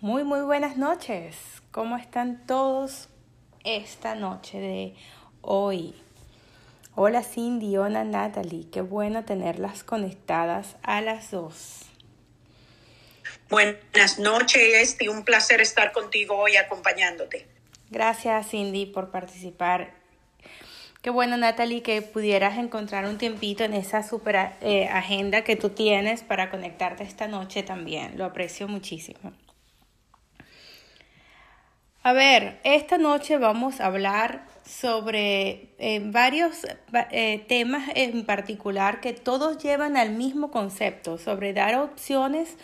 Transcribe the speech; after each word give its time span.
Muy, 0.00 0.22
muy 0.22 0.42
buenas 0.42 0.76
noches. 0.76 1.34
¿Cómo 1.72 1.96
están 1.96 2.46
todos 2.46 3.08
esta 3.64 4.14
noche 4.14 4.60
de 4.60 4.94
hoy? 5.40 5.92
Hola 6.94 7.24
Cindy, 7.24 7.76
hola 7.78 8.04
Natalie. 8.04 8.68
Qué 8.70 8.80
bueno 8.80 9.24
tenerlas 9.24 9.82
conectadas 9.82 10.76
a 10.84 11.00
las 11.00 11.32
dos. 11.32 11.80
Buenas 13.50 14.20
noches 14.20 14.98
y 15.00 15.08
un 15.08 15.24
placer 15.24 15.60
estar 15.60 15.90
contigo 15.90 16.36
hoy 16.36 16.54
acompañándote. 16.54 17.48
Gracias 17.90 18.50
Cindy 18.50 18.86
por 18.86 19.10
participar. 19.10 19.94
Qué 21.02 21.10
bueno 21.10 21.36
Natalie 21.36 21.82
que 21.82 22.02
pudieras 22.02 22.56
encontrar 22.56 23.04
un 23.04 23.18
tiempito 23.18 23.64
en 23.64 23.74
esa 23.74 24.04
super 24.04 24.52
eh, 24.60 24.86
agenda 24.92 25.42
que 25.42 25.56
tú 25.56 25.70
tienes 25.70 26.22
para 26.22 26.52
conectarte 26.52 27.02
esta 27.02 27.26
noche 27.26 27.64
también. 27.64 28.16
Lo 28.16 28.24
aprecio 28.24 28.68
muchísimo. 28.68 29.32
A 32.02 32.12
ver, 32.12 32.60
esta 32.62 32.96
noche 32.96 33.38
vamos 33.38 33.80
a 33.80 33.86
hablar 33.86 34.46
sobre 34.64 35.70
eh, 35.78 36.00
varios 36.04 36.64
eh, 37.10 37.44
temas 37.48 37.90
en 37.94 38.24
particular 38.24 39.00
que 39.00 39.12
todos 39.12 39.58
llevan 39.58 39.96
al 39.96 40.12
mismo 40.12 40.50
concepto, 40.50 41.18
sobre 41.18 41.52
dar 41.52 41.74
opciones 41.74 42.56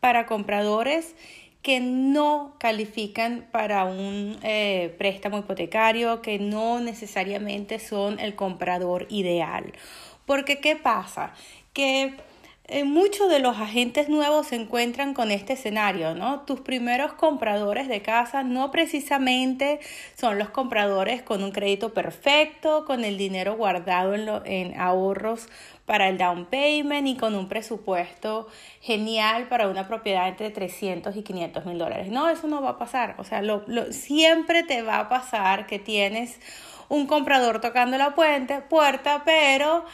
para 0.00 0.26
compradores 0.26 1.14
que 1.62 1.80
no 1.80 2.54
califican 2.58 3.48
para 3.50 3.84
un 3.84 4.38
eh, 4.42 4.94
préstamo 4.98 5.38
hipotecario, 5.38 6.20
que 6.20 6.38
no 6.38 6.80
necesariamente 6.80 7.78
son 7.78 8.18
el 8.18 8.34
comprador 8.34 9.06
ideal. 9.08 9.72
Porque, 10.26 10.60
¿qué 10.60 10.76
pasa? 10.76 11.32
Que 11.72 12.16
eh, 12.72 12.84
muchos 12.84 13.28
de 13.28 13.38
los 13.38 13.58
agentes 13.58 14.08
nuevos 14.08 14.46
se 14.46 14.56
encuentran 14.56 15.12
con 15.12 15.30
este 15.30 15.52
escenario, 15.52 16.14
¿no? 16.14 16.40
Tus 16.40 16.60
primeros 16.60 17.12
compradores 17.12 17.86
de 17.86 18.00
casa 18.00 18.42
no 18.42 18.70
precisamente 18.70 19.78
son 20.18 20.38
los 20.38 20.48
compradores 20.48 21.20
con 21.20 21.44
un 21.44 21.52
crédito 21.52 21.92
perfecto, 21.92 22.86
con 22.86 23.04
el 23.04 23.18
dinero 23.18 23.56
guardado 23.56 24.14
en, 24.14 24.80
ahorros 24.80 25.48
para 25.84 26.08
el 26.08 26.16
down 26.16 26.46
payment 26.46 27.06
y 27.08 27.16
con 27.18 27.34
un 27.34 27.46
presupuesto 27.46 28.48
genial 28.80 29.48
para 29.48 29.68
una 29.68 29.86
propiedad 29.86 30.26
entre 30.26 30.48
300 30.48 31.14
y 31.14 31.22
500 31.22 31.66
mil 31.66 31.76
dólares. 31.76 32.08
No, 32.08 32.30
eso 32.30 32.48
no 32.48 32.62
va 32.62 32.70
a 32.70 32.78
pasar. 32.78 33.16
O 33.18 33.24
sea, 33.24 33.42
lo, 33.42 33.66
siempre 33.92 34.62
te 34.62 34.80
va 34.80 34.98
a 34.98 35.08
pasar 35.10 35.66
que 35.66 35.78
tienes 35.78 36.40
un 36.88 37.06
comprador 37.06 37.60
tocando 37.60 37.98
la 37.98 38.14
puerta, 38.14 39.22
pero 39.26 39.84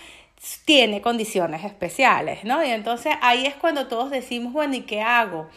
tiene 0.65 1.01
condiciones 1.01 1.65
especiales, 1.65 2.45
¿no? 2.45 2.65
Y 2.65 2.71
entonces 2.71 3.15
ahí 3.23 3.47
es 3.47 3.55
cuando 3.55 3.89
todos 3.89 4.11
decimos, 4.11 4.53
bueno, 4.53 4.75
¿y 4.77 4.83
qué 4.83 5.01
hago? 5.01 5.49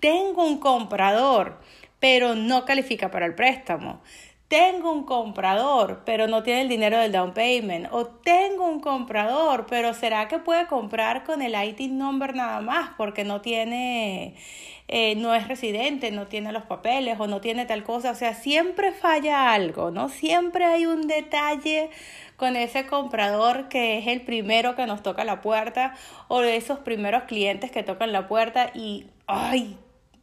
Tengo 0.00 0.44
un 0.44 0.58
comprador, 0.58 1.60
pero 2.00 2.34
no 2.34 2.64
califica 2.64 3.10
para 3.10 3.26
el 3.26 3.34
préstamo. 3.34 4.00
Tengo 4.48 4.92
un 4.92 5.04
comprador, 5.04 6.02
pero 6.04 6.26
no 6.26 6.42
tiene 6.42 6.62
el 6.62 6.68
dinero 6.68 6.98
del 6.98 7.10
down 7.10 7.32
payment. 7.32 7.88
O 7.90 8.06
tengo 8.06 8.68
un 8.68 8.80
comprador, 8.80 9.66
pero 9.66 9.94
¿será 9.94 10.28
que 10.28 10.38
puede 10.38 10.66
comprar 10.66 11.24
con 11.24 11.40
el 11.40 11.54
IT 11.54 11.90
number 11.90 12.34
nada 12.34 12.60
más? 12.60 12.90
Porque 12.98 13.24
no 13.24 13.40
tiene, 13.40 14.34
eh, 14.88 15.14
no 15.16 15.34
es 15.34 15.48
residente, 15.48 16.10
no 16.10 16.26
tiene 16.26 16.52
los 16.52 16.64
papeles 16.64 17.18
o 17.18 17.26
no 17.26 17.40
tiene 17.40 17.64
tal 17.64 17.82
cosa. 17.82 18.10
O 18.10 18.14
sea, 18.14 18.34
siempre 18.34 18.92
falla 18.92 19.54
algo, 19.54 19.90
¿no? 19.90 20.10
Siempre 20.10 20.66
hay 20.66 20.84
un 20.84 21.06
detalle 21.06 21.88
con 22.42 22.56
ese 22.56 22.86
comprador 22.86 23.68
que 23.68 23.98
es 23.98 24.08
el 24.08 24.22
primero 24.22 24.74
que 24.74 24.84
nos 24.84 25.00
toca 25.00 25.22
la 25.22 25.40
puerta 25.40 25.94
o 26.26 26.40
de 26.40 26.56
esos 26.56 26.80
primeros 26.80 27.22
clientes 27.22 27.70
que 27.70 27.84
tocan 27.84 28.10
la 28.10 28.26
puerta 28.26 28.72
y, 28.74 29.06
ay, 29.28 29.78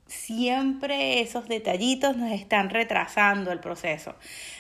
siempre 0.06 1.22
esos 1.22 1.48
detallitos 1.48 2.18
nos 2.18 2.34
están 2.34 2.72
retrasando 2.72 3.54
el 3.54 3.62
proceso. 3.62 4.16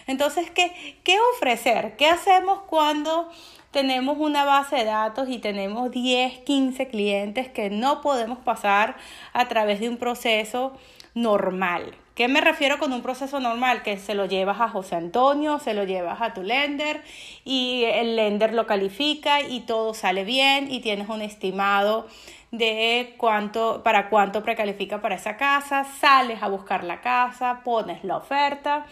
Entonces, 0.07 0.49
¿qué, 0.51 0.71
qué 1.03 1.17
ofrecer? 1.35 1.97
¿Qué 1.97 2.07
hacemos 2.07 2.61
cuando 2.61 3.29
tenemos 3.71 4.15
una 4.19 4.45
base 4.45 4.77
de 4.77 4.85
datos 4.85 5.27
y 5.27 5.39
tenemos 5.39 5.91
10, 5.91 6.39
15 6.39 6.87
clientes 6.87 7.49
que 7.49 7.69
no 7.69 7.99
podemos 7.99 8.39
pasar 8.39 8.95
a 9.33 9.49
través 9.49 9.81
de 9.81 9.89
un 9.89 9.97
proceso 9.97 10.77
normal? 11.21 11.95
¿Qué 12.19 12.27
me 12.27 12.41
refiero 12.41 12.79
con 12.79 12.91
un 12.91 13.01
proceso 13.01 13.39
normal? 13.39 13.81
Que 13.81 13.97
se 13.97 14.13
lo 14.13 14.25
llevas 14.25 14.59
a 14.59 14.67
José 14.67 14.95
Antonio, 14.95 15.57
se 15.59 15.73
lo 15.73 15.85
llevas 15.85 16.21
a 16.21 16.33
tu 16.33 16.43
lender 16.43 17.01
y 17.45 17.85
el 17.85 18.17
lender 18.17 18.53
lo 18.53 18.67
califica 18.67 19.41
y 19.41 19.61
todo 19.61 19.93
sale 19.93 20.25
bien 20.25 20.69
y 20.69 20.81
tienes 20.81 21.07
un 21.07 21.21
estimado 21.21 22.07
de 22.51 23.13
cuánto, 23.17 23.83
para 23.83 24.09
cuánto 24.09 24.43
precalifica 24.43 24.99
para 25.01 25.15
esa 25.15 25.37
casa, 25.37 25.85
sales 25.85 26.43
a 26.43 26.49
buscar 26.49 26.83
la 26.83 26.99
casa, 26.99 27.61
pones 27.63 28.03
la 28.03 28.17
oferta, 28.17 28.85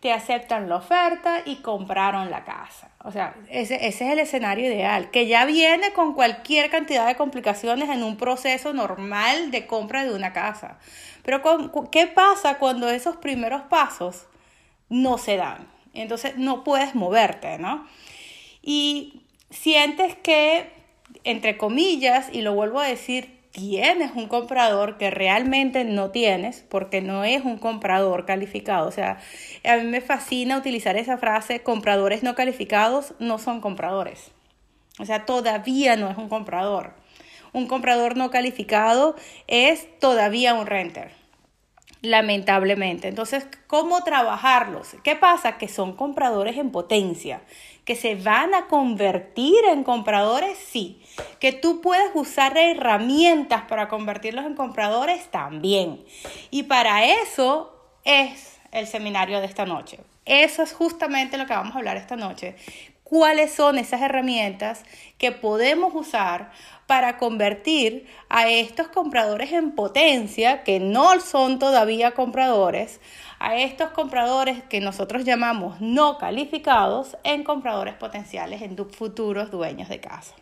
te 0.00 0.12
aceptan 0.12 0.68
la 0.68 0.76
oferta 0.76 1.42
y 1.44 1.56
compraron 1.56 2.30
la 2.30 2.44
casa. 2.44 2.90
O 3.04 3.10
sea, 3.10 3.34
ese, 3.50 3.86
ese, 3.86 4.06
es 4.06 4.12
el 4.12 4.18
escenario 4.20 4.66
ideal, 4.66 5.10
que 5.10 5.26
ya 5.26 5.44
viene 5.44 5.92
con 5.92 6.14
cualquier 6.14 6.70
cantidad 6.70 7.06
de 7.06 7.16
complicaciones 7.16 7.90
en 7.90 8.02
un 8.02 8.16
proceso 8.16 8.72
normal 8.72 9.50
de 9.50 9.66
compra 9.66 10.04
de 10.04 10.14
una 10.14 10.32
casa. 10.32 10.78
Pero 11.22 11.42
¿qué 11.90 12.06
pasa 12.06 12.58
cuando 12.58 12.88
esos 12.88 13.16
primeros 13.16 13.62
pasos 13.62 14.26
no 14.88 15.18
se 15.18 15.36
dan? 15.36 15.68
Entonces 15.94 16.36
no 16.36 16.64
puedes 16.64 16.94
moverte, 16.94 17.58
¿no? 17.58 17.86
Y 18.62 19.22
sientes 19.50 20.16
que, 20.16 20.70
entre 21.24 21.56
comillas, 21.56 22.28
y 22.32 22.42
lo 22.42 22.54
vuelvo 22.54 22.80
a 22.80 22.86
decir, 22.86 23.40
tienes 23.52 24.12
un 24.14 24.28
comprador 24.28 24.96
que 24.96 25.10
realmente 25.10 25.84
no 25.84 26.10
tienes, 26.10 26.64
porque 26.68 27.02
no 27.02 27.24
es 27.24 27.44
un 27.44 27.58
comprador 27.58 28.24
calificado. 28.24 28.88
O 28.88 28.92
sea, 28.92 29.18
a 29.64 29.76
mí 29.76 29.84
me 29.84 30.00
fascina 30.00 30.56
utilizar 30.56 30.96
esa 30.96 31.18
frase, 31.18 31.62
compradores 31.62 32.22
no 32.22 32.34
calificados 32.34 33.14
no 33.18 33.38
son 33.38 33.60
compradores. 33.60 34.32
O 34.98 35.04
sea, 35.04 35.24
todavía 35.26 35.96
no 35.96 36.10
es 36.10 36.16
un 36.16 36.28
comprador 36.28 37.01
un 37.52 37.66
comprador 37.66 38.16
no 38.16 38.30
calificado 38.30 39.16
es 39.46 39.88
todavía 39.98 40.54
un 40.54 40.66
renter. 40.66 41.12
Lamentablemente. 42.02 43.06
Entonces, 43.06 43.46
¿cómo 43.68 44.02
trabajarlos? 44.02 44.96
¿Qué 45.04 45.14
pasa? 45.14 45.56
Que 45.56 45.68
son 45.68 45.94
compradores 45.94 46.56
en 46.56 46.72
potencia. 46.72 47.42
¿Que 47.84 47.94
se 47.94 48.16
van 48.16 48.54
a 48.54 48.66
convertir 48.66 49.64
en 49.70 49.84
compradores? 49.84 50.58
Sí. 50.58 51.00
¿Que 51.38 51.52
tú 51.52 51.80
puedes 51.80 52.10
usar 52.14 52.58
herramientas 52.58 53.62
para 53.68 53.88
convertirlos 53.88 54.46
en 54.46 54.56
compradores? 54.56 55.30
También. 55.30 56.04
Y 56.50 56.64
para 56.64 57.04
eso 57.04 57.72
es 58.04 58.58
el 58.72 58.88
seminario 58.88 59.38
de 59.38 59.46
esta 59.46 59.64
noche. 59.64 60.00
Eso 60.24 60.62
es 60.62 60.72
justamente 60.72 61.38
lo 61.38 61.46
que 61.46 61.54
vamos 61.54 61.74
a 61.74 61.78
hablar 61.78 61.96
esta 61.96 62.16
noche. 62.16 62.56
¿Cuáles 63.04 63.52
son 63.52 63.78
esas 63.78 64.00
herramientas 64.00 64.84
que 65.18 65.32
podemos 65.32 65.94
usar 65.94 66.50
para 66.86 67.16
convertir 67.18 68.06
a 68.28 68.48
estos 68.48 68.88
compradores 68.88 69.52
en 69.52 69.72
potencia, 69.72 70.62
que 70.62 70.80
no 70.80 71.20
son 71.20 71.58
todavía 71.58 72.12
compradores, 72.12 73.00
a 73.38 73.56
estos 73.56 73.90
compradores 73.90 74.62
que 74.64 74.80
nosotros 74.80 75.24
llamamos 75.24 75.80
no 75.80 76.18
calificados, 76.18 77.16
en 77.24 77.44
compradores 77.44 77.94
potenciales, 77.94 78.62
en 78.62 78.76
futuros 78.90 79.50
dueños 79.50 79.88
de 79.88 80.00
casa. 80.00 80.34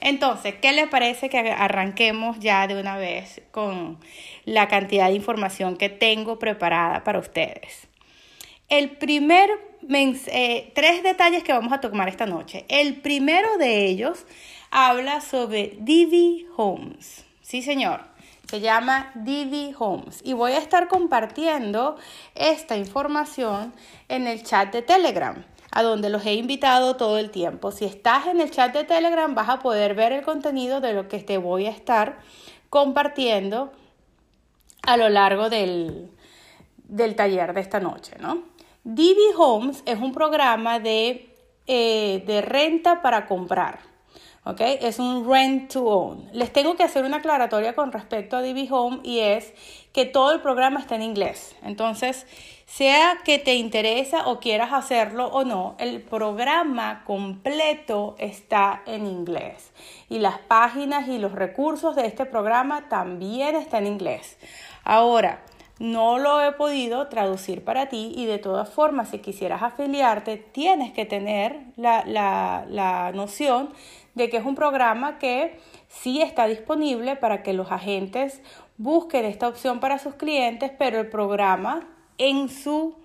Entonces, 0.00 0.54
¿qué 0.60 0.72
les 0.72 0.88
parece 0.88 1.28
que 1.28 1.38
arranquemos 1.38 2.38
ya 2.38 2.66
de 2.66 2.78
una 2.78 2.96
vez 2.96 3.42
con 3.50 3.98
la 4.44 4.68
cantidad 4.68 5.08
de 5.08 5.14
información 5.14 5.76
que 5.76 5.88
tengo 5.88 6.38
preparada 6.38 7.02
para 7.04 7.18
ustedes? 7.18 7.85
El 8.68 8.96
primer, 8.96 9.48
eh, 9.88 10.72
tres 10.74 11.04
detalles 11.04 11.44
que 11.44 11.52
vamos 11.52 11.72
a 11.72 11.80
tomar 11.80 12.08
esta 12.08 12.26
noche. 12.26 12.64
El 12.68 13.00
primero 13.00 13.58
de 13.58 13.86
ellos 13.86 14.26
habla 14.72 15.20
sobre 15.20 15.76
Divi 15.80 16.46
Homes. 16.56 17.24
Sí, 17.42 17.62
señor. 17.62 18.00
Se 18.50 18.60
llama 18.60 19.12
Divi 19.14 19.72
Homes. 19.78 20.20
Y 20.24 20.32
voy 20.32 20.52
a 20.52 20.58
estar 20.58 20.88
compartiendo 20.88 21.96
esta 22.34 22.76
información 22.76 23.72
en 24.08 24.26
el 24.26 24.42
chat 24.42 24.72
de 24.72 24.82
Telegram, 24.82 25.44
a 25.70 25.82
donde 25.84 26.10
los 26.10 26.26
he 26.26 26.34
invitado 26.34 26.96
todo 26.96 27.18
el 27.18 27.30
tiempo. 27.30 27.70
Si 27.70 27.84
estás 27.84 28.26
en 28.26 28.40
el 28.40 28.50
chat 28.50 28.72
de 28.72 28.82
Telegram, 28.82 29.32
vas 29.32 29.48
a 29.48 29.60
poder 29.60 29.94
ver 29.94 30.10
el 30.10 30.22
contenido 30.22 30.80
de 30.80 30.92
lo 30.92 31.06
que 31.06 31.20
te 31.20 31.38
voy 31.38 31.66
a 31.66 31.70
estar 31.70 32.18
compartiendo 32.68 33.72
a 34.82 34.96
lo 34.96 35.08
largo 35.08 35.50
del, 35.50 36.10
del 36.88 37.14
taller 37.14 37.52
de 37.52 37.60
esta 37.60 37.78
noche, 37.78 38.16
¿no? 38.20 38.55
Divi 38.88 39.32
Homes 39.36 39.82
es 39.84 39.98
un 39.98 40.12
programa 40.12 40.78
de, 40.78 41.28
eh, 41.66 42.22
de 42.24 42.40
renta 42.40 43.02
para 43.02 43.26
comprar. 43.26 43.80
¿ok? 44.44 44.60
Es 44.60 45.00
un 45.00 45.28
rent 45.28 45.72
to 45.72 45.84
own. 45.84 46.28
Les 46.32 46.52
tengo 46.52 46.76
que 46.76 46.84
hacer 46.84 47.04
una 47.04 47.16
aclaratoria 47.16 47.74
con 47.74 47.90
respecto 47.90 48.36
a 48.36 48.42
DB 48.42 48.68
Home 48.70 49.00
y 49.02 49.18
es 49.18 49.52
que 49.92 50.04
todo 50.04 50.30
el 50.32 50.40
programa 50.40 50.78
está 50.78 50.94
en 50.94 51.02
inglés. 51.02 51.56
Entonces, 51.64 52.28
sea 52.66 53.18
que 53.24 53.40
te 53.40 53.54
interesa 53.54 54.28
o 54.28 54.38
quieras 54.38 54.72
hacerlo 54.72 55.26
o 55.32 55.42
no, 55.42 55.74
el 55.80 56.00
programa 56.00 57.02
completo 57.04 58.14
está 58.18 58.84
en 58.86 59.04
inglés. 59.04 59.72
Y 60.08 60.20
las 60.20 60.38
páginas 60.38 61.08
y 61.08 61.18
los 61.18 61.32
recursos 61.32 61.96
de 61.96 62.06
este 62.06 62.24
programa 62.24 62.88
también 62.88 63.56
están 63.56 63.84
en 63.84 63.94
inglés. 63.94 64.38
Ahora, 64.84 65.42
no 65.78 66.18
lo 66.18 66.42
he 66.42 66.52
podido 66.52 67.08
traducir 67.08 67.64
para 67.64 67.88
ti 67.88 68.12
y 68.16 68.26
de 68.26 68.38
todas 68.38 68.68
formas, 68.70 69.10
si 69.10 69.18
quisieras 69.18 69.62
afiliarte, 69.62 70.36
tienes 70.36 70.92
que 70.92 71.04
tener 71.04 71.58
la, 71.76 72.04
la 72.06 73.12
noción 73.14 73.70
de 74.14 74.30
que 74.30 74.38
es 74.38 74.44
un 74.44 74.54
programa 74.54 75.18
que 75.18 75.60
sí 75.88 76.22
está 76.22 76.46
disponible 76.46 77.16
para 77.16 77.42
que 77.42 77.52
los 77.52 77.70
agentes 77.70 78.40
busquen 78.78 79.24
esta 79.24 79.48
opción 79.48 79.80
para 79.80 79.98
sus 79.98 80.14
clientes, 80.14 80.70
pero 80.78 81.00
el 81.00 81.08
programa 81.08 81.86
en 82.18 82.48
su, 82.48 82.96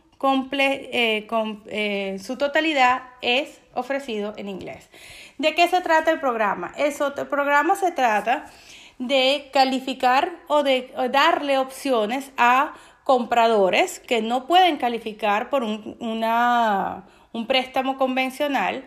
eh, 0.51 1.27
eh, 1.67 2.17
su 2.21 2.37
totalidad 2.37 3.03
es 3.21 3.61
ofrecido 3.73 4.33
en 4.37 4.49
inglés. 4.49 4.89
¿De 5.37 5.55
qué 5.55 5.67
se 5.67 5.81
trata 5.81 6.11
el 6.11 6.19
programa? 6.19 6.73
El, 6.77 6.93
programa 7.27 7.75
se 7.75 7.91
trata 7.91 8.45
de 8.99 9.49
calificar 9.53 10.31
o 10.47 10.63
de 10.63 10.93
darle 11.11 11.57
opciones 11.57 12.31
a 12.37 12.73
compradores 13.03 13.99
que 13.99 14.21
no 14.21 14.47
pueden 14.47 14.77
calificar 14.77 15.49
por 15.49 15.63
un, 15.63 15.97
un 15.99 17.47
préstamo 17.47 17.97
convencional 17.97 18.85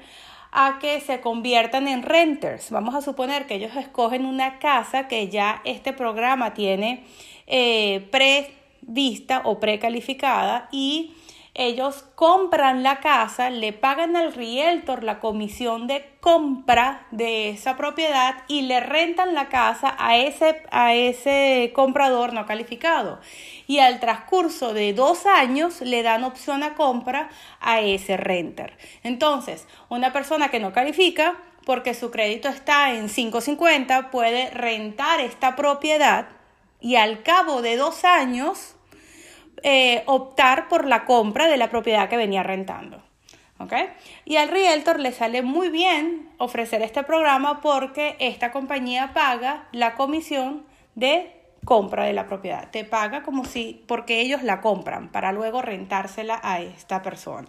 a 0.54 0.78
que 0.80 1.00
se 1.00 1.20
conviertan 1.20 1.88
en 1.88 2.02
renters. 2.02 2.70
Vamos 2.70 2.94
a 2.94 3.02
suponer 3.02 3.46
que 3.46 3.56
ellos 3.56 3.74
escogen 3.74 4.24
una 4.24 4.60
casa 4.60 5.08
que 5.08 5.28
ya 5.28 5.60
este 5.64 5.92
programa 5.92 6.54
tiene 6.54 7.04
eh, 7.48 8.08
prevista 8.12 9.42
o 9.44 9.58
precalificada 9.58 10.68
y 10.70 11.12
ellos 11.54 12.04
compran 12.16 12.82
la 12.82 12.98
casa, 12.98 13.48
le 13.48 13.72
pagan 13.72 14.16
al 14.16 14.32
realtor 14.32 15.04
la 15.04 15.20
comisión 15.20 15.86
de 15.86 16.04
compra 16.20 17.06
de 17.12 17.50
esa 17.50 17.76
propiedad 17.76 18.42
y 18.48 18.62
le 18.62 18.80
rentan 18.80 19.34
la 19.34 19.48
casa 19.48 19.94
a 19.98 20.16
ese, 20.16 20.62
a 20.72 20.94
ese 20.94 21.70
comprador 21.72 22.32
no 22.32 22.44
calificado. 22.44 23.20
Y 23.68 23.78
al 23.78 24.00
transcurso 24.00 24.74
de 24.74 24.94
dos 24.94 25.26
años 25.26 25.80
le 25.80 26.02
dan 26.02 26.24
opción 26.24 26.64
a 26.64 26.74
compra 26.74 27.30
a 27.60 27.80
ese 27.80 28.16
renter. 28.16 28.76
Entonces, 29.04 29.68
una 29.88 30.12
persona 30.12 30.48
que 30.48 30.58
no 30.58 30.72
califica 30.72 31.36
porque 31.64 31.94
su 31.94 32.10
crédito 32.10 32.48
está 32.48 32.94
en 32.94 33.08
550 33.08 34.10
puede 34.10 34.50
rentar 34.50 35.20
esta 35.20 35.54
propiedad 35.54 36.26
y 36.80 36.96
al 36.96 37.22
cabo 37.22 37.62
de 37.62 37.76
dos 37.76 38.04
años 38.04 38.73
eh, 39.62 40.02
optar 40.06 40.68
por 40.68 40.86
la 40.86 41.04
compra 41.04 41.46
de 41.46 41.56
la 41.56 41.70
propiedad 41.70 42.08
que 42.08 42.16
venía 42.16 42.42
rentando. 42.42 43.02
Y 44.24 44.36
al 44.36 44.48
realtor 44.48 45.00
le 45.00 45.12
sale 45.12 45.42
muy 45.42 45.68
bien 45.68 46.28
ofrecer 46.38 46.82
este 46.82 47.02
programa 47.02 47.60
porque 47.60 48.16
esta 48.18 48.52
compañía 48.52 49.12
paga 49.14 49.68
la 49.72 49.94
comisión 49.94 50.66
de 50.94 51.40
compra 51.64 52.04
de 52.04 52.12
la 52.12 52.26
propiedad. 52.26 52.70
Te 52.70 52.84
paga 52.84 53.22
como 53.22 53.44
si, 53.44 53.84
porque 53.86 54.20
ellos 54.20 54.42
la 54.42 54.60
compran 54.60 55.08
para 55.08 55.32
luego 55.32 55.62
rentársela 55.62 56.40
a 56.42 56.60
esta 56.60 57.02
persona. 57.02 57.48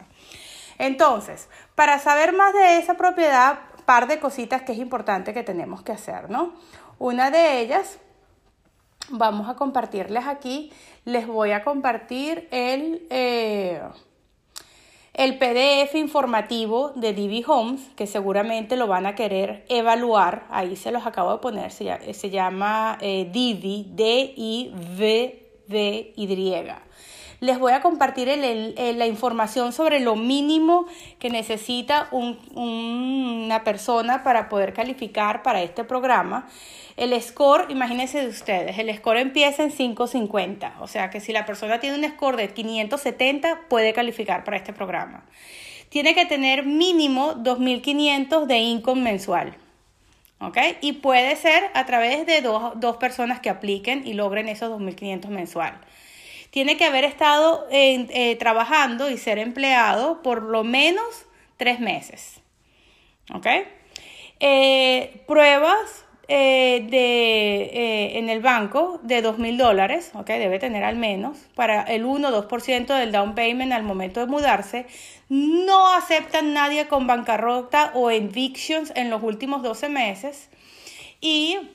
Entonces, 0.78 1.50
para 1.74 2.00
saber 2.00 2.34
más 2.34 2.54
de 2.54 2.78
esa 2.78 2.96
propiedad, 2.96 3.60
par 3.86 4.08
de 4.08 4.20
cositas 4.20 4.62
que 4.64 4.72
es 4.72 4.78
importante 4.78 5.34
que 5.34 5.44
tenemos 5.44 5.84
que 5.84 5.92
hacer, 5.92 6.30
¿no? 6.30 6.54
Una 6.98 7.30
de 7.30 7.60
ellas 7.60 8.00
vamos 9.10 9.50
a 9.50 9.56
compartirles 9.56 10.26
aquí. 10.26 10.72
Les 11.06 11.28
voy 11.28 11.52
a 11.52 11.64
compartir 11.64 12.48
el, 12.52 13.06
eh, 13.10 13.82
el 15.14 15.38
PDF 15.38 15.96
informativo 15.96 16.90
de 16.96 17.14
Divi 17.14 17.44
Homes, 17.48 17.82
que 17.96 18.08
seguramente 18.08 18.76
lo 18.76 18.88
van 18.88 19.06
a 19.06 19.16
querer 19.16 19.66
evaluar. 19.70 20.46
Ahí 20.50 20.76
se 20.76 20.92
los 20.92 21.06
acabo 21.06 21.32
de 21.32 21.38
poner. 21.40 21.72
Se, 21.72 22.30
llama 22.30 22.98
eh, 23.02 23.30
Divi, 23.32 23.88
D-I-V-V-Y 23.94 25.46
les 27.40 27.60
voy 27.60 27.74
a 27.74 27.82
compartir 27.82 28.28
la 28.28 29.06
información 29.06 29.74
sobre 29.74 30.00
lo 30.00 30.16
mínimo 30.16 30.86
que 31.20 31.30
necesita 31.30 32.08
una 32.12 33.64
persona 33.64 34.24
para 34.24 34.50
poder 34.50 34.74
calificar 34.74 35.44
para 35.44 35.62
este 35.62 35.84
programa. 35.84 36.48
El 36.98 37.20
score, 37.22 37.66
imagínense 37.70 38.22
de 38.22 38.30
ustedes, 38.30 38.78
el 38.78 38.96
score 38.96 39.18
empieza 39.18 39.64
en 39.64 39.72
550, 39.72 40.76
o 40.80 40.88
sea 40.88 41.10
que 41.10 41.20
si 41.20 41.34
la 41.34 41.46
persona 41.46 41.80
tiene 41.80 41.98
un 41.98 42.14
score 42.14 42.38
de 42.38 42.54
570 42.54 43.68
puede 43.68 43.94
calificar 43.94 44.44
para 44.44 44.58
este 44.58 44.72
programa. 44.72 45.26
Tiene 45.90 46.16
que 46.16 46.26
tener 46.26 46.66
mínimo 46.66 47.36
2.500 47.36 48.46
de 48.46 48.58
income 48.60 49.02
mensual. 49.02 49.56
¿ok? 50.40 50.58
Y 50.82 50.94
puede 50.94 51.36
ser 51.36 51.64
a 51.74 51.86
través 51.86 52.26
de 52.26 52.42
dos, 52.42 52.74
dos 52.78 52.98
personas 52.98 53.40
que 53.40 53.50
apliquen 53.50 54.06
y 54.06 54.14
logren 54.14 54.50
esos 54.50 54.70
2.500 54.70 55.28
mensual 55.28 55.80
tiene 56.56 56.78
que 56.78 56.86
haber 56.86 57.04
estado 57.04 57.68
eh, 57.70 58.38
trabajando 58.40 59.10
y 59.10 59.18
ser 59.18 59.40
empleado 59.40 60.22
por 60.22 60.42
lo 60.42 60.64
menos 60.64 61.26
tres 61.58 61.82
meses. 61.82 62.40
¿Ok? 63.34 63.46
Eh, 64.40 65.22
pruebas 65.28 66.06
eh, 66.30 66.88
de, 66.90 68.18
en 68.20 68.30
el 68.30 68.40
banco 68.40 69.02
de 69.04 69.22
dos 69.22 69.38
mil 69.38 69.58
dólares, 69.58 70.12
¿ok? 70.14 70.28
Debe 70.28 70.58
tener 70.58 70.86
al 70.86 70.96
menos 70.96 71.40
para 71.56 71.82
el 71.82 72.06
1 72.06 72.30
o 72.30 72.48
2% 72.48 72.86
del 73.00 73.12
down 73.12 73.36
payment 73.36 73.74
al 73.74 73.84
momento 73.84 74.22
de 74.22 74.28
mudarse. 74.28 74.86
No 75.28 75.94
aceptan 75.94 76.54
nadie 76.54 76.88
con 76.88 77.06
bancarrota 77.06 77.92
o 77.96 78.12
evictions 78.12 78.94
en 78.96 79.10
los 79.10 79.22
últimos 79.24 79.62
12 79.62 79.90
meses. 79.90 80.50
Y 81.20 81.75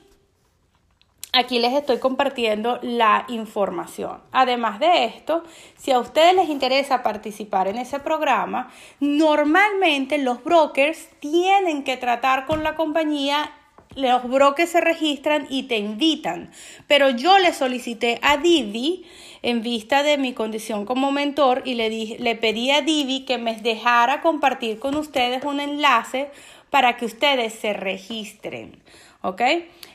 Aquí 1.32 1.60
les 1.60 1.72
estoy 1.74 1.98
compartiendo 1.98 2.80
la 2.82 3.24
información. 3.28 4.20
Además 4.32 4.80
de 4.80 5.04
esto, 5.04 5.44
si 5.76 5.92
a 5.92 6.00
ustedes 6.00 6.34
les 6.34 6.48
interesa 6.48 7.04
participar 7.04 7.68
en 7.68 7.78
ese 7.78 8.00
programa, 8.00 8.72
normalmente 8.98 10.18
los 10.18 10.42
brokers 10.42 11.08
tienen 11.20 11.84
que 11.84 11.96
tratar 11.96 12.46
con 12.46 12.64
la 12.64 12.74
compañía 12.74 13.52
los 13.96 14.22
brokers 14.22 14.70
se 14.70 14.80
registran 14.80 15.48
y 15.50 15.64
te 15.64 15.76
invitan. 15.76 16.52
Pero 16.86 17.10
yo 17.10 17.38
le 17.38 17.52
solicité 17.52 18.20
a 18.22 18.36
Divi 18.36 19.04
en 19.42 19.62
vista 19.62 20.04
de 20.04 20.16
mi 20.16 20.32
condición 20.32 20.84
como 20.84 21.10
mentor 21.10 21.62
y 21.64 21.74
le, 21.74 21.90
le 22.18 22.36
pedí 22.36 22.70
a 22.70 22.82
Divi 22.82 23.24
que 23.24 23.38
me 23.38 23.56
dejara 23.56 24.20
compartir 24.20 24.78
con 24.78 24.94
ustedes 24.94 25.44
un 25.44 25.58
enlace 25.58 26.30
para 26.70 26.96
que 26.96 27.04
ustedes 27.04 27.52
se 27.54 27.72
registren. 27.72 28.80
¿Ok? 29.22 29.42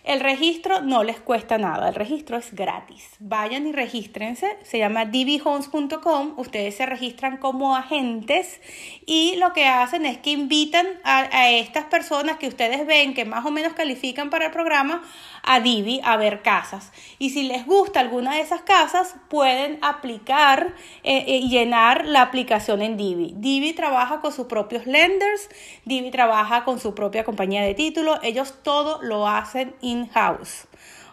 El 0.06 0.20
registro 0.20 0.82
no 0.82 1.04
les 1.04 1.20
cuesta 1.20 1.58
nada, 1.58 1.90
el 1.90 1.96
registro 1.96 2.38
es 2.38 2.54
gratis. 2.54 3.10
Vayan 3.18 3.66
y 3.66 3.72
regístrense, 3.72 4.56
se 4.62 4.78
llama 4.78 5.06
dbhomes.com, 5.06 6.36
ustedes 6.38 6.76
se 6.76 6.86
registran 6.86 7.38
como 7.38 7.76
agentes 7.76 8.62
y 9.08 9.36
lo 9.38 9.52
que 9.54 9.66
hacen 9.66 10.06
es 10.06 10.20
que 10.20 10.30
invitan 10.30 10.86
a, 11.04 11.50
estas 11.50 11.86
personas 11.86 12.38
que 12.38 12.48
ustedes 12.48 12.86
ven 12.86 13.16
que 13.16 13.26
más 13.26 13.48
o 13.48 13.52
menos 13.52 13.74
califican 13.74 14.30
para 14.30 14.46
el 14.46 14.52
programa 14.52 15.02
a 15.42 15.60
Divi 15.60 16.00
a 16.04 16.18
ver 16.18 16.44
casas. 16.44 16.92
Y 17.18 17.32
si 17.32 17.42
les 17.42 17.66
gusta 17.66 18.00
alguna 18.00 18.36
de 18.36 18.42
esas 18.42 18.62
casas, 18.62 19.16
pueden 19.28 19.80
aplicar 19.82 20.76
eh, 21.04 21.24
eh, 21.26 21.38
y 21.38 21.50
llenar 21.50 22.06
la 22.06 22.22
aplicación 22.22 22.84
en 22.84 22.96
Divi. 22.96 23.34
Divi 23.38 23.74
trabaja 23.74 24.22
con 24.22 24.32
sus 24.32 24.46
propios 24.46 24.86
lenders, 24.86 25.50
Divi 25.86 26.12
trabaja 26.12 26.64
con 26.64 26.80
su 26.80 26.94
propia 26.94 27.24
compañía 27.24 27.64
de 27.64 27.74
título, 27.74 28.20
ellos 28.22 28.56
todo 28.62 29.02
lo 29.02 29.28
hacen 29.28 29.74
in-house. 29.96 30.68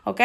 ¿Ok? 0.04 0.20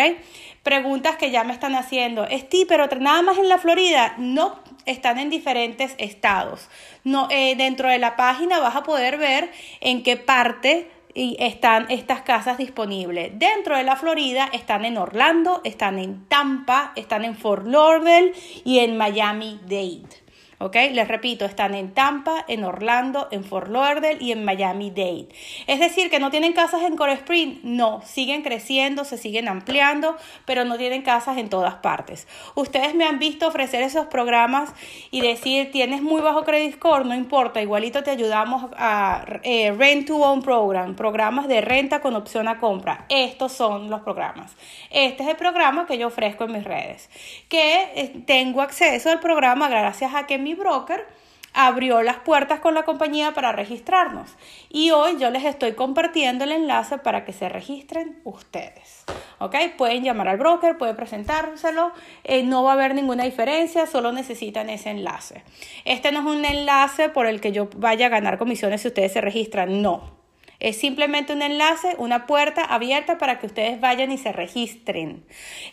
Preguntas 0.64 1.18
que 1.18 1.32
ya 1.32 1.44
me 1.44 1.54
están 1.54 1.76
haciendo. 1.76 2.26
Esti, 2.26 2.66
pero 2.66 2.88
nada 3.00 3.22
más 3.22 3.38
en 3.38 3.48
la 3.48 3.58
Florida. 3.58 4.16
No, 4.18 4.60
están 4.86 5.20
en 5.20 5.30
diferentes 5.30 5.96
estados. 5.98 6.68
No, 7.04 7.28
eh, 7.30 7.56
dentro 7.56 7.90
de 7.90 8.00
la 8.00 8.16
página 8.16 8.60
vas 8.60 8.76
a 8.76 8.84
poder 8.84 9.18
ver 9.18 9.52
en 9.82 10.04
qué 10.04 10.18
parte 10.18 10.90
están 11.18 11.88
estas 11.90 12.22
casas 12.22 12.58
disponibles. 12.58 13.32
Dentro 13.40 13.76
de 13.76 13.84
la 13.84 13.96
Florida 13.96 14.50
están 14.54 14.86
en 14.86 14.98
Orlando, 14.98 15.62
están 15.64 15.98
en 15.98 16.28
Tampa, 16.28 16.94
están 16.96 17.26
en 17.26 17.36
Fort 17.36 17.66
Lauderdale 17.66 18.34
y 18.64 18.80
en 18.80 18.98
Miami-Dade. 18.98 20.27
¿Ok? 20.60 20.76
Les 20.92 21.08
repito, 21.08 21.46
están 21.46 21.76
en 21.76 21.94
Tampa, 21.94 22.44
en 22.48 22.64
Orlando, 22.64 23.28
en 23.32 23.44
Fort 23.44 23.70
Lauderdale 23.70 24.18
y 24.20 24.32
en 24.32 24.44
Miami-Dade. 24.44 25.28
Es 25.68 25.80
decir, 25.80 26.10
que 26.10 26.20
no 26.20 26.32
tienen 26.32 26.54
casas 26.54 26.82
en 26.84 26.96
Core 26.96 27.14
Spring, 27.14 27.60
no, 27.64 28.02
siguen 28.06 28.42
creciendo, 28.42 29.06
se 29.06 29.18
siguen 29.18 29.48
ampliando, 29.48 30.18
pero 30.46 30.66
no 30.66 30.78
tienen 30.78 31.02
casas 31.02 31.38
en 31.38 31.50
todas 31.50 31.76
partes. 31.76 32.28
Ustedes 32.56 32.96
me 32.96 33.06
han 33.06 33.20
visto 33.20 33.48
ofrecer 33.48 33.84
esos 33.84 34.08
programas 34.08 34.74
y 35.12 35.22
decir, 35.22 35.72
tienes 35.72 36.02
muy 36.02 36.22
bajo 36.22 36.44
credit 36.44 36.76
score, 36.76 37.06
no 37.06 37.14
importa, 37.14 37.62
igualito 37.62 38.04
te 38.04 38.12
ayudamos 38.12 38.70
a 38.78 39.26
eh, 39.44 39.72
Rent 39.78 40.08
to 40.08 40.18
Own 40.18 40.42
Program, 40.42 40.96
programas 40.96 41.48
de 41.48 41.62
renta 41.62 42.02
con 42.02 42.16
opción 42.16 42.48
a 42.48 42.60
compra. 42.60 43.06
Estos 43.10 43.52
son 43.52 43.90
los 43.90 44.02
programas. 44.02 44.56
Este 44.90 45.24
es 45.24 45.30
el 45.30 45.36
programa 45.36 45.86
que 45.86 45.98
yo 45.98 46.08
ofrezco 46.08 46.46
en 46.46 46.54
mis 46.54 46.64
redes, 46.64 47.10
que 47.50 47.92
eh, 47.96 48.24
tengo 48.26 48.62
acceso 48.62 49.10
al 49.10 49.20
programa 49.20 49.70
gracias 49.70 50.14
a 50.16 50.26
que 50.26 50.38
mi 50.38 50.47
broker 50.56 51.06
abrió 51.54 52.04
las 52.04 52.18
puertas 52.18 52.60
con 52.60 52.76
la 52.76 52.84
compañía 52.84 53.34
para 53.34 53.52
registrarnos. 53.52 54.36
Y 54.70 54.92
hoy 54.92 55.18
yo 55.18 55.32
les 55.32 55.44
estoy 55.44 55.74
compartiendo 55.74 56.44
el 56.44 56.52
enlace 56.52 57.00
para 57.00 57.26
que 57.26 57.34
se 57.34 57.50
registren 57.50 58.22
ustedes. 58.26 59.06
¿Ok? 59.40 59.56
Pueden 59.76 60.04
llamar 60.04 60.28
al 60.28 60.38
broker, 60.38 60.78
pueden 60.78 60.96
presentárselo, 60.96 61.94
eh, 62.24 62.44
no 62.44 62.64
va 62.64 62.72
a 62.72 62.74
haber 62.74 62.94
ninguna 62.94 63.24
diferencia, 63.24 63.88
solo 63.88 64.12
necesitan 64.12 64.70
ese 64.70 64.92
enlace. 64.92 65.44
Este 65.84 66.12
no 66.12 66.20
es 66.20 66.26
un 66.26 66.46
enlace 66.46 67.10
por 67.10 67.26
el 67.26 67.42
que 67.42 67.52
yo 67.52 67.70
vaya 67.76 68.06
a 68.06 68.10
ganar 68.10 68.38
comisiones 68.38 68.82
si 68.82 68.90
ustedes 68.90 69.14
se 69.14 69.22
registran, 69.22 69.82
no. 69.82 70.17
Es 70.60 70.80
simplemente 70.80 71.34
un 71.34 71.42
enlace, 71.42 71.96
una 71.98 72.26
puerta 72.26 72.64
abierta 72.64 73.18
para 73.18 73.40
que 73.40 73.46
ustedes 73.46 73.80
vayan 73.80 74.12
y 74.12 74.18
se 74.18 74.32
registren. 74.32 75.24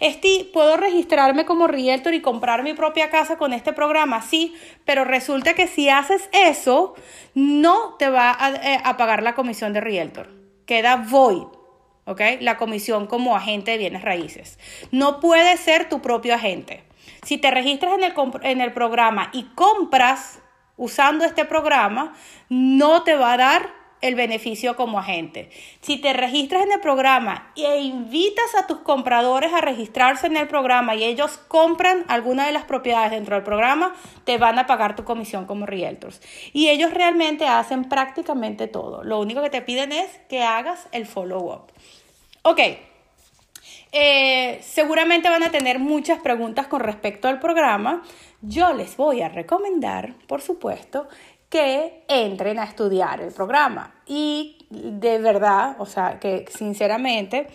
Esti, 0.00 0.50
¿puedo 0.52 0.76
registrarme 0.76 1.46
como 1.46 1.66
realtor 1.66 2.12
y 2.12 2.20
comprar 2.20 2.62
mi 2.62 2.74
propia 2.74 3.08
casa 3.08 3.36
con 3.38 3.52
este 3.52 3.72
programa? 3.72 4.20
Sí, 4.20 4.54
pero 4.84 5.04
resulta 5.04 5.54
que 5.54 5.66
si 5.66 5.88
haces 5.88 6.28
eso, 6.32 6.94
no 7.34 7.94
te 7.98 8.10
va 8.10 8.36
a, 8.38 8.50
eh, 8.50 8.80
a 8.84 8.96
pagar 8.96 9.22
la 9.22 9.34
comisión 9.34 9.72
de 9.72 9.80
realtor. 9.80 10.30
Queda 10.66 10.96
void. 10.96 11.44
¿ok? 12.06 12.20
La 12.40 12.56
comisión 12.56 13.06
como 13.06 13.36
agente 13.36 13.72
de 13.72 13.78
bienes 13.78 14.02
raíces. 14.02 14.58
No 14.90 15.20
puedes 15.20 15.60
ser 15.60 15.88
tu 15.88 16.00
propio 16.00 16.34
agente. 16.34 16.84
Si 17.22 17.38
te 17.38 17.50
registras 17.50 17.94
en 17.94 18.04
el, 18.04 18.14
en 18.42 18.60
el 18.60 18.72
programa 18.72 19.30
y 19.32 19.44
compras 19.54 20.40
usando 20.76 21.24
este 21.24 21.44
programa, 21.44 22.14
no 22.48 23.02
te 23.02 23.14
va 23.14 23.34
a 23.34 23.36
dar 23.36 23.83
el 24.04 24.16
beneficio 24.16 24.76
como 24.76 24.98
agente. 24.98 25.48
Si 25.80 25.96
te 25.96 26.12
registras 26.12 26.62
en 26.62 26.72
el 26.72 26.80
programa 26.80 27.50
e 27.56 27.80
invitas 27.80 28.54
a 28.54 28.66
tus 28.66 28.80
compradores 28.80 29.50
a 29.54 29.62
registrarse 29.62 30.26
en 30.26 30.36
el 30.36 30.46
programa 30.46 30.94
y 30.94 31.04
ellos 31.04 31.38
compran 31.48 32.04
alguna 32.08 32.44
de 32.44 32.52
las 32.52 32.64
propiedades 32.64 33.12
dentro 33.12 33.34
del 33.34 33.44
programa, 33.44 33.94
te 34.24 34.36
van 34.36 34.58
a 34.58 34.66
pagar 34.66 34.94
tu 34.94 35.04
comisión 35.04 35.46
como 35.46 35.64
realtors. 35.64 36.20
Y 36.52 36.68
ellos 36.68 36.92
realmente 36.92 37.46
hacen 37.46 37.86
prácticamente 37.88 38.68
todo. 38.68 39.02
Lo 39.02 39.18
único 39.18 39.40
que 39.40 39.48
te 39.48 39.62
piden 39.62 39.90
es 39.92 40.10
que 40.28 40.42
hagas 40.42 40.86
el 40.92 41.06
follow-up. 41.06 41.72
Ok. 42.42 42.60
Eh, 43.90 44.60
seguramente 44.60 45.30
van 45.30 45.44
a 45.44 45.50
tener 45.50 45.78
muchas 45.78 46.20
preguntas 46.20 46.66
con 46.66 46.80
respecto 46.80 47.28
al 47.28 47.40
programa. 47.40 48.02
Yo 48.42 48.74
les 48.74 48.98
voy 48.98 49.22
a 49.22 49.30
recomendar, 49.30 50.12
por 50.26 50.42
supuesto, 50.42 51.08
que 51.48 52.04
entren 52.08 52.58
a 52.58 52.64
estudiar 52.64 53.20
el 53.20 53.32
programa. 53.32 53.94
Y 54.06 54.66
de 54.70 55.18
verdad, 55.18 55.76
o 55.78 55.86
sea, 55.86 56.18
que 56.18 56.44
sinceramente 56.48 57.48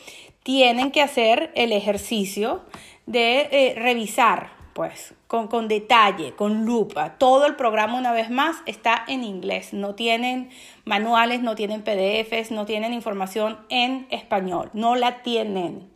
tienen 0.43 0.91
que 0.91 1.01
hacer 1.01 1.51
el 1.55 1.72
ejercicio 1.72 2.62
de 3.05 3.50
eh, 3.51 3.75
revisar, 3.77 4.51
pues, 4.74 5.13
con, 5.27 5.48
con 5.48 5.67
detalle, 5.67 6.34
con 6.36 6.65
lupa. 6.65 7.17
Todo 7.17 7.46
el 7.46 7.55
programa, 7.55 7.98
una 7.98 8.13
vez 8.13 8.29
más, 8.29 8.58
está 8.65 9.03
en 9.08 9.24
inglés. 9.24 9.74
No 9.74 9.96
tienen 9.96 10.50
manuales, 10.86 11.41
no 11.41 11.55
tienen 11.55 11.84
PDFs, 11.84 12.51
no 12.51 12.65
tienen 12.65 12.93
información 12.93 13.60
en 13.69 14.08
español. 14.10 14.69
No 14.74 14.96
la 14.96 15.22
tienen. 15.22 15.89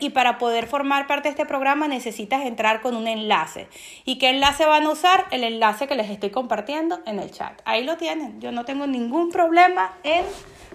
Y 0.00 0.10
para 0.10 0.38
poder 0.38 0.66
formar 0.66 1.06
parte 1.06 1.28
de 1.28 1.30
este 1.30 1.44
programa 1.44 1.88
necesitas 1.88 2.44
entrar 2.46 2.80
con 2.80 2.96
un 2.96 3.06
enlace. 3.06 3.68
¿Y 4.04 4.18
qué 4.18 4.30
enlace 4.30 4.64
van 4.64 4.84
a 4.84 4.90
usar? 4.90 5.26
El 5.30 5.44
enlace 5.44 5.86
que 5.86 5.94
les 5.94 6.08
estoy 6.10 6.30
compartiendo 6.30 7.00
en 7.04 7.18
el 7.18 7.30
chat. 7.30 7.60
Ahí 7.66 7.84
lo 7.84 7.98
tienen. 7.98 8.40
Yo 8.40 8.50
no 8.50 8.64
tengo 8.64 8.86
ningún 8.86 9.30
problema 9.30 9.92
en 10.04 10.24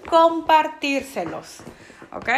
compartírselos, 0.08 1.64
¿ok? 2.12 2.30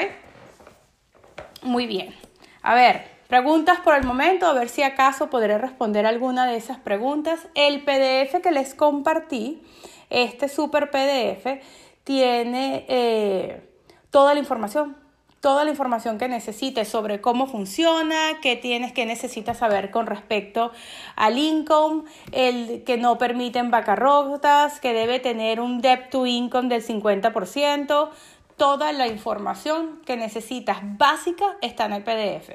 Muy 1.63 1.87
bien. 1.87 2.15
A 2.61 2.73
ver, 2.73 3.05
preguntas 3.27 3.81
por 3.81 3.95
el 3.95 4.05
momento, 4.05 4.47
a 4.47 4.53
ver 4.53 4.69
si 4.69 4.81
acaso 4.81 5.29
podré 5.29 5.57
responder 5.57 6.05
alguna 6.05 6.45
de 6.45 6.55
esas 6.55 6.77
preguntas. 6.77 7.47
El 7.53 7.81
PDF 7.81 8.41
que 8.41 8.51
les 8.51 8.73
compartí, 8.75 9.61
este 10.09 10.47
super 10.47 10.89
PDF, 10.89 11.61
tiene 12.05 12.85
eh, 12.87 13.69
toda 14.09 14.33
la 14.33 14.39
información 14.39 15.04
toda 15.45 15.63
la 15.63 15.69
información 15.69 16.17
que 16.17 16.27
necesites 16.27 16.87
sobre 16.87 17.21
cómo 17.21 17.45
funciona, 17.45 18.39
qué 18.41 18.55
tienes, 18.55 18.93
que 18.93 19.05
necesitas 19.05 19.59
saber 19.59 19.91
con 19.91 20.07
respecto 20.07 20.71
al 21.15 21.37
income, 21.37 22.05
el 22.31 22.83
que 22.83 22.97
no 22.97 23.19
permiten 23.19 23.69
bancarrotas, 23.69 24.79
que 24.79 24.91
debe 24.91 25.19
tener 25.19 25.59
un 25.59 25.81
debt 25.81 26.09
to 26.09 26.25
income 26.25 26.67
del 26.67 26.83
50%, 26.83 28.09
toda 28.57 28.91
la 28.91 29.05
información 29.05 30.01
que 30.03 30.17
necesitas 30.17 30.79
básica 30.81 31.57
está 31.61 31.85
en 31.85 31.93
el 31.93 32.03
PDF. 32.03 32.49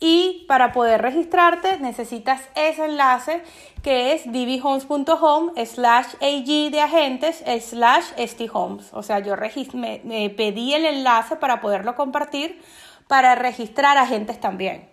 Y 0.00 0.44
para 0.48 0.72
poder 0.72 1.00
registrarte 1.02 1.78
necesitas 1.78 2.42
ese 2.54 2.84
enlace 2.84 3.42
que 3.82 4.12
es 4.12 4.24
dbhomes.home 4.26 5.66
slash 5.66 6.14
ag 6.20 6.70
de 6.70 6.80
agentes 6.80 7.44
slash 7.60 8.04
sthomes. 8.18 8.92
O 8.92 9.02
sea, 9.02 9.20
yo 9.20 9.34
me, 9.72 10.00
me 10.04 10.30
pedí 10.30 10.74
el 10.74 10.84
enlace 10.84 11.36
para 11.36 11.60
poderlo 11.60 11.94
compartir 11.94 12.60
para 13.08 13.34
registrar 13.34 13.98
agentes 13.98 14.40
también, 14.40 14.88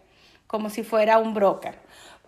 como 0.48 0.70
si 0.70 0.84
fuera 0.84 1.17
un 1.17 1.34
broker 1.34 1.79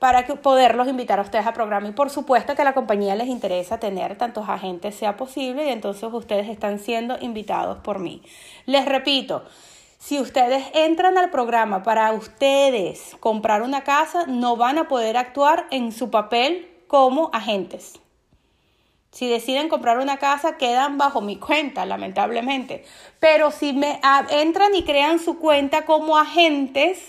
para 0.04 0.26
poderlos 0.26 0.90
invitar 0.90 1.20
a 1.20 1.22
ustedes 1.22 1.48
al 1.48 1.54
programa. 1.54 1.88
Y 1.88 1.94
por 1.94 2.10
supuesto 2.10 2.56
que 2.56 2.62
a 2.62 2.66
la 2.66 2.74
compañía 2.74 3.16
les 3.16 3.28
interesa 3.28 3.80
tener 3.80 4.18
tantos 4.18 4.50
agentes 4.50 4.96
sea 4.96 5.16
posible 5.16 5.66
y 5.66 5.70
entonces 5.70 6.10
ustedes 6.12 6.50
están 6.50 6.80
siendo 6.80 7.18
invitados 7.22 7.78
por 7.78 8.00
mí. 8.00 8.22
Les 8.66 8.84
repito, 8.84 9.46
si 10.04 10.20
ustedes 10.20 10.66
entran 10.74 11.18
al 11.18 11.30
programa 11.30 11.82
para 11.82 12.12
ustedes 12.12 13.16
comprar 13.22 13.62
una 13.62 13.86
casa, 13.86 14.26
no 14.28 14.58
van 14.58 14.78
a 14.78 14.90
poder 14.90 15.16
actuar 15.16 15.66
en 15.72 15.94
su 15.94 16.12
papel 16.12 16.70
como 16.88 17.30
agentes. 17.32 18.02
Si 19.12 19.30
deciden 19.30 19.70
comprar 19.70 20.00
una 20.00 20.18
casa, 20.18 20.58
quedan 20.58 20.98
bajo 20.98 21.22
mi 21.22 21.38
cuenta, 21.38 21.86
lamentablemente. 21.86 22.84
Pero 23.22 23.50
si 23.52 23.72
me 23.72 24.02
entran 24.30 24.76
y 24.76 24.84
crean 24.84 25.20
su 25.20 25.40
cuenta 25.40 25.86
como 25.86 26.18
agentes 26.18 27.00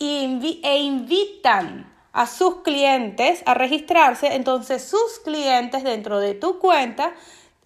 e 0.00 0.78
invitan 0.78 1.92
a 2.14 2.26
sus 2.26 2.62
clientes 2.62 3.42
a 3.44 3.52
registrarse, 3.52 4.34
entonces 4.34 4.82
sus 4.82 5.20
clientes 5.22 5.84
dentro 5.84 6.18
de 6.18 6.32
tu 6.32 6.58
cuenta 6.58 7.12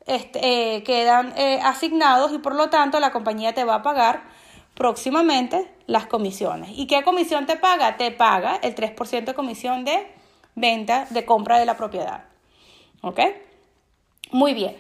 este, 0.07 0.41
eh, 0.75 0.83
quedan 0.83 1.35
eh, 1.37 1.61
asignados 1.63 2.33
y 2.33 2.39
por 2.39 2.57
lo 2.57 2.69
tanto 2.69 2.99
la 2.99 3.13
compañía 3.13 3.55
te 3.55 3.63
va 3.63 3.77
a 3.77 3.83
pagar 3.83 4.36
próximamente 4.77 5.69
las 5.87 6.07
comisiones. 6.07 6.71
¿Y 6.75 6.87
qué 6.87 7.03
comisión 7.03 7.47
te 7.47 7.57
paga? 7.57 7.97
Te 7.97 8.13
paga 8.13 8.57
el 8.63 8.75
3% 8.75 9.25
de 9.25 9.35
comisión 9.35 9.85
de 9.85 10.07
venta, 10.55 11.07
de 11.11 11.25
compra 11.25 11.59
de 11.59 11.67
la 11.67 11.77
propiedad. 11.77 12.25
¿Ok? 13.01 13.21
Muy 14.31 14.55
bien. 14.55 14.77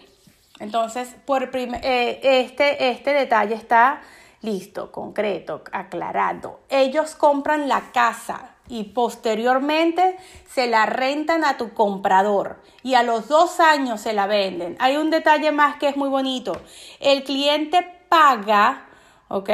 Entonces, 0.60 1.16
por 1.24 1.50
eh, 1.54 2.20
este, 2.22 2.90
este 2.90 3.12
detalle 3.12 3.54
está 3.54 4.02
listo, 4.42 4.92
concreto, 4.92 5.62
aclarado. 5.72 6.60
Ellos 6.68 7.14
compran 7.14 7.68
la 7.68 7.92
casa 7.92 8.56
y 8.68 8.84
posteriormente 8.84 10.16
se 10.48 10.66
la 10.66 10.86
rentan 10.86 11.44
a 11.44 11.56
tu 11.56 11.72
comprador 11.72 12.62
y 12.82 12.94
a 12.94 13.02
los 13.02 13.28
dos 13.28 13.60
años 13.60 14.00
se 14.00 14.12
la 14.12 14.26
venden. 14.26 14.76
Hay 14.78 14.96
un 14.96 15.10
detalle 15.10 15.52
más 15.52 15.76
que 15.76 15.88
es 15.88 15.96
muy 15.96 16.08
bonito. 16.08 16.52
El 17.00 17.24
cliente 17.24 17.82
paga, 18.08 18.86
¿ok? 19.28 19.50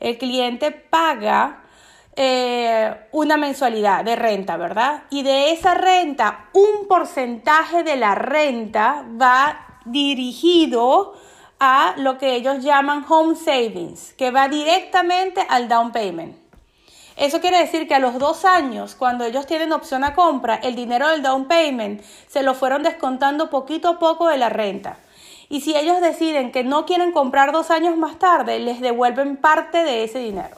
El 0.00 0.18
cliente 0.18 0.70
paga 0.70 1.62
eh, 2.14 3.08
una 3.12 3.36
mensualidad 3.36 4.04
de 4.04 4.16
renta, 4.16 4.56
¿verdad? 4.56 5.02
Y 5.10 5.22
de 5.22 5.52
esa 5.52 5.74
renta, 5.74 6.48
un 6.54 6.88
porcentaje 6.88 7.82
de 7.82 7.96
la 7.96 8.14
renta 8.14 9.04
va 9.20 9.80
dirigido 9.84 11.14
a 11.58 11.94
lo 11.98 12.18
que 12.18 12.34
ellos 12.34 12.62
llaman 12.62 13.04
home 13.08 13.36
savings, 13.36 14.14
que 14.14 14.30
va 14.30 14.48
directamente 14.48 15.44
al 15.48 15.68
down 15.68 15.92
payment. 15.92 16.36
Eso 17.16 17.40
quiere 17.40 17.58
decir 17.58 17.88
que 17.88 17.94
a 17.94 17.98
los 17.98 18.18
dos 18.18 18.44
años, 18.44 18.94
cuando 18.94 19.24
ellos 19.24 19.46
tienen 19.46 19.72
opción 19.72 20.04
a 20.04 20.14
compra, 20.14 20.56
el 20.56 20.74
dinero 20.74 21.08
del 21.08 21.22
down 21.22 21.48
payment 21.48 22.02
se 22.28 22.42
lo 22.42 22.54
fueron 22.54 22.82
descontando 22.82 23.48
poquito 23.48 23.88
a 23.88 23.98
poco 23.98 24.28
de 24.28 24.36
la 24.36 24.50
renta. 24.50 24.98
Y 25.48 25.60
si 25.60 25.76
ellos 25.76 26.00
deciden 26.00 26.50
que 26.50 26.64
no 26.64 26.86
quieren 26.86 27.12
comprar 27.12 27.52
dos 27.52 27.70
años 27.70 27.96
más 27.96 28.18
tarde, 28.18 28.58
les 28.58 28.80
devuelven 28.80 29.36
parte 29.36 29.84
de 29.84 30.04
ese 30.04 30.18
dinero 30.18 30.56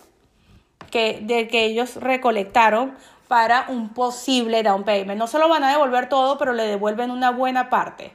que, 0.90 1.20
de 1.22 1.48
que 1.48 1.64
ellos 1.64 1.96
recolectaron 1.96 2.96
para 3.28 3.66
un 3.68 3.90
posible 3.90 4.62
down 4.62 4.84
payment. 4.84 5.18
No 5.18 5.26
se 5.26 5.38
lo 5.38 5.48
van 5.48 5.62
a 5.64 5.70
devolver 5.70 6.08
todo, 6.08 6.38
pero 6.38 6.54
le 6.54 6.66
devuelven 6.66 7.10
una 7.10 7.30
buena 7.30 7.68
parte. 7.68 8.12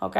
¿Ok? 0.00 0.16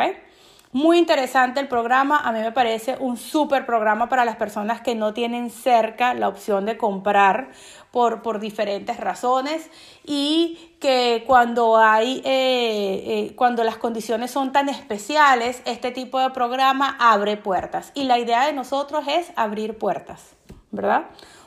Muy 0.75 0.99
interesante 0.99 1.61
el 1.61 1.69
programa, 1.69 2.19
a 2.19 2.33
mí 2.33 2.41
me 2.41 2.51
parece 2.51 2.97
un 2.99 3.17
súper 3.17 3.65
programa 3.65 4.09
para 4.09 4.25
las 4.25 4.35
personas 4.35 4.81
que 4.81 4.97
no 4.97 5.15
tienen 5.15 5.51
cerca 5.51 6.15
la 6.15 6.27
opción 6.27 6.67
de 6.67 6.77
comprar 6.77 7.53
por, 7.93 8.23
por 8.23 8.41
diferentes 8.41 8.97
razones 8.97 9.71
y 10.05 10.75
que 10.81 11.23
cuando 11.29 11.77
hay, 11.77 12.23
eh, 12.25 13.05
eh, 13.07 13.37
cuando 13.37 13.63
las 13.63 13.77
condiciones 13.77 14.33
son 14.33 14.51
tan 14.51 14.69
especiales, 14.69 15.63
este 15.65 15.93
tipo 15.93 16.19
de 16.19 16.31
programa 16.31 16.97
abre 16.99 17.37
puertas 17.37 17.93
y 17.95 18.03
la 18.03 18.19
idea 18.19 18.45
de 18.45 18.53
nosotros 18.53 19.05
es 19.07 19.31
abrir 19.37 19.79
puertas, 19.79 20.35
¿verdad? 20.73 21.05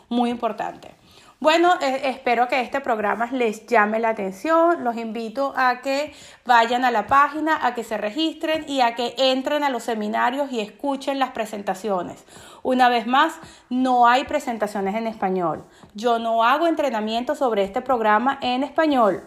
Muy 0.08 0.30
importante. 0.30 0.97
Bueno, 1.40 1.76
eh, 1.82 2.02
espero 2.06 2.48
que 2.48 2.62
este 2.62 2.82
programa 2.82 3.30
les 3.32 3.68
llame 3.68 4.00
la 4.00 4.10
atención. 4.10 4.84
Los 4.84 4.98
invito 4.98 5.54
a 5.56 5.82
que 5.82 6.12
vayan 6.46 6.84
a 6.84 6.90
la 6.90 7.06
página, 7.06 7.64
a 7.64 7.76
que 7.76 7.84
se 7.84 7.96
registren 7.96 8.68
y 8.68 8.82
a 8.82 8.96
que 8.96 9.14
entren 9.18 9.64
a 9.64 9.70
los 9.70 9.84
seminarios 9.84 10.52
y 10.52 10.62
escuchen 10.62 11.20
las 11.20 11.32
presentaciones. 11.32 12.26
Una 12.64 12.90
vez 12.90 13.06
más, 13.06 13.36
no 13.70 14.08
hay 14.08 14.24
presentaciones 14.24 14.96
en 14.96 15.06
español. 15.06 15.64
Yo 15.94 16.18
no 16.18 16.44
hago 16.44 16.66
entrenamiento 16.66 17.36
sobre 17.36 17.64
este 17.64 17.82
programa 17.82 18.40
en 18.42 18.64
español. 18.64 19.22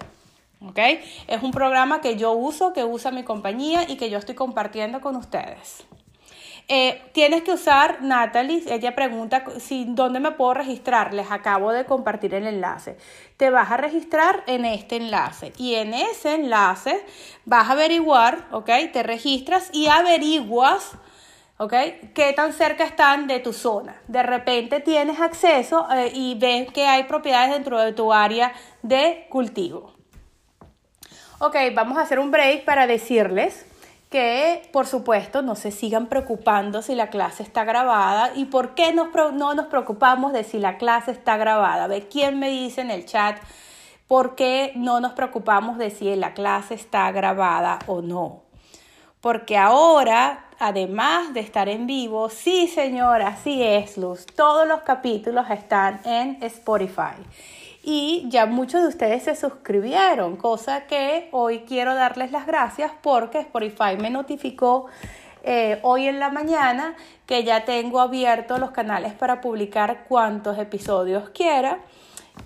¿Ok? 0.66 0.78
Es 1.28 1.42
un 1.44 1.52
programa 1.52 2.00
que 2.00 2.16
yo 2.16 2.32
uso, 2.32 2.72
que 2.72 2.84
usa 2.84 3.12
mi 3.12 3.22
compañía 3.22 3.88
y 3.88 3.96
que 3.96 4.10
yo 4.10 4.18
estoy 4.18 4.34
compartiendo 4.34 5.00
con 5.00 5.14
ustedes. 5.14 5.86
Eh, 6.72 7.02
tienes 7.10 7.42
que 7.42 7.50
usar 7.50 8.00
Natalie, 8.00 8.62
ella 8.72 8.94
pregunta 8.94 9.42
si 9.58 9.86
dónde 9.88 10.20
me 10.20 10.30
puedo 10.30 10.54
registrar. 10.54 11.12
Les 11.12 11.28
acabo 11.32 11.72
de 11.72 11.84
compartir 11.84 12.32
el 12.32 12.46
enlace. 12.46 12.96
Te 13.36 13.50
vas 13.50 13.72
a 13.72 13.76
registrar 13.76 14.44
en 14.46 14.64
este 14.64 14.94
enlace 14.94 15.52
y 15.58 15.74
en 15.74 15.94
ese 15.94 16.36
enlace 16.36 17.04
vas 17.44 17.68
a 17.68 17.72
averiguar, 17.72 18.46
¿ok? 18.52 18.70
Te 18.92 19.02
registras 19.02 19.68
y 19.72 19.88
averiguas, 19.88 20.92
¿ok? 21.58 21.74
¿Qué 22.14 22.32
tan 22.36 22.52
cerca 22.52 22.84
están 22.84 23.26
de 23.26 23.40
tu 23.40 23.52
zona? 23.52 24.00
De 24.06 24.22
repente 24.22 24.78
tienes 24.78 25.20
acceso 25.20 25.88
eh, 25.92 26.12
y 26.14 26.36
ves 26.36 26.70
que 26.72 26.86
hay 26.86 27.02
propiedades 27.02 27.50
dentro 27.50 27.80
de 27.80 27.92
tu 27.92 28.12
área 28.12 28.52
de 28.82 29.26
cultivo. 29.28 29.92
Ok, 31.40 31.56
vamos 31.74 31.98
a 31.98 32.02
hacer 32.02 32.20
un 32.20 32.30
break 32.30 32.64
para 32.64 32.86
decirles 32.86 33.66
que 34.10 34.68
por 34.72 34.88
supuesto 34.88 35.40
no 35.40 35.54
se 35.54 35.70
sigan 35.70 36.08
preocupando 36.08 36.82
si 36.82 36.96
la 36.96 37.10
clase 37.10 37.44
está 37.44 37.64
grabada 37.64 38.32
y 38.34 38.46
por 38.46 38.74
qué 38.74 38.92
no 38.92 39.54
nos 39.54 39.66
preocupamos 39.66 40.32
de 40.32 40.42
si 40.42 40.58
la 40.58 40.78
clase 40.78 41.12
está 41.12 41.36
grabada. 41.36 41.86
Ve 41.86 42.08
quién 42.08 42.40
me 42.40 42.50
dice 42.50 42.80
en 42.80 42.90
el 42.90 43.06
chat 43.06 43.38
por 44.08 44.34
qué 44.34 44.72
no 44.74 44.98
nos 44.98 45.12
preocupamos 45.12 45.78
de 45.78 45.90
si 45.90 46.14
la 46.16 46.34
clase 46.34 46.74
está 46.74 47.10
grabada 47.12 47.78
o 47.86 48.02
no. 48.02 48.42
Porque 49.20 49.56
ahora, 49.56 50.46
además 50.58 51.32
de 51.32 51.40
estar 51.40 51.68
en 51.68 51.86
vivo, 51.86 52.30
sí 52.30 52.66
señora, 52.66 53.28
así 53.28 53.62
es 53.62 53.96
Luz, 53.96 54.26
todos 54.26 54.66
los 54.66 54.80
capítulos 54.80 55.48
están 55.50 56.00
en 56.04 56.42
Spotify 56.42 57.14
y 57.82 58.26
ya 58.28 58.46
muchos 58.46 58.82
de 58.82 58.88
ustedes 58.88 59.22
se 59.24 59.34
suscribieron, 59.34 60.36
cosa 60.36 60.86
que 60.86 61.28
hoy 61.32 61.60
quiero 61.60 61.94
darles 61.94 62.30
las 62.30 62.46
gracias 62.46 62.92
porque 63.02 63.40
Spotify 63.40 63.96
me 63.98 64.10
notificó 64.10 64.86
eh, 65.42 65.78
hoy 65.82 66.06
en 66.06 66.20
la 66.20 66.30
mañana 66.30 66.94
que 67.24 67.44
ya 67.44 67.64
tengo 67.64 68.00
abiertos 68.00 68.58
los 68.60 68.72
canales 68.72 69.14
para 69.14 69.40
publicar 69.40 70.04
cuantos 70.08 70.58
episodios 70.58 71.30
quiera. 71.30 71.78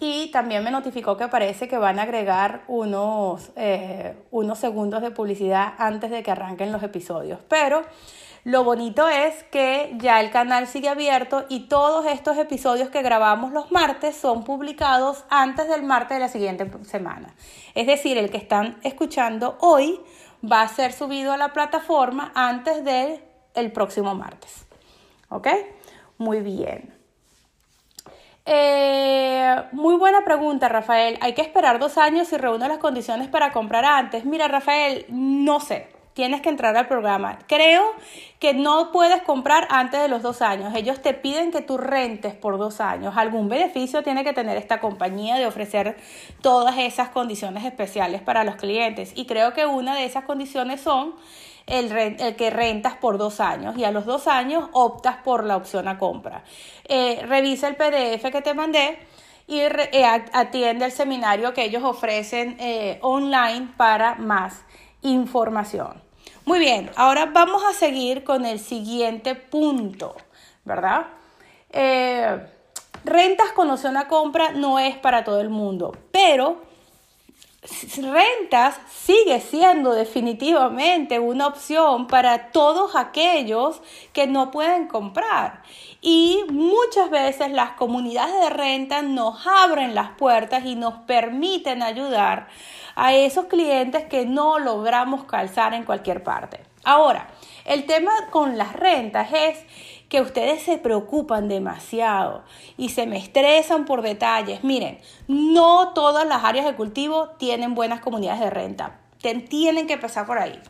Y 0.00 0.30
también 0.32 0.64
me 0.64 0.70
notificó 0.70 1.16
que 1.16 1.28
parece 1.28 1.68
que 1.68 1.78
van 1.78 1.98
a 1.98 2.02
agregar 2.02 2.62
unos, 2.66 3.50
eh, 3.54 4.16
unos 4.30 4.58
segundos 4.58 5.02
de 5.02 5.10
publicidad 5.10 5.74
antes 5.78 6.10
de 6.10 6.22
que 6.22 6.30
arranquen 6.30 6.72
los 6.72 6.82
episodios, 6.82 7.38
pero 7.48 7.82
lo 8.44 8.62
bonito 8.62 9.08
es 9.08 9.42
que 9.44 9.94
ya 9.96 10.20
el 10.20 10.30
canal 10.30 10.66
sigue 10.66 10.90
abierto 10.90 11.46
y 11.48 11.60
todos 11.60 12.04
estos 12.04 12.36
episodios 12.36 12.90
que 12.90 13.00
grabamos 13.00 13.52
los 13.52 13.72
martes 13.72 14.16
son 14.16 14.44
publicados 14.44 15.24
antes 15.30 15.66
del 15.66 15.82
martes 15.82 16.18
de 16.18 16.20
la 16.20 16.28
siguiente 16.28 16.70
semana. 16.84 17.34
Es 17.74 17.86
decir, 17.86 18.18
el 18.18 18.30
que 18.30 18.36
están 18.36 18.78
escuchando 18.82 19.56
hoy 19.60 19.98
va 20.44 20.60
a 20.60 20.68
ser 20.68 20.92
subido 20.92 21.32
a 21.32 21.38
la 21.38 21.54
plataforma 21.54 22.32
antes 22.34 22.84
del 22.84 23.22
el 23.54 23.72
próximo 23.72 24.14
martes. 24.14 24.66
¿Ok? 25.30 25.48
Muy 26.18 26.40
bien. 26.40 26.92
Eh, 28.44 29.56
muy 29.72 29.96
buena 29.96 30.22
pregunta, 30.22 30.68
Rafael. 30.68 31.16
¿Hay 31.22 31.32
que 31.32 31.40
esperar 31.40 31.78
dos 31.78 31.96
años 31.96 32.28
si 32.28 32.36
reúno 32.36 32.68
las 32.68 32.76
condiciones 32.76 33.28
para 33.28 33.52
comprar 33.52 33.86
antes? 33.86 34.26
Mira, 34.26 34.48
Rafael, 34.48 35.06
no 35.08 35.60
sé 35.60 35.93
tienes 36.14 36.40
que 36.40 36.48
entrar 36.48 36.76
al 36.76 36.86
programa. 36.86 37.38
Creo 37.46 37.82
que 38.38 38.54
no 38.54 38.92
puedes 38.92 39.22
comprar 39.22 39.66
antes 39.70 40.00
de 40.00 40.08
los 40.08 40.22
dos 40.22 40.42
años. 40.42 40.72
Ellos 40.74 41.02
te 41.02 41.12
piden 41.12 41.50
que 41.50 41.60
tú 41.60 41.76
rentes 41.76 42.34
por 42.34 42.56
dos 42.56 42.80
años. 42.80 43.14
Algún 43.16 43.48
beneficio 43.48 44.02
tiene 44.02 44.24
que 44.24 44.32
tener 44.32 44.56
esta 44.56 44.80
compañía 44.80 45.36
de 45.36 45.46
ofrecer 45.46 45.96
todas 46.40 46.78
esas 46.78 47.08
condiciones 47.08 47.64
especiales 47.64 48.22
para 48.22 48.44
los 48.44 48.54
clientes. 48.54 49.12
Y 49.16 49.26
creo 49.26 49.52
que 49.52 49.66
una 49.66 49.94
de 49.96 50.04
esas 50.04 50.24
condiciones 50.24 50.80
son 50.80 51.14
el, 51.66 52.36
que 52.36 52.50
rentas 52.50 52.94
por 52.94 53.18
dos 53.18 53.40
años 53.40 53.76
y 53.76 53.84
a 53.84 53.90
los 53.90 54.04
dos 54.04 54.28
años 54.28 54.68
optas 54.72 55.16
por 55.24 55.44
la 55.44 55.56
opción 55.56 55.88
a 55.88 55.98
compra. 55.98 56.44
Eh, 56.84 57.24
revisa 57.26 57.68
el 57.68 57.76
PDF 57.76 58.30
que 58.30 58.42
te 58.42 58.54
mandé 58.54 58.98
y 59.46 59.60
eh, 59.60 60.04
atiende 60.32 60.84
el 60.84 60.92
seminario 60.92 61.52
que 61.52 61.64
ellos 61.64 61.82
ofrecen 61.82 62.56
eh, 62.60 62.98
online 63.02 63.68
para 63.76 64.14
más 64.14 64.64
información. 65.02 66.03
Muy 66.46 66.58
bien, 66.58 66.90
ahora 66.96 67.24
vamos 67.24 67.62
a 67.64 67.72
seguir 67.72 68.22
con 68.22 68.44
el 68.44 68.58
siguiente 68.58 69.34
punto, 69.34 70.14
¿verdad? 70.62 71.06
Eh, 71.70 72.38
rentas 73.02 73.52
con 73.52 73.70
opción 73.70 73.96
a 73.96 74.08
compra 74.08 74.52
no 74.52 74.78
es 74.78 74.94
para 74.98 75.24
todo 75.24 75.40
el 75.40 75.48
mundo, 75.48 75.96
pero 76.12 76.60
rentas 77.96 78.78
sigue 78.90 79.40
siendo 79.40 79.92
definitivamente 79.92 81.18
una 81.18 81.46
opción 81.46 82.08
para 82.08 82.50
todos 82.50 82.94
aquellos 82.94 83.80
que 84.12 84.26
no 84.26 84.50
pueden 84.50 84.86
comprar. 84.86 85.62
Y 86.06 86.44
muchas 86.50 87.08
veces 87.08 87.50
las 87.50 87.70
comunidades 87.70 88.38
de 88.38 88.50
renta 88.50 89.00
nos 89.00 89.46
abren 89.46 89.94
las 89.94 90.10
puertas 90.10 90.66
y 90.66 90.74
nos 90.74 90.92
permiten 91.06 91.82
ayudar 91.82 92.48
a 92.94 93.14
esos 93.14 93.46
clientes 93.46 94.04
que 94.04 94.26
no 94.26 94.58
logramos 94.58 95.24
calzar 95.24 95.72
en 95.72 95.84
cualquier 95.84 96.22
parte. 96.22 96.60
Ahora, 96.84 97.28
el 97.64 97.86
tema 97.86 98.12
con 98.30 98.58
las 98.58 98.74
rentas 98.74 99.30
es 99.32 99.64
que 100.10 100.20
ustedes 100.20 100.62
se 100.62 100.76
preocupan 100.76 101.48
demasiado 101.48 102.44
y 102.76 102.90
se 102.90 103.06
me 103.06 103.16
estresan 103.16 103.86
por 103.86 104.02
detalles. 104.02 104.62
Miren, 104.62 105.00
no 105.26 105.94
todas 105.94 106.26
las 106.26 106.44
áreas 106.44 106.66
de 106.66 106.74
cultivo 106.74 107.30
tienen 107.38 107.74
buenas 107.74 108.00
comunidades 108.00 108.40
de 108.40 108.50
renta. 108.50 109.00
Tienen 109.48 109.86
que 109.86 109.94
empezar 109.94 110.26
por 110.26 110.36
ahí. 110.36 110.60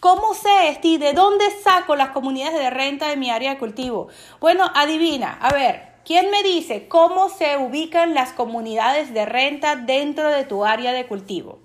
¿Cómo 0.00 0.34
sé, 0.34 0.74
Steve, 0.74 1.06
de 1.06 1.12
dónde 1.12 1.44
saco 1.62 1.96
las 1.96 2.10
comunidades 2.10 2.58
de 2.58 2.70
renta 2.70 3.08
de 3.08 3.16
mi 3.16 3.30
área 3.30 3.50
de 3.50 3.58
cultivo? 3.58 4.08
Bueno, 4.40 4.70
adivina, 4.74 5.38
a 5.40 5.52
ver, 5.52 5.88
¿Quién 6.08 6.30
me 6.30 6.42
dice 6.42 6.88
cómo 6.88 7.28
se 7.28 7.58
ubican 7.58 8.14
las 8.14 8.32
comunidades 8.32 9.12
de 9.12 9.26
renta 9.26 9.76
dentro 9.76 10.30
de 10.30 10.44
tu 10.44 10.64
área 10.64 10.94
de 10.94 11.06
cultivo? 11.06 11.58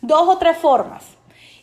Dos 0.00 0.28
o 0.28 0.38
tres 0.38 0.58
formas. 0.58 1.04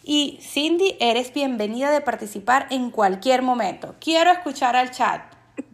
Y 0.04 0.40
Cindy, 0.42 0.96
eres 1.02 1.34
bienvenida 1.34 1.92
de 1.92 2.00
participar 2.00 2.68
en 2.70 2.92
cualquier 2.92 3.42
momento. 3.42 3.96
Quiero 4.00 4.32
escuchar 4.32 4.78
al 4.78 4.92
chat. 4.92 5.22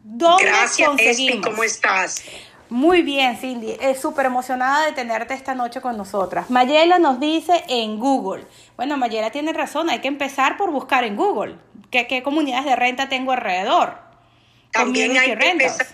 ¿Dónde 0.04 0.46
Gracias, 0.46 0.88
conseguimos? 0.88 1.46
¿cómo 1.46 1.64
estás? 1.64 2.24
Muy 2.70 3.02
bien, 3.02 3.36
Cindy. 3.38 3.78
Es 3.82 4.00
súper 4.00 4.28
emocionada 4.28 4.86
de 4.86 4.92
tenerte 4.92 5.34
esta 5.34 5.56
noche 5.56 5.82
con 5.82 5.98
nosotras. 5.98 6.50
Mayela 6.50 7.00
nos 7.00 7.20
dice 7.20 7.64
en 7.68 8.00
Google. 8.00 8.46
Bueno, 8.78 8.96
Mayela 8.96 9.32
tiene 9.32 9.54
razón. 9.54 9.90
Hay 9.90 10.00
que 10.00 10.08
empezar 10.08 10.56
por 10.56 10.72
buscar 10.72 11.04
en 11.04 11.16
Google. 11.16 11.56
¿Qué, 11.90 12.06
qué 12.06 12.22
comunidades 12.22 12.66
de 12.66 12.76
renta 12.76 13.10
tengo 13.10 13.32
alrededor? 13.32 13.98
También 14.72 15.18
hay 15.18 15.36
que 15.36 15.50
empezar 15.50 15.88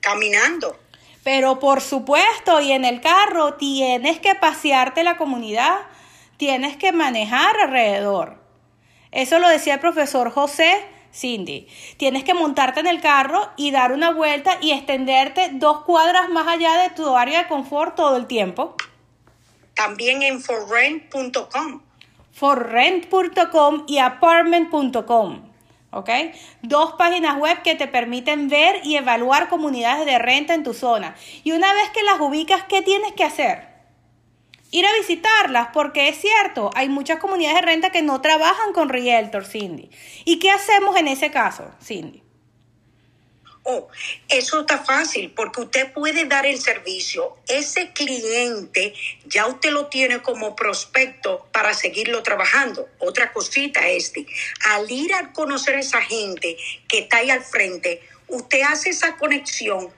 caminando. 0.00 0.76
Pero 1.24 1.58
por 1.58 1.80
supuesto, 1.80 2.60
y 2.60 2.72
en 2.72 2.84
el 2.84 3.00
carro 3.00 3.54
tienes 3.54 4.18
que 4.18 4.34
pasearte 4.34 5.04
la 5.04 5.16
comunidad, 5.16 5.78
tienes 6.36 6.76
que 6.76 6.92
manejar 6.92 7.56
alrededor. 7.60 8.36
Eso 9.12 9.38
lo 9.38 9.48
decía 9.48 9.74
el 9.74 9.80
profesor 9.80 10.30
José 10.30 10.84
Cindy. 11.12 11.68
Tienes 11.96 12.24
que 12.24 12.34
montarte 12.34 12.80
en 12.80 12.86
el 12.86 13.00
carro 13.00 13.50
y 13.56 13.70
dar 13.70 13.92
una 13.92 14.10
vuelta 14.12 14.58
y 14.60 14.72
extenderte 14.72 15.50
dos 15.52 15.82
cuadras 15.84 16.28
más 16.30 16.48
allá 16.48 16.82
de 16.82 16.90
tu 16.90 17.16
área 17.16 17.42
de 17.42 17.48
confort 17.48 17.94
todo 17.94 18.16
el 18.16 18.26
tiempo. 18.26 18.74
También 19.74 20.22
en 20.22 20.40
forrent.com. 20.40 21.82
Forrent.com 22.32 23.84
y 23.86 23.98
apartment.com. 23.98 25.52
¿ok? 25.92 26.08
Dos 26.62 26.94
páginas 26.94 27.38
web 27.38 27.62
que 27.62 27.74
te 27.74 27.86
permiten 27.86 28.48
ver 28.48 28.80
y 28.84 28.96
evaluar 28.96 29.48
comunidades 29.48 30.06
de 30.06 30.18
renta 30.18 30.54
en 30.54 30.64
tu 30.64 30.74
zona. 30.74 31.14
Y 31.44 31.52
una 31.52 31.72
vez 31.74 31.90
que 31.90 32.02
las 32.02 32.20
ubicas, 32.20 32.64
¿qué 32.64 32.82
tienes 32.82 33.12
que 33.12 33.24
hacer? 33.24 33.71
Ir 34.72 34.86
a 34.86 34.92
visitarlas, 34.94 35.68
porque 35.74 36.08
es 36.08 36.18
cierto, 36.18 36.70
hay 36.74 36.88
muchas 36.88 37.18
comunidades 37.18 37.60
de 37.60 37.66
renta 37.66 37.92
que 37.92 38.00
no 38.00 38.22
trabajan 38.22 38.72
con 38.72 38.88
Realtor, 38.88 39.44
Cindy. 39.44 39.90
¿Y 40.24 40.38
qué 40.38 40.50
hacemos 40.50 40.96
en 40.96 41.08
ese 41.08 41.30
caso, 41.30 41.70
Cindy? 41.84 42.22
Oh, 43.64 43.86
eso 44.28 44.60
está 44.60 44.78
fácil 44.78 45.30
porque 45.36 45.60
usted 45.60 45.92
puede 45.92 46.24
dar 46.24 46.46
el 46.46 46.58
servicio. 46.58 47.36
Ese 47.46 47.92
cliente 47.92 48.94
ya 49.26 49.46
usted 49.46 49.70
lo 49.70 49.86
tiene 49.86 50.20
como 50.20 50.56
prospecto 50.56 51.46
para 51.52 51.72
seguirlo 51.72 52.22
trabajando. 52.22 52.88
Otra 52.98 53.32
cosita, 53.32 53.86
este, 53.88 54.26
al 54.70 54.90
ir 54.90 55.14
a 55.14 55.32
conocer 55.32 55.76
a 55.76 55.80
esa 55.80 56.00
gente 56.00 56.56
que 56.88 57.00
está 57.00 57.18
ahí 57.18 57.30
al 57.30 57.44
frente, 57.44 58.02
usted 58.26 58.62
hace 58.62 58.90
esa 58.90 59.16
conexión 59.16 59.92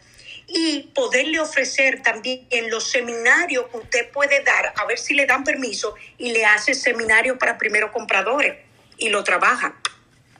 y 0.46 0.90
poderle 0.94 1.40
ofrecer 1.40 2.02
también 2.02 2.46
en 2.50 2.70
los 2.70 2.90
seminarios 2.90 3.66
que 3.70 3.78
usted 3.78 4.10
puede 4.12 4.42
dar, 4.42 4.72
a 4.76 4.84
ver 4.86 4.98
si 4.98 5.14
le 5.14 5.26
dan 5.26 5.44
permiso 5.44 5.94
y 6.18 6.32
le 6.32 6.44
hace 6.44 6.74
seminario 6.74 7.38
para 7.38 7.58
primeros 7.58 7.90
compradores 7.90 8.56
y 8.98 9.08
lo 9.08 9.24
trabaja. 9.24 9.74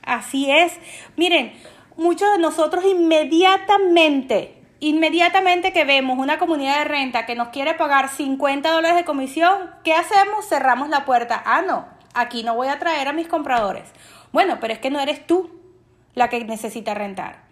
Así 0.03 0.51
es. 0.51 0.73
Miren, 1.15 1.53
muchos 1.97 2.31
de 2.31 2.37
nosotros 2.37 2.85
inmediatamente, 2.85 4.55
inmediatamente 4.79 5.73
que 5.73 5.83
vemos 5.83 6.19
una 6.19 6.37
comunidad 6.37 6.79
de 6.79 6.85
renta 6.85 7.25
que 7.25 7.35
nos 7.35 7.49
quiere 7.49 7.73
pagar 7.73 8.09
50 8.09 8.71
dólares 8.71 8.97
de 8.97 9.05
comisión, 9.05 9.71
¿qué 9.83 9.93
hacemos? 9.93 10.47
Cerramos 10.47 10.89
la 10.89 11.05
puerta. 11.05 11.41
Ah, 11.45 11.63
no, 11.63 11.87
aquí 12.13 12.43
no 12.43 12.55
voy 12.55 12.67
a 12.67 12.79
traer 12.79 13.07
a 13.07 13.13
mis 13.13 13.27
compradores. 13.27 13.83
Bueno, 14.31 14.59
pero 14.59 14.73
es 14.73 14.79
que 14.79 14.91
no 14.91 14.99
eres 14.99 15.25
tú 15.25 15.49
la 16.13 16.29
que 16.29 16.43
necesita 16.43 16.93
rentar. 16.93 17.44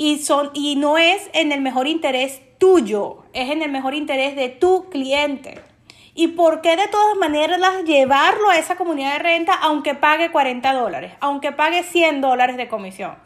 Y, 0.00 0.18
son, 0.22 0.52
y 0.54 0.76
no 0.76 0.96
es 0.96 1.28
en 1.32 1.50
el 1.50 1.60
mejor 1.60 1.88
interés 1.88 2.40
tuyo, 2.58 3.24
es 3.32 3.50
en 3.50 3.62
el 3.62 3.72
mejor 3.72 3.94
interés 3.94 4.36
de 4.36 4.48
tu 4.48 4.88
cliente. 4.90 5.60
¿Y 6.14 6.28
por 6.28 6.60
qué 6.60 6.76
de 6.76 6.86
todas 6.86 7.16
maneras 7.16 7.58
llevarlo 7.84 8.48
a 8.48 8.58
esa 8.58 8.76
comunidad 8.76 9.14
de 9.14 9.18
renta 9.18 9.54
aunque 9.54 9.96
pague 9.96 10.30
40 10.30 10.72
dólares, 10.72 11.14
aunque 11.18 11.50
pague 11.50 11.82
100 11.82 12.20
dólares 12.20 12.56
de 12.56 12.68
comisión? 12.68 13.16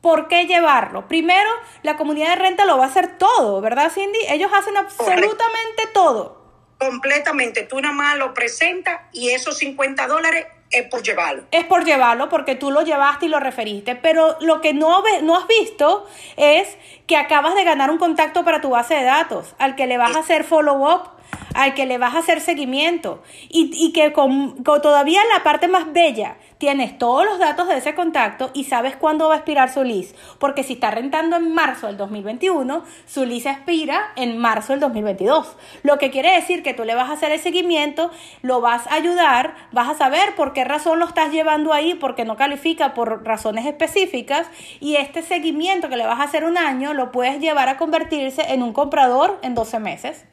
¿Por 0.00 0.28
qué 0.28 0.46
llevarlo? 0.46 1.08
Primero, 1.08 1.50
la 1.82 1.96
comunidad 1.96 2.28
de 2.28 2.36
renta 2.36 2.64
lo 2.64 2.78
va 2.78 2.84
a 2.84 2.88
hacer 2.88 3.18
todo, 3.18 3.60
¿verdad, 3.60 3.90
Cindy? 3.92 4.20
Ellos 4.28 4.52
hacen 4.54 4.76
absolutamente 4.76 5.88
todo. 5.92 6.44
Completamente. 6.78 7.64
Tú 7.64 7.80
nada 7.80 7.92
más 7.92 8.16
lo 8.18 8.34
presentas 8.34 9.00
y 9.10 9.30
esos 9.30 9.58
50 9.58 10.06
dólares 10.06 10.46
es 10.70 10.84
por 10.84 11.02
llevarlo. 11.02 11.44
Es 11.50 11.64
por 11.64 11.84
llevarlo 11.84 12.28
porque 12.28 12.54
tú 12.54 12.70
lo 12.70 12.82
llevaste 12.82 13.26
y 13.26 13.28
lo 13.28 13.40
referiste. 13.40 13.96
Pero 13.96 14.36
lo 14.40 14.60
que 14.60 14.72
no, 14.72 15.02
no 15.22 15.36
has 15.36 15.46
visto 15.46 16.06
es 16.36 16.76
que 17.06 17.16
acabas 17.16 17.54
de 17.54 17.64
ganar 17.64 17.90
un 17.90 17.98
contacto 17.98 18.44
para 18.44 18.60
tu 18.60 18.70
base 18.70 18.94
de 18.94 19.04
datos, 19.04 19.54
al 19.58 19.74
que 19.74 19.86
le 19.86 19.98
vas 19.98 20.14
a 20.16 20.20
hacer 20.20 20.44
follow-up 20.44 21.10
al 21.54 21.74
que 21.74 21.86
le 21.86 21.98
vas 21.98 22.14
a 22.14 22.18
hacer 22.18 22.40
seguimiento 22.40 23.22
y, 23.48 23.70
y 23.74 23.92
que 23.92 24.12
con, 24.12 24.62
todavía 24.64 25.20
la 25.32 25.42
parte 25.42 25.68
más 25.68 25.92
bella 25.92 26.36
tienes 26.60 26.98
todos 26.98 27.24
los 27.24 27.38
datos 27.38 27.68
de 27.68 27.78
ese 27.78 27.94
contacto 27.94 28.50
y 28.52 28.64
sabes 28.64 28.94
cuándo 28.94 29.28
va 29.28 29.34
a 29.34 29.36
expirar 29.38 29.72
su 29.72 29.82
lease. 29.82 30.14
Porque 30.38 30.62
si 30.62 30.74
está 30.74 30.90
rentando 30.90 31.36
en 31.36 31.54
marzo 31.54 31.86
del 31.86 31.96
2021, 31.96 32.84
su 33.06 33.24
lease 33.24 33.48
expira 33.48 34.12
en 34.14 34.36
marzo 34.36 34.74
del 34.74 34.80
2022. 34.80 35.56
Lo 35.82 35.96
que 35.96 36.10
quiere 36.10 36.32
decir 36.32 36.62
que 36.62 36.74
tú 36.74 36.84
le 36.84 36.94
vas 36.94 37.08
a 37.08 37.14
hacer 37.14 37.32
el 37.32 37.40
seguimiento, 37.40 38.10
lo 38.42 38.60
vas 38.60 38.86
a 38.88 38.94
ayudar, 38.94 39.56
vas 39.72 39.88
a 39.88 39.96
saber 39.96 40.34
por 40.36 40.52
qué 40.52 40.64
razón 40.64 40.98
lo 40.98 41.06
estás 41.06 41.32
llevando 41.32 41.72
ahí, 41.72 41.94
porque 41.94 42.26
no 42.26 42.36
califica 42.36 42.92
por 42.92 43.24
razones 43.24 43.64
específicas 43.64 44.46
y 44.80 44.96
este 44.96 45.22
seguimiento 45.22 45.88
que 45.88 45.96
le 45.96 46.04
vas 46.04 46.20
a 46.20 46.24
hacer 46.24 46.44
un 46.44 46.58
año 46.58 46.92
lo 46.92 47.10
puedes 47.10 47.40
llevar 47.40 47.70
a 47.70 47.78
convertirse 47.78 48.42
en 48.52 48.62
un 48.62 48.74
comprador 48.74 49.38
en 49.40 49.54
12 49.54 49.78
meses. 49.78 50.26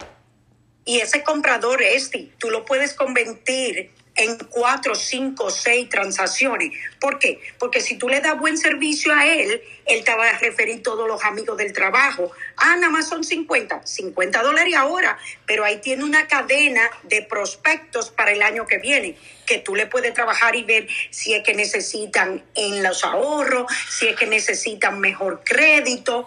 Y 0.83 0.99
ese 0.99 1.23
comprador 1.23 1.81
este, 1.81 2.31
tú 2.37 2.49
lo 2.49 2.65
puedes 2.65 2.93
convertir 2.93 3.91
en 4.17 4.38
cuatro, 4.49 4.95
cinco, 4.95 5.49
seis 5.49 5.89
transacciones. 5.89 6.71
¿Por 6.99 7.19
qué? 7.19 7.39
Porque 7.60 7.82
si 7.82 7.97
tú 7.97 8.10
le 8.10 8.21
das 8.21 8.39
buen 8.39 8.58
servicio 8.58 9.13
a 9.13 9.25
él, 9.25 9.62
él 9.86 10.03
te 10.03 10.15
va 10.15 10.30
a 10.30 10.38
referir 10.38 10.84
todos 10.84 11.08
los 11.08 11.23
amigos 11.23 11.58
del 11.58 11.73
trabajo. 11.73 12.32
Ah, 12.60 12.76
nada 12.76 12.89
más 12.89 13.08
son 13.08 13.24
50, 13.24 13.86
50 13.86 14.41
dólares 14.41 14.74
ahora, 14.76 15.20
pero 15.46 15.63
ahí 15.63 15.78
tiene 15.78 16.04
una 16.04 16.28
cadena 16.28 16.82
de 17.04 17.22
prospectos 17.22 18.10
para 18.10 18.32
el 18.32 18.41
año 18.41 18.65
que 18.65 18.80
viene, 18.80 19.15
que 19.46 19.60
tú 19.60 19.76
le 19.76 19.86
puedes 19.86 20.12
trabajar 20.15 20.56
y 20.56 20.63
ver 20.63 20.88
si 21.12 21.36
es 21.36 21.43
que 21.43 21.54
necesitan 21.54 22.43
en 22.56 22.82
los 22.82 23.04
ahorros, 23.04 23.72
si 23.91 24.08
es 24.08 24.15
que 24.15 24.26
necesitan 24.26 25.00
mejor 25.00 25.43
crédito, 25.43 26.26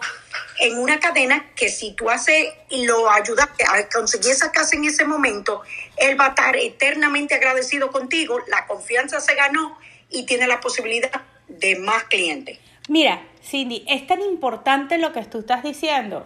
en 0.59 0.77
una 0.77 1.01
cadena 1.01 1.51
que 1.53 1.67
si 1.67 1.91
tú 1.93 2.09
haces 2.09 2.47
y 2.69 2.85
lo 2.85 3.11
ayudas 3.11 3.49
a 3.67 3.89
conseguir 3.89 4.31
esa 4.31 4.53
casa 4.53 4.77
en 4.77 4.85
ese 4.85 5.03
momento, 5.03 5.63
él 5.97 6.17
va 6.17 6.27
a 6.27 6.29
estar 6.29 6.55
eternamente 6.55 7.35
agradecido 7.35 7.91
contigo, 7.91 8.39
la 8.47 8.67
confianza 8.67 9.19
se 9.19 9.35
ganó 9.35 9.77
y 10.09 10.25
tiene 10.25 10.47
la 10.47 10.61
posibilidad 10.61 11.23
de 11.49 11.77
más 11.77 12.05
clientes. 12.05 12.57
Mira, 12.89 13.21
Cindy, 13.41 13.83
es 13.87 14.07
tan 14.07 14.21
importante 14.21 14.97
lo 14.97 15.13
que 15.13 15.23
tú 15.23 15.39
estás 15.39 15.63
diciendo. 15.63 16.25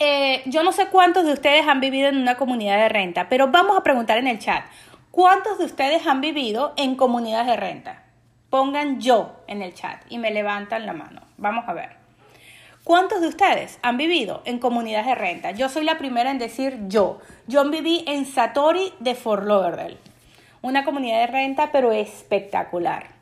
Eh, 0.00 0.42
yo 0.46 0.62
no 0.62 0.72
sé 0.72 0.86
cuántos 0.86 1.24
de 1.24 1.32
ustedes 1.32 1.66
han 1.66 1.80
vivido 1.80 2.08
en 2.08 2.18
una 2.18 2.36
comunidad 2.36 2.78
de 2.78 2.88
renta, 2.88 3.28
pero 3.28 3.48
vamos 3.48 3.76
a 3.76 3.82
preguntar 3.82 4.18
en 4.18 4.28
el 4.28 4.38
chat. 4.38 4.64
¿Cuántos 5.10 5.58
de 5.58 5.64
ustedes 5.64 6.06
han 6.06 6.20
vivido 6.20 6.74
en 6.76 6.94
comunidades 6.94 7.48
de 7.48 7.56
renta? 7.56 8.04
Pongan 8.50 9.00
yo 9.00 9.32
en 9.46 9.62
el 9.62 9.74
chat 9.74 10.02
y 10.08 10.18
me 10.18 10.30
levantan 10.30 10.86
la 10.86 10.92
mano. 10.92 11.22
Vamos 11.36 11.64
a 11.66 11.72
ver. 11.72 11.96
¿Cuántos 12.84 13.20
de 13.20 13.28
ustedes 13.28 13.78
han 13.82 13.96
vivido 13.96 14.42
en 14.44 14.58
comunidades 14.58 15.06
de 15.06 15.14
renta? 15.14 15.50
Yo 15.50 15.68
soy 15.68 15.84
la 15.84 15.98
primera 15.98 16.30
en 16.30 16.38
decir 16.38 16.78
yo. 16.86 17.18
Yo 17.46 17.68
viví 17.68 18.04
en 18.06 18.24
Satori 18.24 18.92
de 19.00 19.14
Fort 19.14 19.44
Lauderdale. 19.44 19.98
Una 20.62 20.84
comunidad 20.84 21.20
de 21.20 21.26
renta, 21.26 21.70
pero 21.72 21.92
espectacular. 21.92 23.17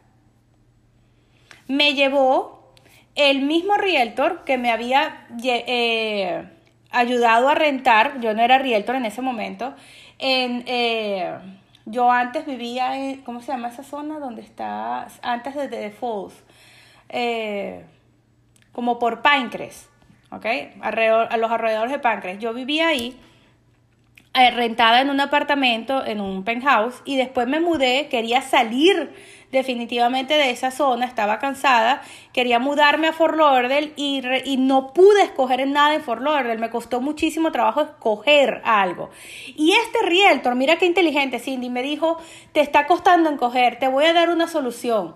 Me 1.69 1.95
llevó 1.95 2.73
el 3.15 3.43
mismo 3.43 3.77
realtor 3.77 4.45
que 4.45 4.59
me 4.59 4.71
había 4.71 5.27
eh, 5.43 6.45
ayudado 6.91 7.49
a 7.49 7.55
rentar. 7.55 8.21
Yo 8.21 8.35
no 8.35 8.43
era 8.43 8.59
realtor 8.59 8.97
en 8.97 9.07
ese 9.07 9.23
momento. 9.23 9.75
En, 10.19 10.65
eh, 10.67 11.35
yo 11.87 12.11
antes 12.11 12.47
vivía 12.47 12.97
en, 12.97 13.23
¿cómo 13.23 13.41
se 13.41 13.53
llama 13.53 13.69
esa 13.69 13.83
zona? 13.83 14.19
Donde 14.19 14.43
está, 14.43 15.09
antes 15.23 15.55
de 15.55 15.69
The 15.69 15.91
Falls. 15.91 16.35
Eh, 17.09 17.85
como 18.73 18.99
por 18.99 19.23
Pancres, 19.23 19.89
¿ok? 20.31 20.45
Alrededor, 20.83 21.29
a 21.31 21.37
los 21.39 21.51
alrededores 21.51 21.93
de 21.93 21.99
Pancres. 21.99 22.39
Yo 22.39 22.53
vivía 22.53 22.89
ahí 22.89 23.19
rentada 24.35 25.01
en 25.01 25.09
un 25.09 25.21
apartamento, 25.21 26.05
en 26.05 26.21
un 26.21 26.45
penthouse, 26.45 27.01
y 27.07 27.17
después 27.17 27.49
me 27.49 27.61
mudé, 27.61 28.09
quería 28.11 28.43
salir 28.43 29.15
definitivamente 29.53 30.35
de 30.35 30.51
esa 30.51 30.71
zona, 30.71 31.07
estaba 31.07 31.39
cansada, 31.39 32.03
quería 32.33 32.59
mudarme 32.59 33.09
a 33.09 33.13
Fort 33.13 33.37
Lauderdale 33.37 33.93
y, 33.97 34.23
y 34.45 34.57
no 34.57 34.93
pude 34.93 35.23
escoger 35.23 35.67
nada 35.69 35.95
en 35.95 36.03
Fort 36.03 36.23
Lauderdale, 36.23 36.59
me 36.59 36.71
costó 36.71 37.01
muchísimo 37.01 37.53
trabajo 37.53 37.83
escoger 37.83 38.61
algo. 38.65 39.11
Y 39.57 39.73
este 39.73 40.07
realtor, 40.07 40.55
mira 40.55 40.77
qué 40.77 40.87
inteligente 40.87 41.39
Cindy, 41.39 41.71
me 41.71 41.83
dijo, 41.83 42.19
te 42.53 42.61
está 42.61 42.87
costando 42.87 43.31
escoger, 43.31 43.79
te 43.79 43.89
voy 43.89 44.05
a 44.05 44.13
dar 44.13 44.31
una 44.31 44.49
solución 44.49 45.15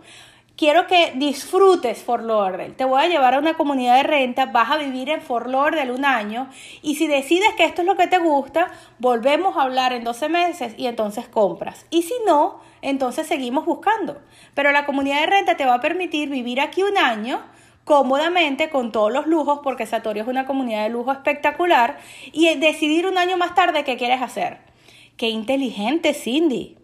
quiero 0.60 0.86
que 0.86 1.14
disfrutes 1.16 2.04
Fort 2.04 2.22
Lauderdale. 2.22 2.74
Te 2.74 2.84
voy 2.84 3.02
a 3.02 3.08
llevar 3.08 3.34
a 3.34 3.38
una 3.38 3.54
comunidad 3.54 3.96
de 3.96 4.02
renta, 4.02 4.44
vas 4.44 4.70
a 4.70 4.76
vivir 4.76 5.08
en 5.08 5.22
Fort 5.22 5.46
Lauderdale 5.46 5.90
un 5.90 6.04
año 6.04 6.50
y 6.82 6.96
si 6.96 7.06
decides 7.06 7.54
que 7.56 7.64
esto 7.64 7.80
es 7.80 7.86
lo 7.86 7.96
que 7.96 8.08
te 8.08 8.18
gusta, 8.18 8.70
volvemos 8.98 9.56
a 9.56 9.62
hablar 9.62 9.94
en 9.94 10.04
12 10.04 10.28
meses 10.28 10.74
y 10.76 10.86
entonces 10.86 11.26
compras. 11.26 11.86
Y 11.88 12.02
si 12.02 12.12
no, 12.26 12.60
entonces 12.82 13.26
seguimos 13.26 13.64
buscando. 13.64 14.20
Pero 14.54 14.72
la 14.72 14.86
comunidad 14.86 15.20
de 15.20 15.26
renta 15.26 15.56
te 15.56 15.64
va 15.64 15.74
a 15.74 15.80
permitir 15.80 16.28
vivir 16.28 16.60
aquí 16.60 16.82
un 16.82 16.98
año 16.98 17.42
cómodamente 17.84 18.70
con 18.70 18.92
todos 18.92 19.12
los 19.12 19.26
lujos 19.26 19.60
porque 19.62 19.86
Satorio 19.86 20.22
es 20.22 20.28
una 20.28 20.46
comunidad 20.46 20.84
de 20.84 20.90
lujo 20.90 21.12
espectacular 21.12 21.98
y 22.32 22.54
decidir 22.56 23.06
un 23.06 23.18
año 23.18 23.36
más 23.36 23.54
tarde 23.54 23.84
qué 23.84 23.96
quieres 23.96 24.22
hacer. 24.22 24.58
Qué 25.16 25.28
inteligente, 25.28 26.14
Cindy. 26.14 26.76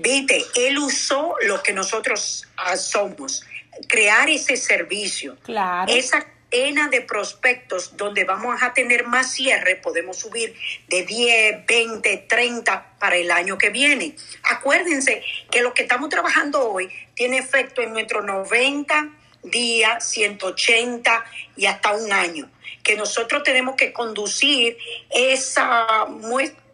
Viste, 0.00 0.42
él 0.56 0.78
usó 0.78 1.34
lo 1.46 1.62
que 1.62 1.72
nosotros 1.72 2.46
ah, 2.56 2.76
somos, 2.76 3.44
crear 3.88 4.28
ese 4.28 4.56
servicio. 4.56 5.36
Claro. 5.42 5.92
Esa 5.92 6.26
de 6.54 7.00
prospectos 7.00 7.96
donde 7.96 8.22
vamos 8.22 8.62
a 8.62 8.72
tener 8.72 9.08
más 9.08 9.32
cierre, 9.32 9.74
podemos 9.74 10.18
subir 10.18 10.54
de 10.86 11.02
10, 11.02 11.66
20, 11.66 12.16
30 12.28 12.94
para 13.00 13.16
el 13.16 13.32
año 13.32 13.58
que 13.58 13.70
viene. 13.70 14.14
Acuérdense 14.44 15.24
que 15.50 15.62
lo 15.62 15.74
que 15.74 15.82
estamos 15.82 16.10
trabajando 16.10 16.70
hoy 16.70 16.88
tiene 17.14 17.38
efecto 17.38 17.82
en 17.82 17.92
nuestros 17.92 18.24
90 18.24 19.10
días, 19.42 20.08
180 20.08 21.24
y 21.56 21.66
hasta 21.66 21.92
un 21.92 22.12
año. 22.12 22.48
Que 22.84 22.94
nosotros 22.94 23.42
tenemos 23.42 23.74
que 23.74 23.92
conducir 23.92 24.78
esa, 25.10 26.06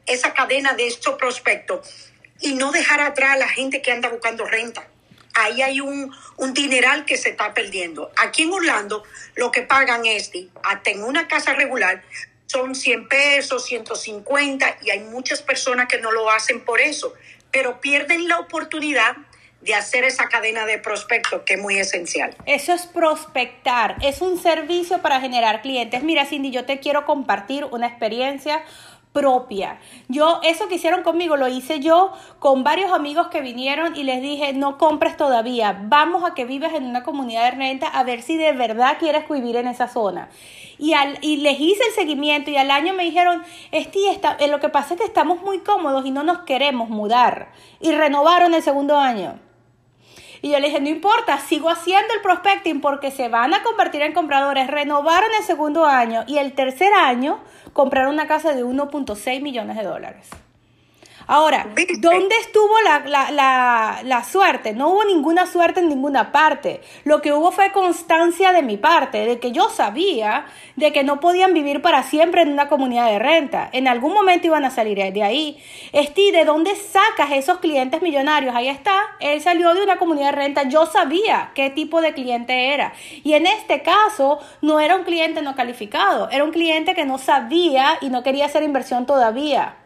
esa 0.07 0.35
cadena 0.35 0.75
de 0.75 0.89
estos 0.89 1.15
prospectos 1.15 2.13
y 2.39 2.53
no 2.53 2.71
dejar 2.71 3.01
atrás 3.01 3.33
a 3.33 3.39
la 3.39 3.49
gente 3.49 3.81
que 3.81 3.93
anda 3.93 4.11
buscando 4.11 4.45
renta. 4.45 4.87
Ahí 5.35 5.63
hay 5.63 5.81
un, 5.81 6.15
un 6.37 6.55
dineral 6.55 7.05
que 7.05 7.17
se 7.17 7.31
está 7.31 7.55
perdiendo. 7.55 8.11
Aquí 8.17 8.43
en 8.43 8.53
Orlando, 8.53 9.05
lo 9.37 9.51
que 9.51 9.63
pagan 9.63 10.07
es, 10.07 10.31
hasta 10.63 10.91
en 10.91 11.03
una 11.03 11.29
casa 11.29 11.55
regular, 11.55 12.03
son 12.47 12.75
100 12.75 13.09
pesos, 13.09 13.65
150, 13.67 14.79
y 14.83 14.91
hay 14.91 15.01
muchas 15.01 15.41
personas 15.41 15.87
que 15.87 16.01
no 16.01 16.11
lo 16.11 16.31
hacen 16.31 16.65
por 16.65 16.81
eso, 16.81 17.15
pero 17.53 17.81
pierden 17.81 18.27
la 18.27 18.41
oportunidad 18.41 19.17
de 19.61 19.75
hacer 19.75 20.05
esa 20.05 20.29
cadena 20.29 20.65
de 20.67 20.79
prospectos 20.79 21.43
que 21.43 21.55
es 21.55 21.61
muy 21.61 21.79
esencial. 21.79 22.35
Eso 22.47 22.73
es 22.73 22.87
prospectar, 22.87 23.97
es 24.03 24.21
un 24.21 24.43
servicio 24.43 25.03
para 25.03 25.21
generar 25.21 25.63
clientes. 25.63 26.03
Mira, 26.03 26.25
Cindy, 26.25 26.51
yo 26.51 26.65
te 26.65 26.81
quiero 26.81 27.05
compartir 27.05 27.65
una 27.67 27.87
experiencia 27.87 28.65
propia. 29.13 29.79
Yo, 30.09 30.41
eso 30.45 30.69
que 30.69 30.77
hicieron 30.77 31.03
conmigo 31.03 31.37
lo 31.37 31.49
hice 31.49 31.81
yo 31.81 32.13
con 32.39 32.63
varios 32.63 32.93
amigos 32.93 33.29
que 33.29 33.41
vinieron 33.41 33.97
y 33.97 34.05
les 34.05 34.23
dije, 34.23 34.53
no 34.53 34.79
compres 34.79 35.17
todavía, 35.17 35.81
vamos 35.85 36.25
a 36.25 36.35
que 36.35 36.45
vives 36.45 36.73
en 36.75 36.85
una 36.85 37.03
comunidad 37.03 37.45
de 37.45 37.51
renta 37.59 37.89
a 37.89 38.05
ver 38.05 38.23
si 38.23 38.37
de 38.37 38.53
verdad 38.53 38.99
quieres 38.99 39.29
vivir 39.29 39.57
en 39.57 39.67
esa 39.67 39.89
zona. 39.89 40.29
Y, 40.79 40.95
al, 40.95 41.19
y 41.21 41.39
les 41.39 41.61
hice 41.61 41.83
el 41.89 41.95
seguimiento 41.95 42.51
y 42.51 42.57
al 42.57 42.71
año 42.71 42.95
me 42.95 43.05
dijeron, 43.05 43.43
Esti, 43.71 44.07
está, 44.07 44.37
eh, 44.41 44.49
lo 44.49 44.61
que 44.61 44.69
pasa 44.69 44.95
es 44.95 45.01
que 45.01 45.07
estamos 45.07 45.43
muy 45.43 45.59
cómodos 45.59 46.07
y 46.07 46.11
no 46.11 46.23
nos 46.23 46.41
queremos 46.41 46.89
mudar. 46.89 47.53
Y 47.81 47.93
renovaron 47.93 48.55
el 48.55 48.63
segundo 48.63 48.97
año. 48.97 49.39
Y 50.43 50.51
yo 50.51 50.59
le 50.59 50.69
dije, 50.69 50.81
no 50.81 50.89
importa, 50.89 51.39
sigo 51.39 51.71
haciendo 51.71 52.15
el 52.15 52.21
prospecting 52.21 52.81
porque 52.81 53.11
se 53.11 53.29
van 53.29 53.55
a 53.55 53.63
convertir 53.63 54.03
en 54.03 54.13
compradores. 54.13 54.69
Renovaron 54.69 55.31
el 55.39 55.45
segundo 55.45 55.85
año 55.85 56.25
y 56.27 56.39
el 56.39 56.53
tercer 56.55 56.93
año 56.93 57.41
compraron 57.73 58.15
una 58.15 58.27
casa 58.27 58.55
de 58.55 58.65
1.6 58.65 59.43
millones 59.43 59.77
de 59.77 59.85
dólares. 59.85 60.29
Ahora, 61.33 61.65
¿dónde 62.01 62.35
estuvo 62.41 62.75
la, 62.81 64.25
suerte? 64.29 64.73
No 64.73 64.89
hubo 64.89 65.05
ninguna 65.05 65.47
suerte 65.47 65.79
en 65.79 65.89
ninguna 65.89 66.33
parte. 66.33 66.81
Lo 67.05 67.23
que 67.23 67.33
hubo 67.33 67.53
fue 67.53 67.71
constancia 67.71 68.51
de 68.51 68.63
mi 68.63 68.77
parte, 68.77 69.25
de 69.25 69.39
que 69.39 69.53
yo 69.53 69.69
sabía 69.71 70.47
de 70.75 70.93
que 70.93 71.05
no 71.05 71.21
podían 71.21 71.55
vivir 71.55 71.83
para 71.83 72.03
siempre 72.03 72.43
en 72.43 72.49
una 72.51 72.69
comunidad 72.69 73.07
de 73.07 73.21
renta. 73.21 73.71
En 73.73 73.87
algún 73.87 74.13
momento 74.13 74.49
iban 74.49 74.65
a 74.65 74.71
salir 74.71 74.99
de 74.99 75.23
ahí. 75.23 75.63
Esti, 75.93 76.33
¿de 76.33 76.45
dónde 76.45 76.75
sacas 76.75 77.31
esos 77.31 77.59
clientes 77.59 78.03
millonarios? 78.03 78.57
Ahí 78.57 78.67
está. 78.67 78.99
Él 79.21 79.41
salió 79.41 79.73
de 79.73 79.85
una 79.85 79.99
comunidad 79.99 80.31
de 80.31 80.37
renta. 80.37 80.65
Yo 80.65 80.87
sabía 80.87 81.53
qué 81.55 81.71
tipo 81.71 82.01
de 82.01 82.13
cliente 82.13 82.75
era. 82.75 82.93
Y 83.23 83.35
en 83.35 83.47
este 83.47 83.83
caso, 83.83 84.41
no 84.63 84.81
era 84.81 84.97
un 84.97 85.05
cliente 85.05 85.43
no 85.43 85.55
calificado. 85.55 86.29
Era 86.31 86.43
un 86.43 86.51
cliente 86.51 86.97
que 86.97 87.05
no 87.05 87.19
sabía 87.19 87.99
y 88.01 88.09
no 88.09 88.25
quería 88.25 88.47
hacer 88.47 88.65
inversión 88.65 89.07
todavía. 89.07 89.77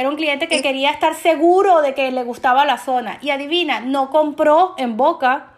Era 0.00 0.08
un 0.08 0.16
cliente 0.16 0.48
que 0.48 0.62
quería 0.62 0.92
estar 0.92 1.14
seguro 1.14 1.82
de 1.82 1.92
que 1.92 2.10
le 2.10 2.24
gustaba 2.24 2.64
la 2.64 2.78
zona. 2.78 3.18
Y 3.20 3.28
adivina, 3.28 3.80
no 3.80 4.08
compró 4.08 4.72
en 4.78 4.96
Boca. 4.96 5.48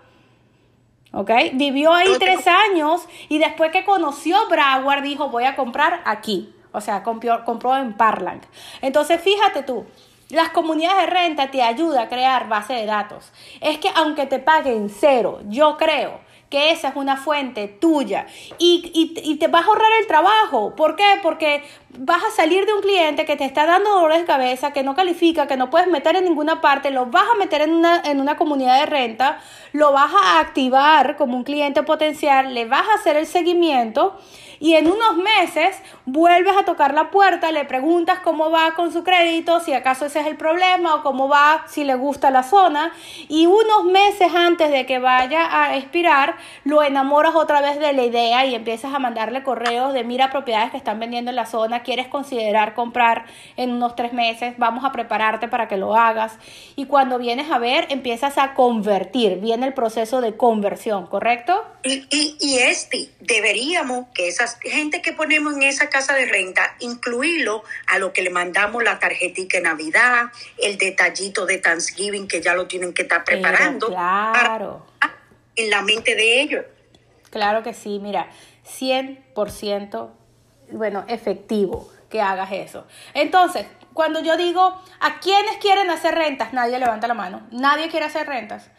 ¿Ok? 1.12 1.30
Vivió 1.52 1.94
ahí 1.94 2.08
tres 2.18 2.48
años 2.48 3.06
y 3.28 3.38
después 3.38 3.70
que 3.70 3.84
conoció 3.84 4.36
Broward 4.48 5.04
dijo 5.04 5.28
voy 5.28 5.44
a 5.44 5.54
comprar 5.54 6.02
aquí. 6.04 6.52
O 6.72 6.80
sea, 6.80 7.04
compró, 7.04 7.44
compró 7.44 7.76
en 7.76 7.92
Parland. 7.92 8.42
Entonces, 8.80 9.20
fíjate 9.20 9.62
tú, 9.62 9.86
las 10.30 10.48
comunidades 10.48 11.02
de 11.02 11.06
renta 11.06 11.52
te 11.52 11.62
ayudan 11.62 12.06
a 12.06 12.08
crear 12.08 12.48
base 12.48 12.72
de 12.72 12.86
datos. 12.86 13.30
Es 13.60 13.78
que 13.78 13.90
aunque 13.94 14.26
te 14.26 14.40
paguen 14.40 14.90
cero, 14.90 15.38
yo 15.50 15.76
creo 15.76 16.18
que 16.52 16.70
esa 16.70 16.88
es 16.88 16.96
una 16.96 17.16
fuente 17.16 17.66
tuya 17.66 18.26
y, 18.58 19.36
te 19.40 19.48
vas 19.48 19.64
a 19.64 19.66
ahorrar 19.68 19.90
el 20.00 20.06
trabajo. 20.06 20.76
¿Por 20.76 20.96
qué? 20.96 21.18
Porque 21.22 21.64
vas 21.98 22.22
a 22.22 22.30
salir 22.30 22.66
de 22.66 22.74
un 22.74 22.82
cliente 22.82 23.24
que 23.24 23.36
te 23.36 23.46
está 23.46 23.64
dando 23.64 23.88
dolores 23.88 24.18
de 24.18 24.26
cabeza, 24.26 24.74
que 24.74 24.82
no 24.82 24.94
califica, 24.94 25.46
que 25.46 25.56
no 25.56 25.70
puedes 25.70 25.88
meter 25.88 26.14
en 26.14 26.24
ninguna 26.24 26.60
parte, 26.60 26.90
lo 26.90 27.06
vas 27.06 27.24
a 27.34 27.38
meter 27.38 27.62
en 27.62 27.72
una, 27.72 28.02
en 28.04 28.20
una 28.20 28.36
comunidad 28.36 28.80
de 28.80 28.86
renta, 28.86 29.40
lo 29.72 29.92
vas 29.92 30.12
a 30.14 30.40
activar 30.40 31.16
como 31.16 31.38
un 31.38 31.44
cliente 31.44 31.82
potencial, 31.84 32.52
le 32.52 32.66
vas 32.66 32.86
a 32.86 32.94
hacer 32.96 33.16
el 33.16 33.26
seguimiento 33.26 34.18
y 34.60 34.74
en 34.74 34.86
unos 34.86 35.16
meses 35.16 35.74
vuelves 36.04 36.54
a 36.56 36.64
tocar 36.64 36.94
la 36.94 37.10
puerta, 37.10 37.52
le 37.52 37.64
preguntas 37.64 38.18
cómo 38.20 38.50
va 38.50 38.74
con 38.74 38.92
su 38.92 39.04
crédito, 39.04 39.60
si 39.60 39.72
acaso 39.72 40.06
ese 40.06 40.20
es 40.20 40.26
el 40.26 40.36
problema 40.36 40.96
o 40.96 41.02
cómo 41.02 41.28
va, 41.28 41.64
si 41.68 41.84
le 41.84 41.94
gusta 41.94 42.30
la 42.30 42.42
zona 42.42 42.92
y 43.28 43.46
unos 43.46 43.84
meses 43.84 44.32
antes 44.34 44.70
de 44.70 44.84
que 44.84 44.98
vaya 44.98 45.62
a 45.62 45.76
expirar, 45.76 46.36
lo 46.64 46.82
enamoras 46.82 47.34
otra 47.34 47.60
vez 47.60 47.78
de 47.78 47.92
la 47.92 48.02
idea 48.02 48.44
y 48.46 48.54
empiezas 48.54 48.92
a 48.94 48.98
mandarle 48.98 49.42
correos 49.42 49.94
de 49.94 50.02
mira 50.02 50.30
propiedades 50.30 50.72
que 50.72 50.76
están 50.76 50.98
vendiendo 50.98 51.30
en 51.30 51.36
la 51.36 51.46
zona, 51.46 51.82
quieres 51.82 52.08
considerar 52.08 52.74
comprar 52.74 53.26
en 53.56 53.72
unos 53.72 53.94
tres 53.94 54.12
meses, 54.12 54.54
vamos 54.58 54.84
a 54.84 54.90
prepararte 54.90 55.46
para 55.46 55.68
que 55.68 55.76
lo 55.76 55.94
hagas 55.94 56.32
y 56.74 56.86
cuando 56.86 57.18
vienes 57.18 57.50
a 57.50 57.58
ver 57.58 57.86
empiezas 57.90 58.38
a 58.38 58.54
convertir, 58.54 59.38
viene 59.38 59.66
el 59.66 59.74
proceso 59.74 60.20
de 60.20 60.36
conversión, 60.36 61.06
¿correcto? 61.06 61.64
Y, 61.84 62.06
y, 62.10 62.36
y 62.40 62.58
este, 62.58 63.10
deberíamos 63.20 64.06
que 64.14 64.28
esas 64.28 64.58
gente 64.60 65.02
que 65.02 65.12
ponemos 65.12 65.54
en 65.54 65.62
esa 65.62 65.88
casa 65.92 66.14
de 66.14 66.26
renta, 66.26 66.74
incluirlo 66.80 67.62
a 67.86 67.98
lo 67.98 68.12
que 68.12 68.22
le 68.22 68.30
mandamos 68.30 68.82
la 68.82 68.98
tarjetita 68.98 69.58
de 69.58 69.62
Navidad, 69.62 70.32
el 70.58 70.78
detallito 70.78 71.46
de 71.46 71.58
Thanksgiving 71.58 72.26
que 72.26 72.40
ya 72.40 72.54
lo 72.54 72.66
tienen 72.66 72.92
que 72.92 73.02
estar 73.02 73.22
preparando. 73.22 73.88
claro. 73.88 74.86
en 75.54 75.70
la 75.70 75.82
mente 75.82 76.16
de 76.16 76.40
ellos. 76.40 76.64
Claro 77.30 77.62
que 77.62 77.74
sí, 77.74 77.98
mira, 77.98 78.28
100%, 78.66 80.10
bueno, 80.72 81.04
efectivo 81.08 81.92
que 82.10 82.20
hagas 82.20 82.52
eso. 82.52 82.86
Entonces, 83.14 83.66
cuando 83.92 84.20
yo 84.20 84.36
digo, 84.36 84.80
¿a 85.00 85.20
quiénes 85.20 85.56
quieren 85.58 85.90
hacer 85.90 86.14
rentas? 86.14 86.52
Nadie 86.52 86.78
levanta 86.78 87.06
la 87.06 87.14
mano. 87.14 87.46
Nadie 87.50 87.88
quiere 87.88 88.06
hacer 88.06 88.26
rentas. 88.26 88.70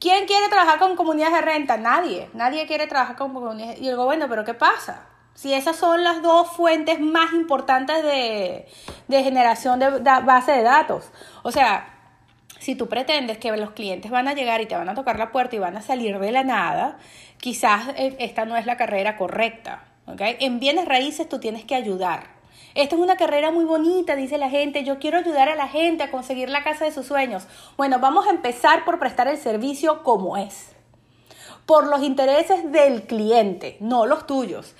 ¿Quién 0.00 0.26
quiere 0.26 0.48
trabajar 0.48 0.78
con 0.78 0.96
comunidades 0.96 1.34
de 1.34 1.40
renta? 1.42 1.76
Nadie. 1.76 2.28
Nadie 2.34 2.66
quiere 2.66 2.86
trabajar 2.86 3.16
con 3.16 3.32
comunidades. 3.32 3.78
Y 3.78 3.88
digo, 3.88 4.04
bueno, 4.04 4.26
pero 4.28 4.44
¿qué 4.44 4.54
pasa? 4.54 5.06
Si 5.34 5.52
esas 5.52 5.76
son 5.76 6.04
las 6.04 6.22
dos 6.22 6.48
fuentes 6.48 7.00
más 7.00 7.32
importantes 7.32 8.02
de, 8.04 8.66
generación 9.08 9.80
de, 9.80 9.88
base 10.24 10.52
de 10.52 10.62
datos. 10.62 11.10
O 11.42 11.50
sea, 11.50 11.88
si 12.60 12.76
tú 12.76 12.88
pretendes 12.88 13.38
que 13.38 13.54
los 13.56 13.72
clientes 13.72 14.10
van 14.10 14.28
a 14.28 14.34
llegar 14.34 14.60
y 14.60 14.66
te 14.66 14.76
van 14.76 14.88
a 14.88 14.94
tocar 14.94 15.18
la 15.18 15.32
puerta 15.32 15.56
y 15.56 15.58
van 15.58 15.76
a 15.76 15.82
salir 15.82 16.18
de 16.18 16.32
la 16.32 16.44
nada, 16.44 16.98
quizás 17.38 17.88
eh, 17.96 18.16
esta 18.20 18.44
no 18.44 18.56
es 18.56 18.64
la 18.64 18.76
carrera 18.76 19.16
correcta. 19.16 19.84
¿okay? 20.06 20.36
En 20.40 20.60
bienes 20.60 20.86
raíces 20.86 21.28
tú 21.28 21.40
tienes 21.40 21.64
que 21.64 21.74
ayudar. 21.74 22.32
Esta 22.74 22.96
es 22.96 23.00
una 23.00 23.16
carrera 23.16 23.50
muy 23.50 23.64
bonita, 23.64 24.16
dice 24.16 24.38
la 24.38 24.50
gente. 24.50 24.84
Yo 24.84 24.98
quiero 24.98 25.18
ayudar 25.18 25.48
a 25.48 25.56
la 25.56 25.68
gente 25.68 26.04
a 26.04 26.10
conseguir 26.10 26.48
la 26.48 26.64
casa 26.64 26.84
de 26.84 26.92
sus 26.92 27.06
sueños. 27.06 27.46
Bueno, 27.76 27.98
vamos 27.98 28.26
a 28.26 28.30
empezar 28.30 28.84
por 28.84 28.98
prestar 28.98 29.28
el 29.28 29.38
servicio 29.38 30.02
como 30.02 30.36
es 30.36 30.73
por 31.66 31.86
los 31.86 32.02
intereses 32.02 32.70
del 32.72 33.04
cliente, 33.04 33.76
no 33.80 34.04
los 34.04 34.26
tuyos. 34.26 34.74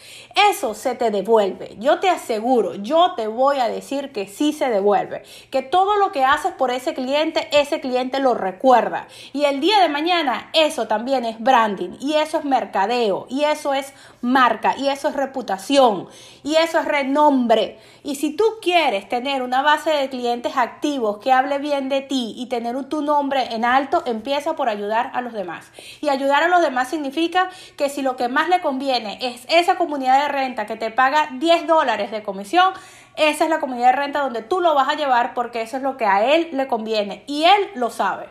Eso 0.50 0.74
se 0.74 0.94
te 0.94 1.10
devuelve. 1.10 1.76
Yo 1.78 1.98
te 1.98 2.10
aseguro, 2.10 2.74
yo 2.74 3.14
te 3.16 3.26
voy 3.26 3.58
a 3.58 3.68
decir 3.68 4.12
que 4.12 4.28
sí 4.28 4.52
se 4.52 4.68
devuelve. 4.68 5.22
Que 5.50 5.62
todo 5.62 5.96
lo 5.96 6.12
que 6.12 6.24
haces 6.24 6.52
por 6.52 6.70
ese 6.70 6.92
cliente, 6.92 7.48
ese 7.52 7.80
cliente 7.80 8.18
lo 8.20 8.34
recuerda. 8.34 9.08
Y 9.32 9.44
el 9.44 9.60
día 9.60 9.80
de 9.80 9.88
mañana, 9.88 10.50
eso 10.52 10.86
también 10.86 11.24
es 11.24 11.40
branding. 11.40 11.96
Y 12.00 12.14
eso 12.14 12.38
es 12.38 12.44
mercadeo. 12.44 13.26
Y 13.30 13.44
eso 13.44 13.72
es 13.72 13.94
marca. 14.24 14.74
Y 14.76 14.88
eso 14.88 15.08
es 15.08 15.16
reputación. 15.16 16.08
Y 16.42 16.56
eso 16.56 16.80
es 16.80 16.84
renombre. 16.84 17.78
Y 18.02 18.16
si 18.16 18.36
tú 18.36 18.44
quieres 18.60 19.08
tener 19.08 19.42
una 19.42 19.62
base 19.62 19.90
de 19.90 20.10
clientes 20.10 20.56
activos 20.56 21.18
que 21.18 21.32
hable 21.32 21.58
bien 21.58 21.88
de 21.88 22.02
ti 22.02 22.34
y 22.36 22.46
tener 22.46 22.74
tu 22.84 23.00
nombre 23.00 23.54
en 23.54 23.64
alto, 23.64 24.02
empieza 24.04 24.54
por 24.56 24.68
ayudar 24.68 25.10
a 25.14 25.22
los 25.22 25.32
demás. 25.32 25.70
Y 26.02 26.10
ayudar 26.10 26.42
a 26.42 26.48
los 26.48 26.60
demás 26.60 26.74
más 26.74 26.88
significa 26.88 27.48
que 27.78 27.88
si 27.88 28.02
lo 28.02 28.16
que 28.16 28.28
más 28.28 28.50
le 28.50 28.60
conviene 28.60 29.18
es 29.22 29.46
esa 29.48 29.76
comunidad 29.76 30.22
de 30.22 30.28
renta 30.28 30.66
que 30.66 30.76
te 30.76 30.90
paga 30.90 31.28
10 31.38 31.66
dólares 31.66 32.10
de 32.10 32.22
comisión, 32.22 32.74
esa 33.16 33.44
es 33.44 33.50
la 33.50 33.60
comunidad 33.60 33.92
de 33.92 33.96
renta 33.96 34.20
donde 34.20 34.42
tú 34.42 34.60
lo 34.60 34.74
vas 34.74 34.88
a 34.88 34.96
llevar 34.96 35.32
porque 35.32 35.62
eso 35.62 35.78
es 35.78 35.82
lo 35.82 35.96
que 35.96 36.04
a 36.04 36.34
él 36.34 36.48
le 36.52 36.66
conviene 36.66 37.24
y 37.26 37.44
él 37.44 37.70
lo 37.76 37.88
sabe. 37.88 38.28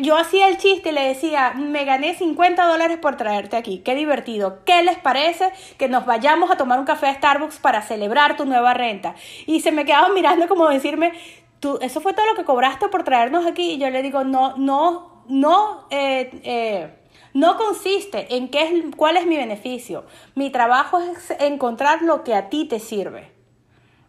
Yo 0.00 0.16
hacía 0.16 0.46
el 0.48 0.58
chiste 0.58 0.90
y 0.90 0.92
le 0.92 1.02
decía, 1.02 1.52
me 1.54 1.84
gané 1.84 2.14
50 2.14 2.64
dólares 2.64 2.98
por 2.98 3.16
traerte 3.16 3.56
aquí, 3.56 3.78
qué 3.78 3.96
divertido, 3.96 4.64
¿qué 4.64 4.82
les 4.84 4.98
parece 4.98 5.50
que 5.78 5.88
nos 5.88 6.06
vayamos 6.06 6.50
a 6.50 6.56
tomar 6.56 6.78
un 6.78 6.84
café 6.84 7.08
a 7.08 7.14
Starbucks 7.14 7.58
para 7.58 7.82
celebrar 7.82 8.36
tu 8.36 8.44
nueva 8.44 8.74
renta? 8.74 9.16
Y 9.46 9.60
se 9.60 9.72
me 9.72 9.84
quedaba 9.84 10.10
mirando 10.10 10.46
como 10.46 10.68
decirme, 10.68 11.12
¿Tú, 11.58 11.78
eso 11.80 12.02
fue 12.02 12.12
todo 12.12 12.26
lo 12.26 12.34
que 12.34 12.44
cobraste 12.44 12.88
por 12.88 13.04
traernos 13.04 13.46
aquí 13.46 13.72
y 13.72 13.78
yo 13.78 13.88
le 13.88 14.02
digo, 14.02 14.22
no, 14.22 14.54
no, 14.58 15.24
no, 15.28 15.86
eh, 15.90 16.30
eh, 16.44 16.94
no 17.32 17.56
consiste 17.56 18.36
en 18.36 18.48
qué 18.48 18.64
es, 18.64 18.84
cuál 18.96 19.16
es 19.16 19.26
mi 19.26 19.36
beneficio. 19.38 20.04
Mi 20.34 20.50
trabajo 20.50 21.00
es 21.00 21.30
encontrar 21.40 22.02
lo 22.02 22.22
que 22.22 22.34
a 22.34 22.50
ti 22.50 22.66
te 22.66 22.80
sirve. 22.80 23.33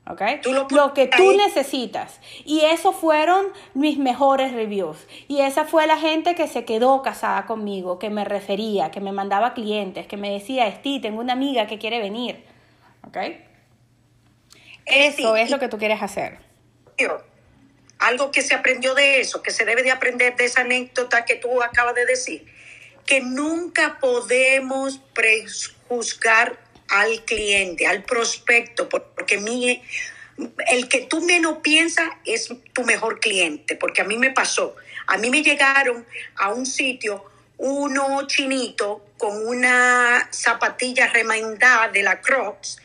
¿Okay? 0.07 0.39
Lo, 0.45 0.93
que 0.93 1.07
tú 1.07 1.35
necesitas. 1.35 2.19
Y 2.43 2.61
eso 2.61 2.93
fueron 2.93 3.47
mis 3.73 3.97
mejores 3.97 4.53
reviews. 4.53 4.97
Y 5.27 5.41
esa 5.41 5.65
fue 5.65 5.87
la 5.87 5.97
gente 5.97 6.35
que 6.35 6.47
se 6.47 6.63
quedó 6.63 7.01
casada 7.01 7.47
conmigo, 7.47 7.97
que 7.97 8.11
me 8.11 8.23
refería, 8.23 8.91
que 8.91 9.01
me 9.01 9.11
mandaba 9.11 9.55
clientes, 9.55 10.05
que 10.05 10.17
me 10.17 10.29
decía, 10.29 10.67
Esti, 10.67 10.99
tengo 10.99 11.21
una 11.21 11.33
amiga 11.33 11.65
que 11.65 11.79
quiere 11.79 11.99
venir. 11.99 12.43
¿Ok? 13.07 13.17
Eso 14.85 15.35
es 15.35 15.49
lo 15.49 15.57
que 15.57 15.69
tú 15.69 15.79
quieres 15.79 16.03
hacer 16.03 16.37
algo 17.99 18.31
que 18.31 18.41
se 18.41 18.53
aprendió 18.53 18.93
de 18.93 19.19
eso, 19.21 19.41
que 19.41 19.51
se 19.51 19.65
debe 19.65 19.83
de 19.83 19.91
aprender 19.91 20.35
de 20.35 20.45
esa 20.45 20.61
anécdota 20.61 21.25
que 21.25 21.35
tú 21.35 21.61
acabas 21.61 21.95
de 21.95 22.05
decir, 22.05 22.45
que 23.05 23.21
nunca 23.21 23.97
podemos 23.99 24.99
prejuzgar 25.13 26.59
al 26.89 27.23
cliente, 27.25 27.87
al 27.87 28.03
prospecto, 28.03 28.87
porque 28.89 29.37
mi, 29.37 29.81
el 30.67 30.87
que 30.89 31.01
tú 31.01 31.21
menos 31.21 31.59
piensas 31.59 32.09
es 32.25 32.49
tu 32.73 32.83
mejor 32.83 33.19
cliente, 33.19 33.75
porque 33.75 34.01
a 34.01 34.05
mí 34.05 34.17
me 34.17 34.31
pasó, 34.31 34.75
a 35.07 35.17
mí 35.17 35.29
me 35.29 35.43
llegaron 35.43 36.05
a 36.35 36.53
un 36.53 36.65
sitio 36.65 37.25
uno 37.57 38.27
chinito 38.27 39.05
con 39.17 39.47
una 39.47 40.29
zapatilla 40.31 41.07
remendada 41.07 41.87
de 41.87 42.03
la 42.03 42.19
Crocs, 42.19 42.79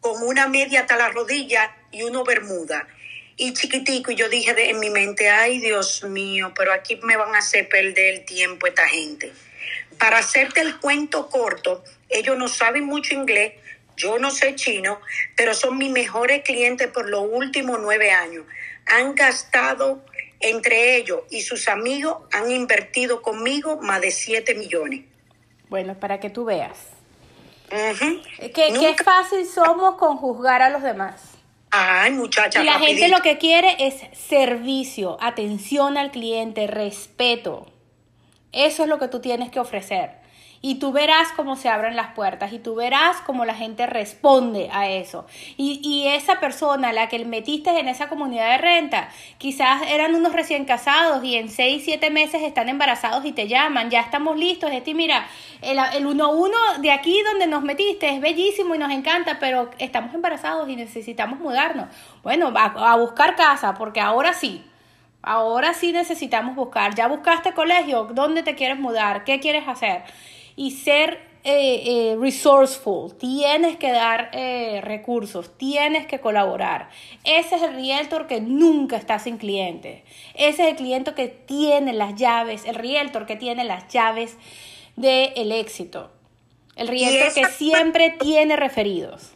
con 0.00 0.22
una 0.22 0.48
media 0.48 0.80
hasta 0.80 0.96
la 0.96 1.08
rodilla 1.08 1.76
y 1.92 2.02
uno 2.02 2.24
bermuda. 2.24 2.86
Y 3.36 3.52
chiquitico, 3.52 4.10
y 4.10 4.16
yo 4.16 4.28
dije 4.28 4.70
en 4.70 4.80
mi 4.80 4.90
mente, 4.90 5.28
ay 5.28 5.60
Dios 5.60 6.04
mío, 6.04 6.52
pero 6.56 6.72
aquí 6.72 6.98
me 7.02 7.16
van 7.16 7.34
a 7.34 7.38
hacer 7.38 7.68
perder 7.68 8.14
el 8.14 8.24
tiempo 8.24 8.66
esta 8.66 8.88
gente. 8.88 9.32
Para 9.98 10.18
hacerte 10.18 10.60
el 10.60 10.78
cuento 10.78 11.28
corto, 11.28 11.82
ellos 12.08 12.36
no 12.36 12.48
saben 12.48 12.84
mucho 12.84 13.14
inglés, 13.14 13.54
yo 13.96 14.18
no 14.18 14.30
sé 14.30 14.54
chino, 14.54 15.00
pero 15.36 15.54
son 15.54 15.78
mis 15.78 15.90
mejores 15.90 16.42
clientes 16.42 16.88
por 16.88 17.08
los 17.08 17.24
últimos 17.30 17.78
nueve 17.80 18.10
años. 18.10 18.44
Han 18.86 19.14
gastado 19.14 20.04
entre 20.40 20.96
ellos 20.96 21.20
y 21.30 21.40
sus 21.40 21.66
amigos, 21.68 22.18
han 22.32 22.50
invertido 22.50 23.22
conmigo 23.22 23.80
más 23.80 24.00
de 24.02 24.10
7 24.10 24.54
millones. 24.54 25.04
Bueno, 25.68 25.98
para 25.98 26.20
que 26.20 26.28
tú 26.30 26.44
veas. 26.44 26.76
Ujú. 27.72 28.22
Que, 28.38 28.52
qué 28.52 28.70
Nunca- 28.72 29.02
fácil 29.02 29.46
somos 29.46 29.96
con 29.96 30.18
juzgar 30.18 30.62
a 30.62 30.68
los 30.70 30.82
demás. 30.82 31.20
Ay, 31.70 32.12
muchacha. 32.12 32.62
Y 32.62 32.64
la 32.66 32.78
gente 32.78 33.08
lo 33.08 33.20
que 33.22 33.38
quiere 33.38 33.76
es 33.80 33.94
servicio, 34.16 35.16
atención 35.20 35.96
al 35.96 36.10
cliente, 36.12 36.66
respeto. 36.68 37.66
Eso 38.56 38.84
es 38.84 38.88
lo 38.88 38.98
que 38.98 39.08
tú 39.08 39.20
tienes 39.20 39.50
que 39.50 39.60
ofrecer. 39.60 40.26
Y 40.62 40.76
tú 40.76 40.90
verás 40.90 41.28
cómo 41.36 41.54
se 41.54 41.68
abren 41.68 41.94
las 41.94 42.14
puertas 42.14 42.52
y 42.52 42.58
tú 42.58 42.74
verás 42.74 43.18
cómo 43.26 43.44
la 43.44 43.54
gente 43.54 43.86
responde 43.86 44.70
a 44.72 44.88
eso. 44.88 45.26
Y, 45.56 45.80
y 45.82 46.08
esa 46.08 46.40
persona, 46.40 46.92
la 46.92 47.08
que 47.08 47.24
metiste 47.24 47.78
en 47.78 47.88
esa 47.88 48.08
comunidad 48.08 48.50
de 48.52 48.58
renta, 48.58 49.08
quizás 49.38 49.82
eran 49.88 50.14
unos 50.14 50.32
recién 50.32 50.64
casados 50.64 51.22
y 51.22 51.36
en 51.36 51.50
6, 51.50 51.82
7 51.84 52.10
meses 52.10 52.42
están 52.42 52.68
embarazados 52.68 53.24
y 53.26 53.32
te 53.32 53.46
llaman, 53.46 53.90
ya 53.90 54.00
estamos 54.00 54.38
listos. 54.38 54.70
Este, 54.72 54.94
mira, 54.94 55.28
el, 55.60 55.78
el 55.78 56.06
1-1 56.06 56.78
de 56.78 56.90
aquí 56.90 57.22
donde 57.22 57.46
nos 57.46 57.62
metiste 57.62 58.08
es 58.08 58.20
bellísimo 58.20 58.74
y 58.74 58.78
nos 58.78 58.90
encanta, 58.90 59.38
pero 59.38 59.70
estamos 59.78 60.14
embarazados 60.14 60.68
y 60.70 60.76
necesitamos 60.76 61.38
mudarnos. 61.38 61.88
Bueno, 62.22 62.52
a, 62.56 62.92
a 62.92 62.96
buscar 62.96 63.36
casa, 63.36 63.74
porque 63.74 64.00
ahora 64.00 64.32
sí. 64.32 64.64
Ahora 65.26 65.74
sí 65.74 65.90
necesitamos 65.90 66.54
buscar. 66.54 66.94
Ya 66.94 67.08
buscaste 67.08 67.52
colegio, 67.52 68.04
¿dónde 68.14 68.44
te 68.44 68.54
quieres 68.54 68.78
mudar? 68.78 69.24
¿Qué 69.24 69.40
quieres 69.40 69.66
hacer? 69.66 70.04
Y 70.54 70.70
ser 70.70 71.18
eh, 71.42 72.12
eh, 72.12 72.16
resourceful. 72.16 73.12
Tienes 73.16 73.76
que 73.76 73.90
dar 73.90 74.30
eh, 74.32 74.80
recursos, 74.84 75.58
tienes 75.58 76.06
que 76.06 76.20
colaborar. 76.20 76.90
Ese 77.24 77.56
es 77.56 77.62
el 77.62 77.74
realtor 77.74 78.28
que 78.28 78.40
nunca 78.40 78.96
está 78.96 79.18
sin 79.18 79.36
cliente. 79.36 80.04
Ese 80.34 80.62
es 80.62 80.68
el 80.68 80.76
cliente 80.76 81.12
que 81.14 81.26
tiene 81.26 81.92
las 81.92 82.14
llaves, 82.14 82.64
el 82.64 82.76
realtor 82.76 83.26
que 83.26 83.34
tiene 83.34 83.64
las 83.64 83.88
llaves 83.88 84.36
del 84.94 85.50
éxito. 85.50 86.12
El 86.76 86.86
realtor 86.86 87.34
que 87.34 87.46
siempre 87.46 88.10
tiene 88.10 88.54
referidos. 88.54 89.35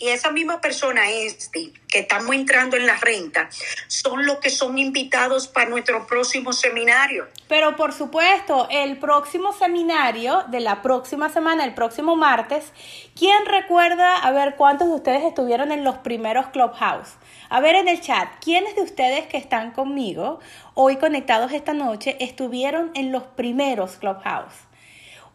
Y 0.00 0.08
esa 0.08 0.30
misma 0.30 0.62
persona, 0.62 1.10
este, 1.10 1.74
que 1.86 1.98
estamos 1.98 2.34
entrando 2.34 2.78
en 2.78 2.86
la 2.86 2.96
renta, 2.96 3.50
son 3.86 4.24
los 4.24 4.38
que 4.38 4.48
son 4.48 4.78
invitados 4.78 5.46
para 5.46 5.68
nuestro 5.68 6.06
próximo 6.06 6.54
seminario. 6.54 7.28
Pero 7.48 7.76
por 7.76 7.92
supuesto, 7.92 8.66
el 8.70 8.98
próximo 8.98 9.52
seminario 9.52 10.44
de 10.48 10.60
la 10.60 10.80
próxima 10.80 11.28
semana, 11.28 11.64
el 11.64 11.74
próximo 11.74 12.16
martes, 12.16 12.72
¿quién 13.14 13.44
recuerda, 13.44 14.16
a 14.16 14.30
ver, 14.32 14.56
cuántos 14.56 14.88
de 14.88 14.94
ustedes 14.94 15.22
estuvieron 15.22 15.70
en 15.70 15.84
los 15.84 15.98
primeros 15.98 16.46
Clubhouse? 16.46 17.16
A 17.50 17.60
ver 17.60 17.74
en 17.74 17.86
el 17.86 18.00
chat, 18.00 18.26
¿quiénes 18.40 18.76
de 18.76 18.82
ustedes 18.82 19.26
que 19.26 19.36
están 19.36 19.72
conmigo 19.72 20.40
hoy 20.72 20.96
conectados 20.96 21.52
esta 21.52 21.74
noche 21.74 22.16
estuvieron 22.20 22.90
en 22.94 23.12
los 23.12 23.24
primeros 23.24 23.96
Clubhouse? 23.96 24.69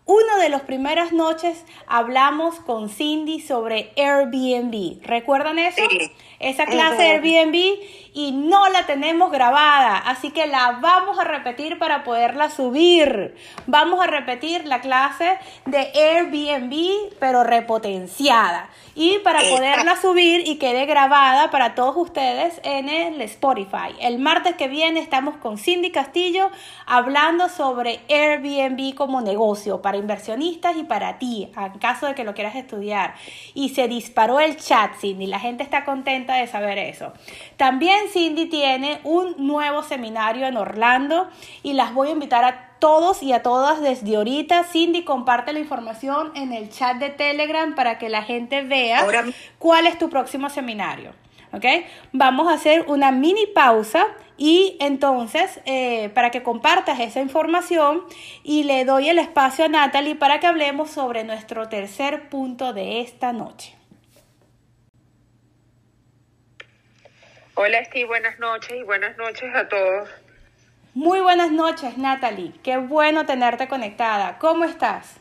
Una 0.05 0.37
de 0.37 0.49
las 0.49 0.61
primeras 0.61 1.13
noches 1.13 1.65
hablamos 1.87 2.59
con 2.59 2.89
Cindy 2.89 3.39
sobre 3.39 3.91
Airbnb. 3.97 5.01
¿Recuerdan 5.03 5.57
eso? 5.57 5.81
Sí. 5.89 6.11
Esa 6.39 6.67
clase 6.67 7.01
de. 7.01 7.09
Airbnb 7.09 8.04
y 8.15 8.31
no 8.31 8.69
la 8.69 8.85
tenemos 8.85 9.29
grabada, 9.29 9.97
así 9.97 10.31
que 10.31 10.47
la 10.47 10.79
vamos 10.81 11.19
a 11.19 11.25
repetir 11.25 11.77
para 11.77 12.05
poderla 12.05 12.49
subir. 12.49 13.35
Vamos 13.67 14.01
a 14.01 14.07
repetir 14.07 14.65
la 14.65 14.79
clase 14.79 15.37
de 15.65 15.91
Airbnb, 15.93 17.13
pero 17.19 17.43
repotenciada. 17.43 18.69
Y 18.97 19.19
para 19.19 19.41
poderla 19.41 19.97
subir 19.97 20.47
y 20.47 20.55
quede 20.55 20.85
grabada 20.85 21.51
para 21.51 21.75
todos 21.75 21.97
ustedes 21.97 22.61
en 22.63 22.87
el 22.87 23.19
Spotify. 23.23 23.93
El 23.99 24.19
martes 24.19 24.55
que 24.55 24.69
viene 24.69 25.01
estamos 25.01 25.35
con 25.35 25.57
Cindy 25.57 25.91
Castillo 25.91 26.49
hablando 26.85 27.49
sobre 27.49 27.99
Airbnb 28.07 28.95
como 28.95 29.19
negocio 29.19 29.81
para 29.81 29.97
inversionistas 29.97 30.77
y 30.77 30.83
para 30.83 31.19
ti, 31.19 31.51
en 31.57 31.79
caso 31.79 32.07
de 32.07 32.15
que 32.15 32.23
lo 32.23 32.33
quieras 32.33 32.55
estudiar. 32.55 33.15
Y 33.53 33.69
se 33.69 33.89
disparó 33.89 34.39
el 34.39 34.55
chat, 34.55 34.95
Cindy. 34.95 35.27
La 35.27 35.41
gente 35.41 35.63
está 35.63 35.83
contenta 35.83 36.35
de 36.35 36.47
saber 36.47 36.77
eso. 36.77 37.11
También 37.57 38.04
Cindy 38.07 38.45
tiene 38.47 38.99
un 39.03 39.35
nuevo 39.37 39.83
seminario 39.83 40.47
en 40.47 40.57
Orlando 40.57 41.29
y 41.63 41.73
las 41.73 41.93
voy 41.93 42.09
a 42.09 42.11
invitar 42.11 42.43
a 42.43 42.75
todos 42.79 43.23
y 43.23 43.33
a 43.33 43.41
todas 43.41 43.81
desde 43.81 44.15
ahorita. 44.15 44.63
Cindy, 44.63 45.03
comparte 45.03 45.53
la 45.53 45.59
información 45.59 46.31
en 46.35 46.53
el 46.53 46.69
chat 46.69 46.97
de 46.97 47.09
Telegram 47.09 47.75
para 47.75 47.97
que 47.97 48.09
la 48.09 48.23
gente 48.23 48.61
vea 48.61 48.99
Ahora 48.99 49.25
cuál 49.59 49.87
es 49.87 49.97
tu 49.97 50.09
próximo 50.09 50.49
seminario. 50.49 51.11
¿Ok? 51.51 51.65
Vamos 52.11 52.47
a 52.49 52.53
hacer 52.53 52.85
una 52.87 53.11
mini 53.11 53.45
pausa 53.47 54.07
y 54.37 54.75
entonces 54.81 55.61
eh, 55.65 56.09
para 56.09 56.29
que 56.29 56.43
compartas 56.43 56.99
esa 56.99 57.21
información 57.21 58.03
y 58.43 58.63
le 58.63 58.83
doy 58.83 59.07
el 59.09 59.19
espacio 59.19 59.65
a 59.65 59.69
Natalie 59.69 60.15
para 60.15 60.39
que 60.39 60.47
hablemos 60.47 60.89
sobre 60.89 61.23
nuestro 61.23 61.69
tercer 61.69 62.27
punto 62.29 62.73
de 62.73 62.99
esta 62.99 63.31
noche. 63.31 63.75
Hola 67.55 67.83
Steve, 67.85 68.05
buenas 68.05 68.37
noches 68.39 68.71
y 68.77 68.83
buenas 68.83 69.17
noches 69.17 69.53
a 69.55 69.67
todos. 69.67 70.09
Muy 70.93 71.19
buenas 71.19 71.51
noches, 71.51 71.97
Natalie. 71.97 72.51
Qué 72.63 72.77
bueno 72.77 73.25
tenerte 73.25 73.67
conectada. 73.67 74.37
¿Cómo 74.39 74.65
estás? 74.65 75.15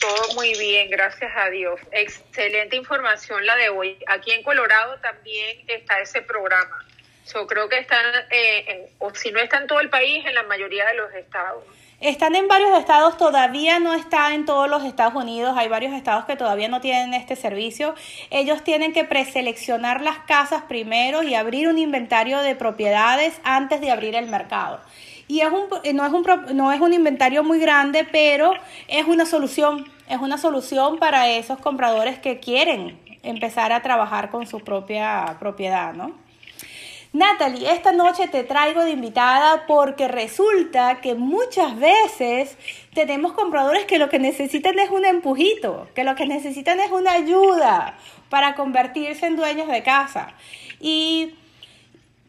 Todo 0.00 0.34
muy 0.34 0.52
bien, 0.58 0.90
gracias 0.90 1.30
a 1.36 1.48
Dios. 1.50 1.80
Excelente 1.92 2.76
información 2.76 3.44
la 3.46 3.56
de 3.56 3.68
hoy. 3.70 3.98
Aquí 4.06 4.30
en 4.32 4.42
Colorado 4.42 4.98
también 5.00 5.58
está 5.68 6.00
ese 6.00 6.22
programa. 6.22 6.84
Yo 7.32 7.46
creo 7.46 7.68
que 7.68 7.78
están, 7.78 8.04
eh, 8.30 8.64
en- 8.68 8.86
o 8.98 9.14
si 9.14 9.32
no 9.32 9.40
está 9.40 9.58
en 9.58 9.66
todo 9.66 9.80
el 9.80 9.90
país, 9.90 10.24
en 10.26 10.34
la 10.34 10.44
mayoría 10.44 10.86
de 10.86 10.94
los 10.94 11.12
estados. 11.14 11.64
Están 12.00 12.36
en 12.36 12.46
varios 12.46 12.78
estados, 12.78 13.16
todavía 13.16 13.78
no 13.78 13.94
está 13.94 14.34
en 14.34 14.44
todos 14.44 14.68
los 14.68 14.84
Estados 14.84 15.14
Unidos, 15.14 15.56
hay 15.56 15.68
varios 15.68 15.94
estados 15.94 16.26
que 16.26 16.36
todavía 16.36 16.68
no 16.68 16.82
tienen 16.82 17.14
este 17.14 17.36
servicio. 17.36 17.94
Ellos 18.28 18.62
tienen 18.62 18.92
que 18.92 19.04
preseleccionar 19.04 20.02
las 20.02 20.18
casas 20.18 20.64
primero 20.68 21.22
y 21.22 21.34
abrir 21.34 21.68
un 21.68 21.78
inventario 21.78 22.40
de 22.40 22.54
propiedades 22.54 23.40
antes 23.44 23.80
de 23.80 23.90
abrir 23.90 24.14
el 24.14 24.26
mercado. 24.26 24.78
Y 25.26 25.40
es 25.40 25.48
un, 25.48 25.68
no, 25.96 26.06
es 26.06 26.12
un, 26.12 26.56
no 26.56 26.70
es 26.70 26.80
un 26.82 26.92
inventario 26.92 27.42
muy 27.42 27.58
grande, 27.58 28.04
pero 28.04 28.52
es 28.88 29.06
una 29.06 29.24
solución, 29.24 29.90
es 30.06 30.18
una 30.18 30.36
solución 30.36 30.98
para 30.98 31.30
esos 31.30 31.58
compradores 31.60 32.18
que 32.18 32.40
quieren 32.40 33.00
empezar 33.22 33.72
a 33.72 33.80
trabajar 33.80 34.30
con 34.30 34.46
su 34.46 34.60
propia 34.60 35.36
propiedad, 35.40 35.94
¿no? 35.94 36.25
Natalie, 37.12 37.70
esta 37.72 37.92
noche 37.92 38.28
te 38.28 38.44
traigo 38.44 38.82
de 38.84 38.90
invitada 38.90 39.66
porque 39.66 40.08
resulta 40.08 41.00
que 41.00 41.14
muchas 41.14 41.78
veces 41.78 42.56
tenemos 42.94 43.32
compradores 43.32 43.84
que 43.86 43.98
lo 43.98 44.08
que 44.08 44.18
necesitan 44.18 44.78
es 44.78 44.90
un 44.90 45.04
empujito, 45.04 45.88
que 45.94 46.04
lo 46.04 46.14
que 46.14 46.26
necesitan 46.26 46.80
es 46.80 46.90
una 46.90 47.12
ayuda 47.12 47.96
para 48.28 48.54
convertirse 48.54 49.26
en 49.26 49.36
dueños 49.36 49.68
de 49.68 49.82
casa. 49.82 50.34
Y 50.80 51.34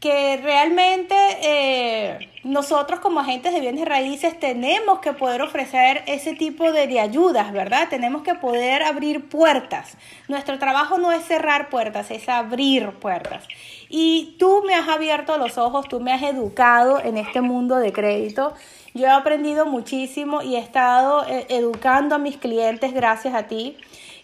que 0.00 0.36
realmente 0.36 1.14
eh, 1.42 2.30
nosotros 2.44 3.00
como 3.00 3.18
agentes 3.18 3.52
de 3.52 3.60
bienes 3.60 3.86
raíces 3.86 4.38
tenemos 4.38 5.00
que 5.00 5.12
poder 5.12 5.42
ofrecer 5.42 6.04
ese 6.06 6.34
tipo 6.34 6.70
de, 6.70 6.86
de 6.86 7.00
ayudas, 7.00 7.52
¿verdad? 7.52 7.88
Tenemos 7.90 8.22
que 8.22 8.34
poder 8.34 8.84
abrir 8.84 9.28
puertas. 9.28 9.96
Nuestro 10.28 10.58
trabajo 10.58 10.98
no 10.98 11.10
es 11.10 11.24
cerrar 11.24 11.68
puertas, 11.68 12.12
es 12.12 12.28
abrir 12.28 12.92
puertas. 12.92 13.44
Y 13.88 14.36
tú 14.38 14.62
me 14.66 14.74
has 14.74 14.88
abierto 14.88 15.36
los 15.36 15.58
ojos, 15.58 15.88
tú 15.88 15.98
me 15.98 16.12
has 16.12 16.22
educado 16.22 17.00
en 17.02 17.16
este 17.16 17.40
mundo 17.40 17.76
de 17.76 17.92
crédito. 17.92 18.54
Yo 18.94 19.06
he 19.06 19.10
aprendido 19.10 19.66
muchísimo 19.66 20.42
y 20.42 20.56
he 20.56 20.60
estado 20.60 21.24
eh, 21.26 21.46
educando 21.48 22.14
a 22.14 22.18
mis 22.18 22.36
clientes 22.36 22.94
gracias 22.94 23.34
a 23.34 23.44
ti. 23.44 23.76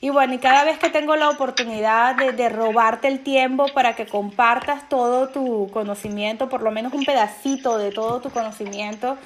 Y 0.05 0.11
bueno, 0.11 0.35
y 0.35 0.39
cada 0.39 0.65
vez 0.65 0.79
que 0.79 0.91
tengo 0.91 1.17
la 1.17 1.31
oportunidad 1.31 2.15
de, 2.17 2.33
de 2.33 2.51
robarte 2.51 3.09
el 3.09 3.25
tiempo 3.25 3.69
para 3.73 3.97
que 3.97 4.05
compartas 4.05 4.87
todo 4.91 5.31
tu 5.31 5.71
conocimiento, 5.73 6.51
por 6.51 6.61
lo 6.61 6.71
menos 6.71 6.93
un 6.93 7.07
pedacito 7.07 7.79
de 7.79 7.91
todo 7.91 8.21
tu 8.21 8.29
conocimiento 8.29 9.17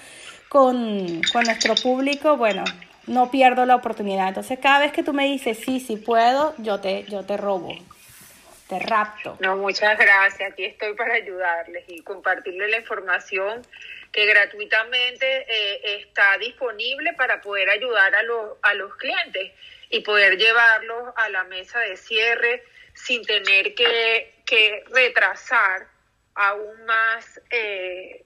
con, 0.48 1.20
con 1.32 1.42
nuestro 1.42 1.74
público, 1.74 2.36
bueno, 2.36 2.62
no 3.08 3.28
pierdo 3.28 3.66
la 3.66 3.74
oportunidad. 3.74 4.28
Entonces, 4.28 4.60
cada 4.60 4.78
vez 4.78 4.92
que 4.92 5.02
tú 5.02 5.12
me 5.12 5.24
dices, 5.24 5.58
sí, 5.58 5.80
sí 5.80 5.96
puedo, 5.96 6.54
yo 6.58 6.78
te, 6.78 7.02
yo 7.06 7.24
te 7.24 7.36
robo, 7.36 7.74
te 8.68 8.78
rapto. 8.78 9.36
No, 9.40 9.56
muchas 9.56 9.98
gracias. 9.98 10.52
Aquí 10.52 10.64
estoy 10.64 10.94
para 10.94 11.14
ayudarles 11.14 11.86
y 11.88 12.02
compartirles 12.02 12.70
la 12.70 12.78
información 12.78 13.62
que 14.12 14.26
gratuitamente 14.26 15.26
eh, 15.26 16.02
está 16.02 16.38
disponible 16.38 17.14
para 17.14 17.40
poder 17.40 17.68
ayudar 17.68 18.14
a 18.14 18.20
a 18.62 18.74
los 18.74 18.94
clientes. 18.94 19.50
Y 19.90 20.00
poder 20.00 20.36
llevarlos 20.36 21.12
a 21.16 21.28
la 21.28 21.44
mesa 21.44 21.78
de 21.80 21.96
cierre 21.96 22.62
sin 22.94 23.22
tener 23.24 23.74
que, 23.74 24.34
retrasar 24.90 25.86
aún 26.34 26.84
más 26.86 27.40
eh, 27.50 28.24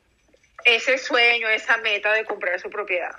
ese 0.64 0.98
sueño, 0.98 1.48
esa 1.48 1.76
meta 1.78 2.12
de 2.12 2.24
comprar 2.24 2.60
su 2.60 2.70
propiedad. 2.70 3.14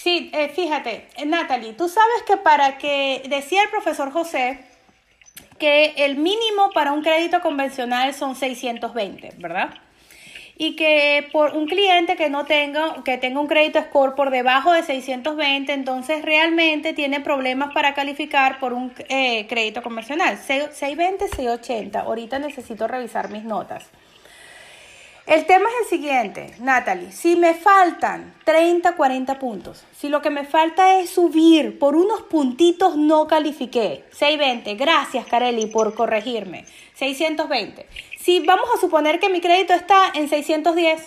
Sí, 0.00 0.30
eh, 0.34 0.50
fíjate, 0.50 1.08
Natalie, 1.24 1.72
tú 1.72 1.88
sabes 1.88 2.22
que 2.26 2.36
para 2.36 2.78
que, 2.78 3.22
decía 3.28 3.62
el 3.62 3.70
profesor 3.70 4.12
José, 4.12 4.60
que 5.58 5.94
el 5.96 6.16
mínimo 6.16 6.70
para 6.72 6.92
un 6.92 7.02
crédito 7.02 7.40
convencional 7.40 8.14
son 8.14 8.36
620, 8.36 9.30
¿verdad? 9.38 9.70
Y 10.56 10.76
que 10.76 11.28
por 11.32 11.56
un 11.56 11.66
cliente 11.66 12.16
que 12.16 12.30
no 12.30 12.44
tenga, 12.44 13.02
que 13.04 13.18
tenga 13.18 13.40
un 13.40 13.48
crédito 13.48 13.80
score 13.80 14.14
por 14.14 14.30
debajo 14.30 14.72
de 14.72 14.82
620, 14.82 15.72
entonces 15.72 16.22
realmente 16.22 16.92
tiene 16.92 17.20
problemas 17.20 17.72
para 17.74 17.94
calificar 17.94 18.60
por 18.60 18.72
un 18.72 18.92
eh, 19.08 19.46
crédito 19.48 19.82
convencional. 19.82 20.36
620, 20.38 21.28
680. 21.28 22.00
Ahorita 22.00 22.38
necesito 22.38 22.86
revisar 22.86 23.30
mis 23.30 23.44
notas. 23.44 23.90
El 25.26 25.46
tema 25.46 25.70
es 25.70 25.84
el 25.84 25.98
siguiente, 25.98 26.54
Natalie. 26.58 27.10
Si 27.10 27.34
me 27.36 27.54
faltan 27.54 28.34
30, 28.44 28.94
40 28.94 29.38
puntos, 29.38 29.82
si 29.96 30.10
lo 30.10 30.20
que 30.20 30.28
me 30.28 30.44
falta 30.44 31.00
es 31.00 31.08
subir 31.08 31.78
por 31.78 31.96
unos 31.96 32.20
puntitos, 32.22 32.98
no 32.98 33.26
califiqué. 33.26 34.04
620, 34.10 34.74
gracias 34.74 35.24
Carely 35.26 35.64
por 35.64 35.94
corregirme. 35.94 36.66
620. 36.96 37.86
Si 38.20 38.40
vamos 38.40 38.66
a 38.76 38.78
suponer 38.78 39.18
que 39.18 39.30
mi 39.30 39.40
crédito 39.40 39.72
está 39.72 40.12
en 40.12 40.28
610, 40.28 41.00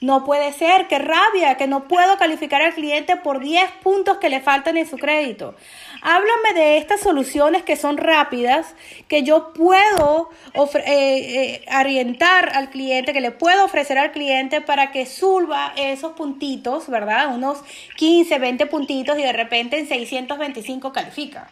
no 0.00 0.24
puede 0.24 0.52
ser, 0.52 0.86
qué 0.86 0.98
rabia, 0.98 1.56
que 1.56 1.66
no 1.66 1.88
puedo 1.88 2.16
calificar 2.16 2.62
al 2.62 2.72
cliente 2.72 3.16
por 3.16 3.40
10 3.40 3.70
puntos 3.82 4.16
que 4.16 4.30
le 4.30 4.40
faltan 4.40 4.78
en 4.78 4.88
su 4.88 4.96
crédito. 4.96 5.56
Háblame 6.00 6.54
de 6.54 6.78
estas 6.78 7.00
soluciones 7.00 7.62
que 7.62 7.76
son 7.76 7.96
rápidas, 7.96 8.74
que 9.08 9.22
yo 9.22 9.52
puedo 9.52 10.30
eh, 10.54 10.82
eh, 10.86 11.64
orientar 11.80 12.50
al 12.54 12.70
cliente, 12.70 13.12
que 13.12 13.20
le 13.20 13.32
puedo 13.32 13.64
ofrecer 13.64 13.98
al 13.98 14.12
cliente 14.12 14.60
para 14.60 14.92
que 14.92 15.06
suba 15.06 15.72
esos 15.76 16.12
puntitos, 16.12 16.88
¿verdad? 16.88 17.34
Unos 17.34 17.62
15, 17.96 18.38
20 18.38 18.66
puntitos 18.66 19.18
y 19.18 19.22
de 19.22 19.32
repente 19.32 19.78
en 19.78 19.88
625 19.88 20.92
califica. 20.92 21.50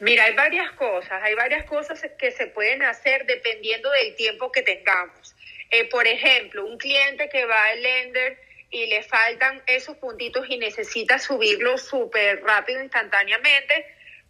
Mira, 0.00 0.24
hay 0.24 0.34
varias 0.34 0.72
cosas, 0.72 1.22
hay 1.22 1.34
varias 1.34 1.64
cosas 1.64 2.00
que 2.18 2.30
se 2.30 2.46
pueden 2.48 2.82
hacer 2.82 3.26
dependiendo 3.26 3.90
del 3.90 4.14
tiempo 4.16 4.50
que 4.50 4.62
tengamos. 4.62 5.34
Eh, 5.70 5.84
por 5.88 6.06
ejemplo, 6.06 6.66
un 6.66 6.78
cliente 6.78 7.28
que 7.28 7.44
va 7.46 7.64
al 7.66 7.82
lender 7.82 8.38
y 8.74 8.86
le 8.86 9.04
faltan 9.04 9.62
esos 9.68 9.96
puntitos 9.98 10.46
y 10.48 10.58
necesita 10.58 11.20
subirlos 11.20 11.82
súper 11.82 12.42
rápido, 12.42 12.82
instantáneamente, 12.82 13.86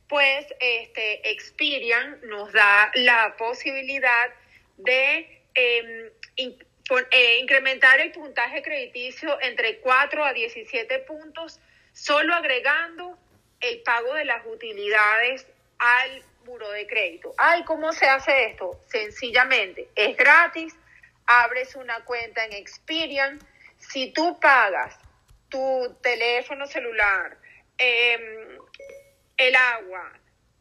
pues 0.07 0.47
este, 0.61 1.31
Experian 1.31 2.21
nos 2.25 2.53
da 2.53 2.91
la 2.95 3.37
posibilidad 3.39 4.31
de 4.77 5.41
em, 5.55 6.11
eh, 6.37 7.39
incrementar 7.41 8.03
el 8.03 8.13
puntaje 8.13 8.63
crediticio 8.63 9.41
entre 9.41 9.79
4 9.79 10.23
a 10.23 10.35
17 10.35 10.99
puntos, 11.01 11.59
solo 11.95 12.35
agregando 12.35 13.17
el 13.63 13.81
pago 13.81 14.13
de 14.13 14.27
las 14.27 14.45
utilidades 14.45 15.47
al 15.79 16.23
muro 16.45 16.71
de 16.71 16.87
crédito. 16.87 17.33
Ay, 17.39 17.65
¿cómo 17.65 17.95
se 17.95 18.05
hace 18.05 18.49
esto? 18.49 18.79
Sencillamente, 18.89 19.89
es 19.95 20.15
gratis, 20.19 20.75
abres 21.25 21.75
una 21.77 22.05
cuenta 22.05 22.45
en 22.45 22.53
Experian. 22.53 23.39
Si 23.91 24.13
tú 24.13 24.39
pagas 24.41 24.97
tu 25.49 25.97
teléfono 26.03 26.67
celular, 26.67 27.37
em, 27.79 28.59
el 29.37 29.57
agua, 29.57 30.13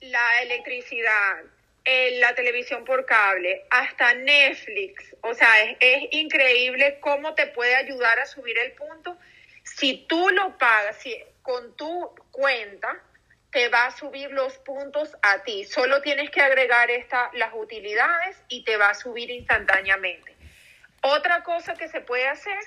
la 0.01 0.41
electricidad, 0.41 1.43
la 1.85 2.33
televisión 2.35 2.85
por 2.85 3.05
cable, 3.05 3.65
hasta 3.69 4.13
Netflix, 4.13 5.15
o 5.21 5.33
sea, 5.33 5.63
es, 5.79 6.03
increíble 6.11 6.99
cómo 7.01 7.33
te 7.33 7.47
puede 7.47 7.75
ayudar 7.75 8.19
a 8.19 8.25
subir 8.25 8.57
el 8.57 8.71
punto. 8.73 9.17
Si 9.63 10.05
tú 10.07 10.29
lo 10.29 10.57
pagas 10.57 10.97
si, 10.97 11.15
con 11.41 11.75
tu 11.75 12.15
cuenta, 12.31 13.01
te 13.51 13.69
va 13.69 13.85
a 13.85 13.91
subir 13.91 14.31
los 14.31 14.57
puntos 14.59 15.15
a 15.21 15.43
ti. 15.43 15.65
Solo 15.65 16.01
tienes 16.01 16.31
que 16.31 16.41
agregar 16.41 16.89
esta, 16.89 17.29
las 17.33 17.53
utilidades 17.53 18.37
y 18.47 18.63
te 18.63 18.77
va 18.77 18.89
a 18.89 18.93
subir 18.95 19.29
instantáneamente. 19.29 20.35
Otra 21.01 21.43
cosa 21.43 21.75
que 21.75 21.87
se 21.87 22.01
puede 22.01 22.27
hacer 22.27 22.57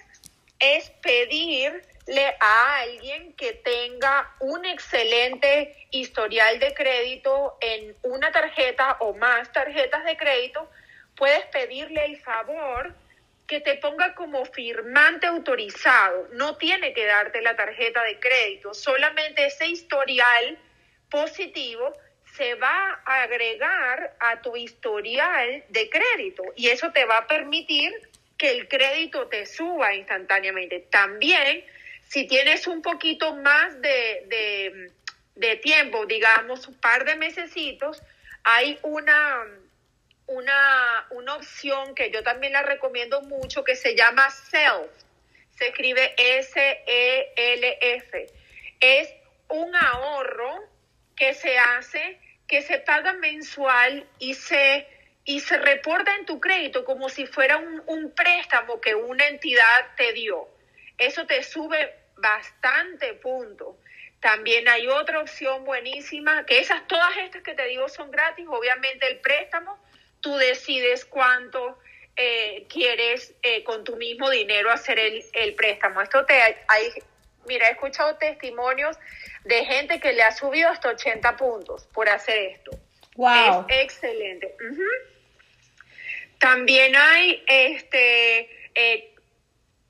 es 0.58 0.90
pedirle 1.02 2.36
a 2.40 2.80
alguien 2.80 3.32
que 3.34 3.52
tenga 3.52 4.34
un 4.40 4.64
excelente 4.64 5.88
historial 5.90 6.58
de 6.58 6.74
crédito 6.74 7.56
en 7.60 7.96
una 8.02 8.30
tarjeta 8.32 8.96
o 9.00 9.14
más 9.14 9.52
tarjetas 9.52 10.04
de 10.04 10.16
crédito, 10.16 10.70
puedes 11.16 11.44
pedirle 11.46 12.04
el 12.04 12.18
favor 12.18 12.94
que 13.46 13.60
te 13.60 13.76
ponga 13.76 14.14
como 14.14 14.44
firmante 14.44 15.26
autorizado. 15.26 16.28
No 16.32 16.56
tiene 16.56 16.92
que 16.92 17.06
darte 17.06 17.42
la 17.42 17.56
tarjeta 17.56 18.02
de 18.04 18.18
crédito, 18.18 18.74
solamente 18.74 19.46
ese 19.46 19.68
historial 19.68 20.58
positivo 21.10 21.92
se 22.36 22.54
va 22.56 23.00
a 23.04 23.22
agregar 23.22 24.14
a 24.20 24.42
tu 24.42 24.56
historial 24.56 25.64
de 25.68 25.88
crédito 25.88 26.42
y 26.54 26.68
eso 26.68 26.92
te 26.92 27.04
va 27.04 27.18
a 27.18 27.26
permitir 27.26 27.92
que 28.36 28.50
el 28.50 28.68
crédito 28.68 29.28
te 29.28 29.46
suba 29.46 29.94
instantáneamente. 29.94 30.80
También, 30.90 31.64
si 32.08 32.26
tienes 32.26 32.66
un 32.66 32.82
poquito 32.82 33.34
más 33.36 33.80
de, 33.80 34.90
de, 35.34 35.56
tiempo, 35.56 36.06
digamos 36.06 36.68
un 36.68 36.78
par 36.80 37.04
de 37.04 37.16
mesecitos, 37.16 38.02
hay 38.44 38.78
una, 38.82 39.44
una, 40.26 41.06
una 41.10 41.34
opción 41.34 41.94
que 41.94 42.10
yo 42.10 42.22
también 42.22 42.52
la 42.52 42.62
recomiendo 42.62 43.22
mucho 43.22 43.64
que 43.64 43.76
se 43.76 43.96
llama 43.96 44.30
SELF. 44.30 44.90
Se 45.58 45.68
escribe 45.68 46.14
S-E-L-F. 46.18 48.26
Es 48.80 49.08
un 49.48 49.74
ahorro 49.74 50.68
que 51.16 51.32
se 51.32 51.58
hace, 51.58 52.20
que 52.46 52.60
se 52.60 52.78
paga 52.78 53.14
mensual 53.14 54.06
y 54.18 54.34
se 54.34 54.86
y 55.26 55.40
se 55.40 55.58
reporta 55.58 56.14
en 56.14 56.24
tu 56.24 56.40
crédito 56.40 56.84
como 56.84 57.08
si 57.08 57.26
fuera 57.26 57.58
un, 57.58 58.12
préstamo 58.12 58.80
que 58.80 58.94
una 58.94 59.26
entidad 59.26 59.94
te 59.96 60.12
dio. 60.12 60.48
Eso 60.96 61.26
te 61.26 61.42
sube 61.42 61.94
bastante 62.16 63.12
punto. 63.14 63.76
También 64.20 64.68
hay 64.68 64.86
otra 64.86 65.20
opción 65.20 65.64
buenísima, 65.64 66.46
que 66.46 66.60
esas, 66.60 66.86
todas 66.86 67.10
estas 67.18 67.42
que 67.42 67.54
te 67.54 67.66
digo 67.66 67.88
son 67.88 68.10
gratis, 68.10 68.46
obviamente 68.48 69.06
el 69.08 69.18
préstamo, 69.18 69.78
tú 70.20 70.36
decides 70.36 71.04
cuánto 71.04 71.76
eh, 72.14 72.64
quieres 72.68 73.34
eh, 73.42 73.64
con 73.64 73.82
tu 73.82 73.96
mismo 73.96 74.30
dinero 74.30 74.70
hacer 74.70 74.98
el, 74.98 75.24
el 75.32 75.54
préstamo. 75.54 76.00
Esto 76.00 76.24
te 76.24 76.40
hay, 76.40 76.54
mira, 77.46 77.68
he 77.68 77.72
escuchado 77.72 78.16
testimonios 78.16 78.96
de 79.44 79.64
gente 79.64 79.98
que 79.98 80.12
le 80.12 80.22
ha 80.22 80.30
subido 80.30 80.68
hasta 80.68 80.88
80 80.90 81.36
puntos 81.36 81.86
por 81.92 82.08
hacer 82.08 82.38
esto. 82.38 82.70
Wow. 83.16 83.66
Es 83.68 83.82
excelente. 83.82 84.54
También 86.46 86.94
hay 86.94 87.42
este 87.48 88.70
eh, 88.76 89.12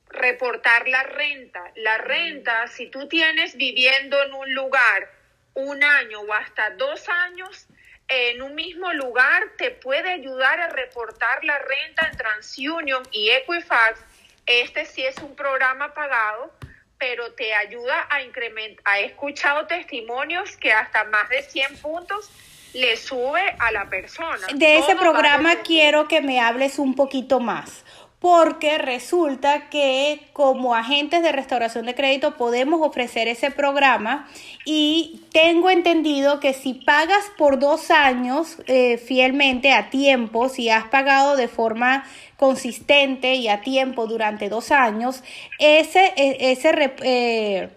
reportar 0.09 0.87
la 0.87 1.03
renta. 1.03 1.61
La 1.75 1.99
renta, 1.99 2.67
si 2.67 2.87
tú 2.87 3.07
tienes 3.07 3.55
viviendo 3.57 4.23
en 4.23 4.33
un 4.33 4.55
lugar 4.55 5.07
un 5.53 5.83
año 5.83 6.21
o 6.21 6.33
hasta 6.33 6.71
dos 6.71 7.07
años, 7.09 7.67
en 8.07 8.41
un 8.41 8.55
mismo 8.55 8.91
lugar 8.93 9.43
te 9.59 9.69
puede 9.69 10.09
ayudar 10.09 10.59
a 10.59 10.69
reportar 10.69 11.43
la 11.43 11.59
renta 11.59 12.07
en 12.11 12.17
TransUnion 12.17 13.03
y 13.11 13.29
Equifax. 13.29 13.99
Este 14.47 14.85
sí 14.85 15.03
es 15.03 15.19
un 15.19 15.35
programa 15.35 15.93
pagado, 15.93 16.51
pero 16.97 17.35
te 17.35 17.53
ayuda 17.53 18.07
a 18.09 18.23
incrementar. 18.23 18.97
He 18.97 19.05
escuchado 19.05 19.67
testimonios 19.67 20.57
que 20.57 20.73
hasta 20.73 21.03
más 21.03 21.29
de 21.29 21.43
100 21.43 21.77
puntos 21.83 22.31
le 22.77 22.95
sube 22.95 23.41
a 23.59 23.71
la 23.71 23.89
persona. 23.89 24.47
De 24.53 24.77
ese 24.77 24.95
programa 24.95 25.57
quiero 25.63 26.07
que 26.07 26.21
me 26.21 26.39
hables 26.39 26.77
un 26.77 26.93
poquito 26.93 27.39
más, 27.39 27.83
porque 28.19 28.77
resulta 28.77 29.69
que 29.69 30.27
como 30.33 30.75
agentes 30.75 31.23
de 31.23 31.31
restauración 31.31 31.87
de 31.87 31.95
crédito 31.95 32.37
podemos 32.37 32.81
ofrecer 32.81 33.27
ese 33.27 33.49
programa 33.49 34.27
y 34.63 35.21
tengo 35.31 35.71
entendido 35.71 36.39
que 36.39 36.53
si 36.53 36.75
pagas 36.75 37.31
por 37.37 37.57
dos 37.57 37.89
años 37.89 38.57
eh, 38.67 38.97
fielmente 38.97 39.71
a 39.73 39.89
tiempo, 39.89 40.47
si 40.47 40.69
has 40.69 40.85
pagado 40.85 41.35
de 41.35 41.47
forma 41.47 42.05
consistente 42.37 43.33
y 43.35 43.47
a 43.47 43.61
tiempo 43.61 44.05
durante 44.05 44.49
dos 44.49 44.71
años, 44.71 45.23
ese, 45.57 46.13
e, 46.15 46.51
ese 46.51 46.93
eh, 47.01 47.69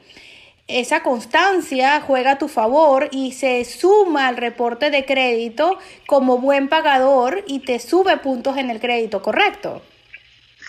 esa 0.79 1.03
constancia 1.03 2.01
juega 2.01 2.33
a 2.33 2.39
tu 2.39 2.49
favor 2.49 3.09
y 3.11 3.33
se 3.33 3.65
suma 3.65 4.29
al 4.29 4.37
reporte 4.37 4.91
de 4.91 5.05
crédito 5.05 5.79
como 6.07 6.39
buen 6.39 6.69
pagador 6.69 7.43
y 7.47 7.61
te 7.61 7.79
sube 7.79 8.17
puntos 8.19 8.57
en 8.57 8.71
el 8.71 8.81
crédito, 8.81 9.23
¿correcto? 9.23 9.83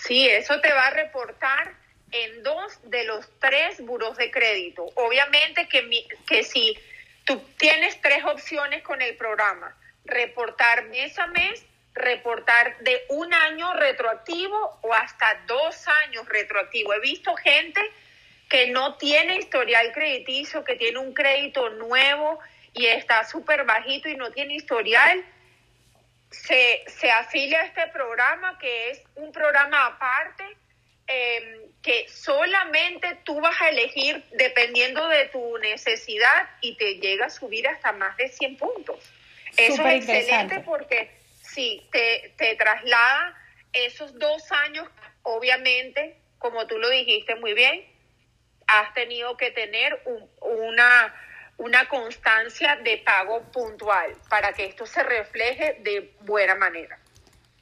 Sí, 0.04 0.26
eso 0.28 0.60
te 0.60 0.72
va 0.72 0.88
a 0.88 0.90
reportar 0.90 1.74
en 2.10 2.42
dos 2.42 2.78
de 2.84 3.04
los 3.04 3.28
tres 3.38 3.80
buros 3.80 4.16
de 4.16 4.30
crédito. 4.30 4.86
Obviamente 4.96 5.68
que, 5.68 6.06
que 6.26 6.42
si 6.42 6.76
tú 7.24 7.40
tienes 7.56 8.00
tres 8.00 8.24
opciones 8.24 8.82
con 8.82 9.00
el 9.02 9.16
programa. 9.16 9.76
Reportar 10.04 10.84
mes 10.86 11.18
a 11.18 11.26
mes, 11.28 11.64
reportar 11.94 12.78
de 12.78 13.02
un 13.10 13.32
año 13.32 13.72
retroactivo 13.74 14.78
o 14.82 14.92
hasta 14.94 15.42
dos 15.46 15.86
años 16.04 16.28
retroactivo. 16.28 16.92
He 16.94 17.00
visto 17.00 17.34
gente 17.36 17.80
que 18.52 18.66
no 18.66 18.96
tiene 18.96 19.38
historial 19.38 19.92
crediticio, 19.92 20.62
que 20.62 20.76
tiene 20.76 20.98
un 20.98 21.14
crédito 21.14 21.70
nuevo 21.70 22.38
y 22.74 22.84
está 22.84 23.24
súper 23.24 23.64
bajito 23.64 24.10
y 24.10 24.16
no 24.16 24.30
tiene 24.30 24.56
historial, 24.56 25.24
se, 26.30 26.84
se, 26.86 27.10
afilia 27.10 27.62
a 27.62 27.64
este 27.64 27.86
programa 27.88 28.58
que 28.58 28.90
es 28.90 29.02
un 29.14 29.32
programa 29.32 29.86
aparte 29.86 30.44
em, 31.06 31.62
que 31.82 32.06
solamente 32.10 33.20
tú 33.24 33.40
vas 33.40 33.58
a 33.58 33.70
elegir 33.70 34.22
dependiendo 34.32 35.08
de 35.08 35.28
tu 35.28 35.56
necesidad 35.56 36.50
y 36.60 36.76
te 36.76 36.96
llega 36.96 37.26
a 37.26 37.30
subir 37.30 37.66
hasta 37.66 37.92
más 37.92 38.14
de 38.18 38.28
100 38.28 38.58
puntos. 38.58 38.98
Eso 39.56 39.82
es 39.86 40.06
excelente 40.06 40.60
porque 40.60 41.10
sí, 41.42 41.88
te, 41.90 42.34
te 42.36 42.54
traslada 42.56 43.34
esos 43.72 44.18
dos 44.18 44.52
años, 44.52 44.86
obviamente, 45.22 46.18
como 46.38 46.66
tú 46.66 46.76
lo 46.76 46.90
dijiste 46.90 47.34
muy 47.36 47.54
bien, 47.54 47.91
has 48.66 48.92
tenido 48.94 49.36
que 49.36 49.50
tener 49.50 50.02
una, 50.40 51.14
una 51.58 51.88
constancia 51.88 52.76
de 52.76 52.98
pago 52.98 53.42
puntual 53.52 54.16
para 54.28 54.52
que 54.52 54.66
esto 54.66 54.86
se 54.86 55.02
refleje 55.02 55.78
de 55.80 56.14
buena 56.20 56.54
manera. 56.54 57.01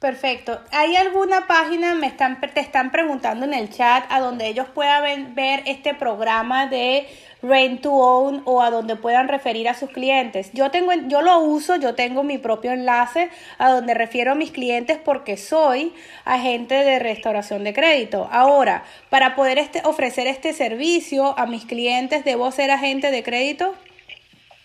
Perfecto. 0.01 0.59
¿Hay 0.71 0.95
alguna 0.95 1.45
página, 1.45 1.93
me 1.93 2.07
están, 2.07 2.41
te 2.41 2.59
están 2.59 2.89
preguntando 2.89 3.45
en 3.45 3.53
el 3.53 3.69
chat, 3.69 4.03
a 4.09 4.19
donde 4.19 4.47
ellos 4.47 4.65
puedan 4.73 5.35
ver 5.35 5.61
este 5.67 5.93
programa 5.93 6.65
de 6.65 7.07
Rent 7.43 7.83
to 7.83 7.91
Own 7.91 8.41
o 8.45 8.63
a 8.63 8.71
donde 8.71 8.95
puedan 8.95 9.27
referir 9.27 9.69
a 9.69 9.75
sus 9.75 9.91
clientes? 9.91 10.49
Yo, 10.53 10.71
tengo, 10.71 10.91
yo 11.05 11.21
lo 11.21 11.37
uso, 11.41 11.75
yo 11.75 11.93
tengo 11.93 12.23
mi 12.23 12.39
propio 12.39 12.71
enlace 12.71 13.29
a 13.59 13.69
donde 13.69 13.93
refiero 13.93 14.31
a 14.31 14.35
mis 14.35 14.49
clientes 14.49 14.97
porque 14.97 15.37
soy 15.37 15.93
agente 16.25 16.73
de 16.73 16.97
restauración 16.97 17.63
de 17.63 17.75
crédito. 17.75 18.27
Ahora, 18.31 18.83
para 19.11 19.35
poder 19.35 19.59
este, 19.59 19.83
ofrecer 19.85 20.25
este 20.25 20.53
servicio 20.53 21.37
a 21.37 21.45
mis 21.45 21.65
clientes, 21.65 22.25
¿debo 22.25 22.51
ser 22.51 22.71
agente 22.71 23.11
de 23.11 23.21
crédito? 23.21 23.75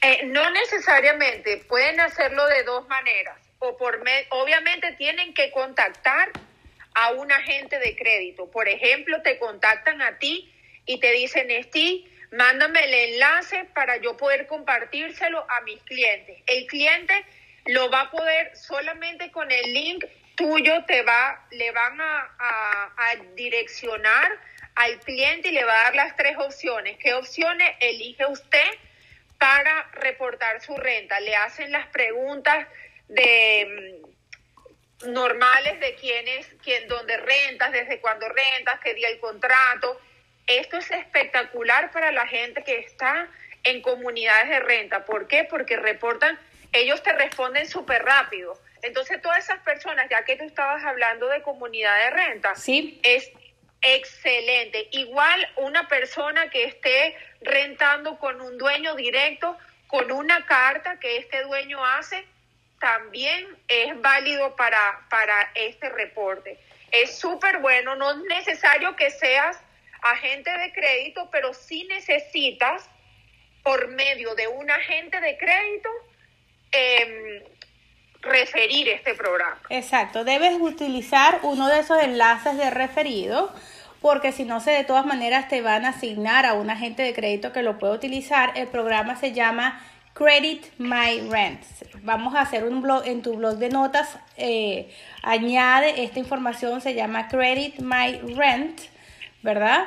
Eh, 0.01 0.25
no 0.29 0.51
necesariamente, 0.51 1.59
pueden 1.69 2.01
hacerlo 2.01 2.47
de 2.47 2.63
dos 2.63 2.89
maneras 2.89 3.46
o 3.59 3.77
por 3.77 4.03
obviamente 4.31 4.93
tienen 4.93 5.35
que 5.35 5.51
contactar 5.51 6.31
a 6.95 7.11
un 7.13 7.31
agente 7.31 7.79
de 7.79 7.95
crédito. 7.95 8.51
Por 8.51 8.69
ejemplo, 8.69 9.21
te 9.23 9.39
contactan 9.39 10.01
a 10.03 10.19
ti 10.19 10.53
y 10.87 10.99
te 10.99 11.13
dicen, 11.13 11.51
Esti, 11.51 12.11
mándame 12.33 12.85
el 12.85 12.95
enlace 13.13 13.65
para 13.75 13.99
yo 13.99 14.17
poder 14.17 14.47
compartírselo 14.47 15.45
a 15.51 15.61
mis 15.63 15.81
clientes. 15.83 16.43
El 16.47 16.67
cliente 16.67 17.25
lo 17.67 17.91
va 17.91 18.03
a 18.03 18.11
poder 18.11 18.57
solamente 18.57 19.31
con 19.31 19.51
el 19.51 19.75
link 19.75 20.05
tuyo, 20.37 20.85
te 20.87 21.03
va, 21.03 21.47
le 21.51 21.71
van 21.73 22.01
a, 22.01 22.95
a 22.97 23.17
direccionar 23.35 24.31
al 24.75 24.99
cliente 25.01 25.49
y 25.49 25.53
le 25.53 25.65
va 25.65 25.81
a 25.81 25.85
dar 25.85 25.97
las 25.97 26.17
tres 26.17 26.37
opciones. 26.39 26.99
¿Qué 26.99 27.15
opciones 27.15 27.69
elige 27.81 28.27
usted 28.27 28.71
para 29.39 29.83
reportar 29.93 30.63
su 30.63 30.77
renta? 30.77 31.19
Le 31.21 31.35
hacen 31.37 31.73
las 31.73 31.87
preguntas 31.89 32.67
de 33.09 34.03
mm, 35.05 35.13
normales 35.13 35.81
de 35.81 35.95
quiénes, 35.95 36.47
quién, 36.63 36.89
dónde 36.89 37.17
rentas, 37.17 37.73
desde 37.73 38.01
cuándo 38.01 38.29
rentas, 38.29 38.81
qué 38.81 38.95
día 38.95 39.09
el 39.09 39.19
contrato. 39.21 40.01
Esto 40.47 40.79
es 40.79 40.91
espectacular 40.91 41.91
para 41.91 42.13
la 42.13 42.27
gente 42.27 42.63
que 42.63 42.79
está 42.79 43.29
en 43.65 43.83
comunidades 43.83 44.49
de 44.49 44.61
renta. 44.61 45.05
¿Por 45.05 45.27
qué? 45.27 45.45
Porque 45.45 45.77
reportan, 45.77 46.39
ellos 46.73 47.03
te 47.03 47.13
responden 47.13 47.69
súper 47.69 48.05
rápido. 48.05 48.59
Entonces, 48.83 49.21
todas 49.21 49.39
esas 49.39 49.61
personas, 49.61 50.07
ya 50.09 50.25
que 50.25 50.37
tú 50.37 50.45
estabas 50.45 50.85
hablando 50.85 51.29
de 51.29 51.43
comunidad 51.43 51.97
de 52.05 52.11
renta, 52.11 52.55
¿Sí? 52.55 53.01
es 53.03 53.31
excelente. 53.83 54.89
Igual 54.93 55.49
una 55.57 55.89
persona 55.89 56.49
que 56.51 56.65
esté 56.65 57.17
rentando 57.41 58.19
con 58.19 58.41
un 58.41 58.59
dueño 58.59 58.95
directo, 58.95 59.57
con 59.87 60.11
una 60.13 60.47
carta 60.47 60.99
que 60.99 61.17
este 61.19 61.43
dueño 61.43 61.85
hace, 61.85 62.25
también 62.87 63.49
es 63.67 64.01
válido 64.01 64.55
para, 64.55 65.07
para 65.11 65.51
este 65.57 65.89
reporte. 65.89 66.57
Es 66.93 67.19
súper 67.19 67.59
bueno, 67.59 67.97
no 67.97 68.13
es 68.13 68.19
necesario 68.29 68.95
que 68.95 69.11
seas 69.11 69.59
agente 70.03 70.57
de 70.57 70.73
crédito, 70.73 71.29
pero 71.33 71.53
sí 71.53 71.85
necesitas, 71.89 72.89
por 73.65 73.89
medio 73.89 74.37
de 74.37 74.47
un 74.47 74.71
agente 74.71 75.21
de 75.21 75.37
crédito, 75.37 75.89
em, 76.71 77.43
referir 78.23 78.89
este 78.91 79.15
programa. 79.15 79.61
Exacto, 79.69 80.23
debes 80.23 80.55
utilizar 80.61 81.41
uno 81.43 81.67
de 81.67 81.81
esos 81.81 82.01
enlaces 82.01 82.57
de 82.57 82.71
referido 82.71 83.53
porque 84.01 84.31
si 84.31 84.45
no 84.45 84.61
se 84.61 84.71
de 84.71 84.85
todas 84.85 85.05
maneras 85.07 85.49
te 85.49 85.61
van 85.63 85.85
a 85.85 85.89
asignar 85.89 86.47
a 86.47 86.53
un 86.53 86.71
agente 86.71 87.03
de 87.03 87.13
crédito 87.13 87.53
que 87.53 87.63
lo 87.63 87.79
puede 87.79 87.95
utilizar. 87.95 88.53
El 88.55 88.69
programa 88.69 89.17
se 89.17 89.33
llama 89.33 89.83
Credit 90.17 90.65
My 90.79 91.21
Rent. 91.29 91.61
Vamos 92.03 92.35
a 92.35 92.41
hacer 92.41 92.65
un 92.65 92.81
blog 92.81 93.07
en 93.07 93.21
tu 93.21 93.35
blog 93.35 93.59
de 93.59 93.69
notas. 93.69 94.19
Eh, 94.39 94.89
añade 95.23 96.05
esta 96.05 96.19
información, 96.19 96.81
se 96.81 96.95
llama 96.95 97.29
Credit 97.29 97.81
My 97.81 98.19
Rent, 98.35 98.81
¿verdad? 99.43 99.85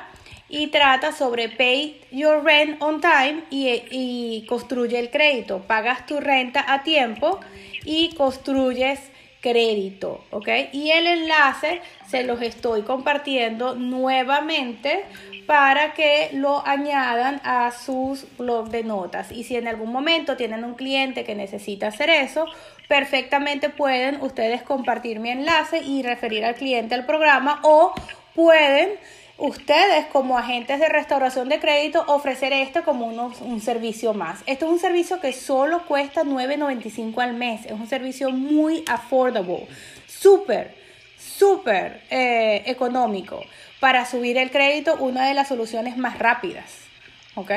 Y 0.47 0.67
trata 0.67 1.13
sobre 1.13 1.49
pay 1.49 1.99
your 2.11 2.43
rent 2.43 2.79
on 2.79 3.01
time 3.01 3.43
y, 3.49 3.69
y 3.89 4.45
construye 4.47 4.99
el 4.99 5.09
crédito. 5.09 5.63
Pagas 5.65 6.05
tu 6.05 6.19
renta 6.19 6.63
a 6.71 6.83
tiempo 6.83 7.39
y 7.83 8.13
construyes 8.15 8.99
crédito, 9.41 10.23
¿ok? 10.31 10.47
Y 10.73 10.91
el 10.91 11.07
enlace 11.07 11.81
se 12.07 12.23
los 12.23 12.41
estoy 12.41 12.83
compartiendo 12.83 13.75
nuevamente 13.75 15.05
para 15.49 15.93
que 15.95 16.29
lo 16.33 16.63
añadan 16.63 17.41
a 17.43 17.71
sus 17.71 18.27
blog 18.37 18.69
de 18.69 18.83
notas. 18.83 19.31
Y 19.31 19.45
si 19.45 19.55
en 19.55 19.67
algún 19.67 19.91
momento 19.91 20.37
tienen 20.37 20.63
un 20.63 20.75
cliente 20.75 21.23
que 21.23 21.33
necesita 21.33 21.87
hacer 21.87 22.11
eso, 22.11 22.45
perfectamente 22.87 23.69
pueden 23.69 24.21
ustedes 24.21 24.61
compartir 24.61 25.19
mi 25.19 25.31
enlace 25.31 25.79
y 25.79 26.03
referir 26.03 26.45
al 26.45 26.53
cliente 26.53 26.93
al 26.93 27.07
programa 27.07 27.61
o 27.63 27.95
pueden 28.35 28.91
ustedes 29.39 30.05
como 30.13 30.37
agentes 30.37 30.79
de 30.79 30.87
restauración 30.87 31.49
de 31.49 31.59
crédito 31.59 32.03
ofrecer 32.05 32.53
esto 32.53 32.83
como 32.83 33.07
un 33.07 33.59
servicio 33.59 34.13
más. 34.13 34.43
Esto 34.45 34.67
es 34.67 34.71
un 34.71 34.79
servicio 34.79 35.19
que 35.19 35.33
solo 35.33 35.83
cuesta 35.87 36.21
$9.95 36.25 37.23
al 37.23 37.33
mes. 37.33 37.65
Es 37.65 37.71
un 37.71 37.87
servicio 37.87 38.29
muy 38.29 38.83
affordable, 38.87 39.65
súper, 40.05 40.75
súper 41.17 42.03
eh, 42.11 42.61
económico 42.67 43.41
para 43.79 44.05
subir 44.05 44.37
el 44.37 44.51
crédito 44.51 44.95
una 44.95 45.27
de 45.27 45.33
las 45.33 45.47
soluciones 45.47 45.97
más 45.97 46.19
rápidas. 46.19 46.85
¿Ok? 47.35 47.51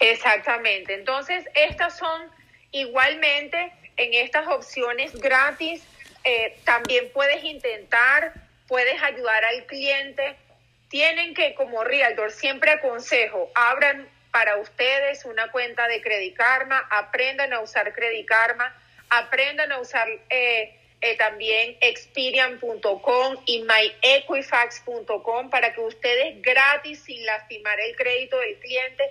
Exactamente. 0.00 0.94
Entonces, 0.94 1.44
estas 1.54 1.96
son 1.96 2.22
igualmente 2.70 3.72
en 3.96 4.14
estas 4.14 4.46
opciones 4.46 5.14
gratis. 5.14 5.82
Eh, 6.24 6.56
también 6.64 7.10
puedes 7.12 7.42
intentar, 7.44 8.32
puedes 8.66 9.02
ayudar 9.02 9.44
al 9.44 9.66
cliente. 9.66 10.36
Tienen 10.88 11.34
que, 11.34 11.54
como 11.54 11.84
Realtor, 11.84 12.30
siempre 12.30 12.70
aconsejo, 12.70 13.50
abran 13.54 14.08
para 14.30 14.56
ustedes 14.56 15.24
una 15.24 15.50
cuenta 15.50 15.88
de 15.88 16.00
Credit 16.00 16.36
Karma, 16.36 16.86
aprendan 16.90 17.52
a 17.52 17.60
usar 17.60 17.92
Credit 17.92 18.26
Karma, 18.26 18.74
aprendan 19.10 19.72
a 19.72 19.78
usar 19.78 20.06
eh, 20.30 20.77
eh, 21.00 21.16
también 21.16 21.76
experian.com 21.80 23.36
y 23.46 23.62
myequifax.com 23.62 25.50
para 25.50 25.72
que 25.72 25.80
ustedes 25.80 26.42
gratis, 26.42 27.04
sin 27.04 27.24
lastimar 27.24 27.78
el 27.80 27.94
crédito 27.94 28.38
del 28.38 28.58
cliente, 28.58 29.04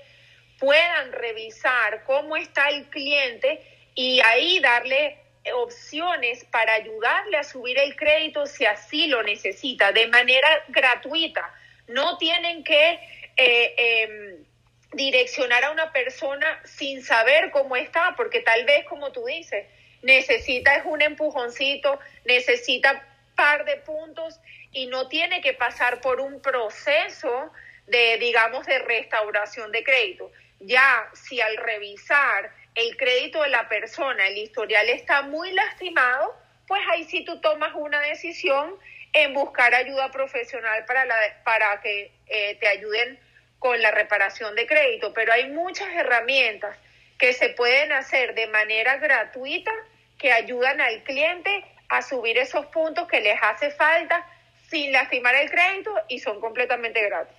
puedan 0.60 1.14
revisar 1.14 2.04
cómo 2.04 2.36
está 2.36 2.70
el 2.70 2.90
cliente 2.90 3.62
y 3.96 4.20
ahí 4.22 4.60
darle 4.60 5.18
opciones 5.54 6.44
para 6.46 6.74
ayudarle 6.74 7.38
a 7.38 7.44
subir 7.44 7.80
el 7.80 7.96
crédito 7.96 8.46
si 8.46 8.66
así 8.66 9.08
lo 9.08 9.24
necesita, 9.24 9.92
de 9.92 10.08
manera 10.08 10.48
gratuita. 10.68 11.54
No 11.88 12.18
tienen 12.18 12.64
que 12.64 13.00
eh, 13.38 13.76
em, 13.78 14.46
direccionar 14.92 15.64
a 15.64 15.72
una 15.72 15.92
persona 15.92 16.60
sin 16.66 17.04
saber 17.04 17.52
cómo 17.52 17.76
está, 17.76 18.14
porque 18.18 18.42
tal 18.42 18.66
vez, 18.66 18.86
como 18.86 19.12
tú 19.12 19.24
dices, 19.26 19.66
necesita 20.08 20.76
es 20.78 20.86
un 20.86 21.02
empujoncito, 21.02 22.00
necesita 22.24 23.06
par 23.36 23.66
de 23.66 23.76
puntos 23.78 24.40
y 24.72 24.88
no 24.88 25.10
tiene 25.10 25.42
que 25.42 25.54
pasar 25.54 26.00
por 26.00 26.22
un 26.22 26.42
proceso 26.42 27.52
de, 27.88 28.18
digamos, 28.18 28.66
de 28.66 28.80
restauración 28.80 29.72
de 29.72 29.84
crédito. 29.84 30.32
Ya 30.62 31.08
si 31.14 31.42
al 31.42 31.58
revisar 31.58 32.52
el 32.74 32.96
crédito 32.96 33.44
de 33.44 33.50
la 33.50 33.68
persona, 33.68 34.28
el 34.28 34.38
historial 34.38 34.90
está 34.90 35.24
muy 35.24 35.52
lastimado, 35.52 36.36
pues 36.68 36.82
ahí 36.90 37.04
sí 37.04 37.26
tú 37.26 37.40
tomas 37.42 37.74
una 37.76 38.00
decisión 38.00 38.76
en 39.14 39.34
buscar 39.34 39.74
ayuda 39.76 40.10
profesional 40.12 40.86
para, 40.86 41.06
la, 41.06 41.16
para 41.44 41.82
que 41.82 42.12
eh, 42.28 42.56
te 42.60 42.68
ayuden 42.68 43.20
con 43.60 43.82
la 43.82 43.92
reparación 43.92 44.56
de 44.56 44.68
crédito, 44.68 45.14
pero 45.14 45.34
hay 45.34 45.50
muchas 45.50 45.90
herramientas 45.90 46.78
que 47.18 47.34
se 47.34 47.50
pueden 47.50 47.92
hacer 47.92 48.36
de 48.36 48.48
manera 48.48 48.98
gratuita 48.98 49.72
que 50.18 50.32
ayudan 50.32 50.82
al 50.82 51.04
cliente 51.04 51.64
a 51.90 52.02
subir 52.02 52.38
esos 52.38 52.66
puntos 52.68 53.08
que 53.08 53.22
les 53.22 53.38
hace 53.42 53.72
falta 53.72 54.26
sin 54.70 54.92
lastimar 54.92 55.36
el 55.36 55.50
crédito 55.50 55.92
y 56.08 56.20
son 56.20 56.42
completamente 56.42 57.02
gratis. 57.08 57.36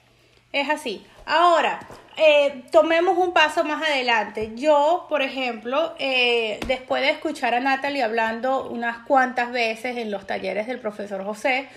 Es 0.53 0.71
así. 0.71 1.07
Ahora, 1.27 1.81
eh, 2.17 2.63
tomemos 2.73 3.19
un 3.19 3.35
paso 3.35 3.65
más 3.65 3.87
adelante. 3.87 4.53
Yo, 4.55 5.07
por 5.11 5.21
ejemplo, 5.21 5.95
eh, 5.99 6.59
después 6.67 7.03
de 7.03 7.11
escuchar 7.11 7.55
a 7.55 7.61
Natalie 7.61 8.03
hablando 8.03 8.69
unas 8.71 9.07
cuantas 9.07 9.53
veces 9.53 9.99
en 9.99 10.11
los 10.11 10.27
talleres 10.27 10.67
del 10.67 10.81
profesor 10.81 11.23
José, 11.23 11.69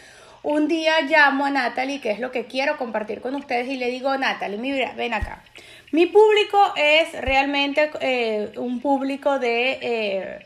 un 0.44 0.70
día 0.70 1.02
llamo 1.02 1.46
a 1.46 1.50
Natalie, 1.52 2.00
que 2.00 2.12
es 2.12 2.20
lo 2.20 2.32
que 2.32 2.46
quiero 2.46 2.78
compartir 2.78 3.20
con 3.22 3.36
ustedes, 3.36 3.68
y 3.68 3.76
le 3.76 3.90
digo, 3.90 4.18
Natalie, 4.18 4.58
mira, 4.58 4.94
ven 4.94 5.14
acá. 5.14 5.44
Mi 5.92 6.06
público 6.06 6.74
es 6.78 7.12
realmente 7.20 7.92
eh, 8.00 8.54
un 8.56 8.80
público 8.80 9.38
de 9.38 10.46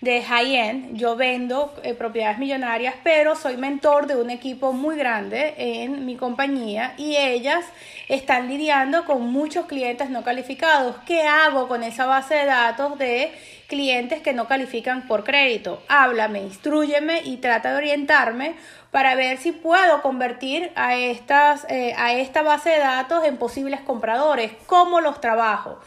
de 0.00 0.22
high-end. 0.22 0.96
Yo 0.96 1.16
vendo 1.16 1.74
eh, 1.82 1.94
propiedades 1.94 2.38
millonarias, 2.38 2.94
pero 3.04 3.36
soy 3.36 3.56
mentor 3.56 4.06
de 4.06 4.16
un 4.16 4.30
equipo 4.30 4.72
muy 4.72 4.96
grande 4.96 5.54
en 5.58 6.06
mi 6.06 6.16
compañía 6.16 6.94
y 6.96 7.16
ellas 7.16 7.64
están 8.08 8.48
lidiando 8.48 9.04
con 9.04 9.30
muchos 9.30 9.66
clientes 9.66 10.10
no 10.10 10.22
calificados. 10.24 10.96
¿Qué 11.06 11.22
hago 11.22 11.68
con 11.68 11.82
esa 11.82 12.06
base 12.06 12.34
de 12.34 12.46
datos 12.46 12.98
de 12.98 13.30
clientes 13.68 14.20
que 14.22 14.32
no 14.32 14.48
califican 14.48 15.06
por 15.06 15.22
crédito? 15.22 15.82
Háblame, 15.88 16.40
instruyeme 16.40 17.20
y 17.24 17.36
trata 17.36 17.72
de 17.72 17.76
orientarme 17.76 18.54
para 18.90 19.14
ver 19.14 19.38
si 19.38 19.52
puedo 19.52 20.02
convertir 20.02 20.72
a, 20.74 20.96
estas, 20.96 21.66
eh, 21.68 21.94
a 21.96 22.14
esta 22.14 22.42
base 22.42 22.70
de 22.70 22.78
datos 22.78 23.24
en 23.24 23.36
posibles 23.36 23.80
compradores. 23.80 24.52
¿Cómo 24.66 25.00
los 25.00 25.20
trabajo? 25.20 25.78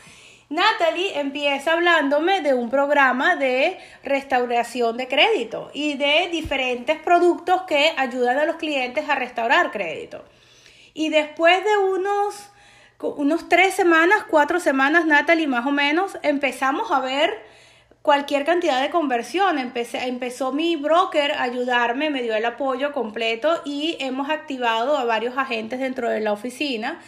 Natalie 0.53 1.19
empieza 1.19 1.73
hablándome 1.73 2.41
de 2.41 2.53
un 2.53 2.69
programa 2.69 3.35
de 3.35 3.79
restauración 4.03 4.97
de 4.97 5.07
crédito 5.07 5.71
y 5.73 5.95
de 5.95 6.29
diferentes 6.31 6.99
productos 6.99 7.63
que 7.63 7.91
ayudan 7.97 8.37
a 8.37 8.45
los 8.45 8.57
clientes 8.57 9.09
a 9.09 9.15
restaurar 9.15 9.71
crédito. 9.71 10.23
Y 10.93 11.09
después 11.09 11.63
de 11.63 11.77
unos, 11.77 12.51
unos 12.99 13.49
tres 13.49 13.73
semanas, 13.73 14.25
cuatro 14.29 14.59
semanas, 14.59 15.07
Natalie 15.07 15.47
más 15.47 15.65
o 15.65 15.71
menos, 15.71 16.19
empezamos 16.21 16.91
a 16.91 16.99
ver 16.99 17.33
cualquier 18.03 18.45
cantidad 18.45 18.79
de 18.79 18.91
conversión. 18.91 19.57
Empezó 19.57 20.51
mi 20.51 20.75
broker 20.75 21.31
a 21.31 21.41
ayudarme, 21.41 22.11
me 22.11 22.21
dio 22.21 22.35
el 22.35 22.45
apoyo 22.45 22.93
completo 22.93 23.63
y 23.65 23.97
hemos 23.99 24.29
activado 24.29 24.99
a 24.99 25.03
varios 25.03 25.35
agentes 25.35 25.79
dentro 25.79 26.11
de 26.11 26.19
la 26.19 26.31
oficina 26.31 27.01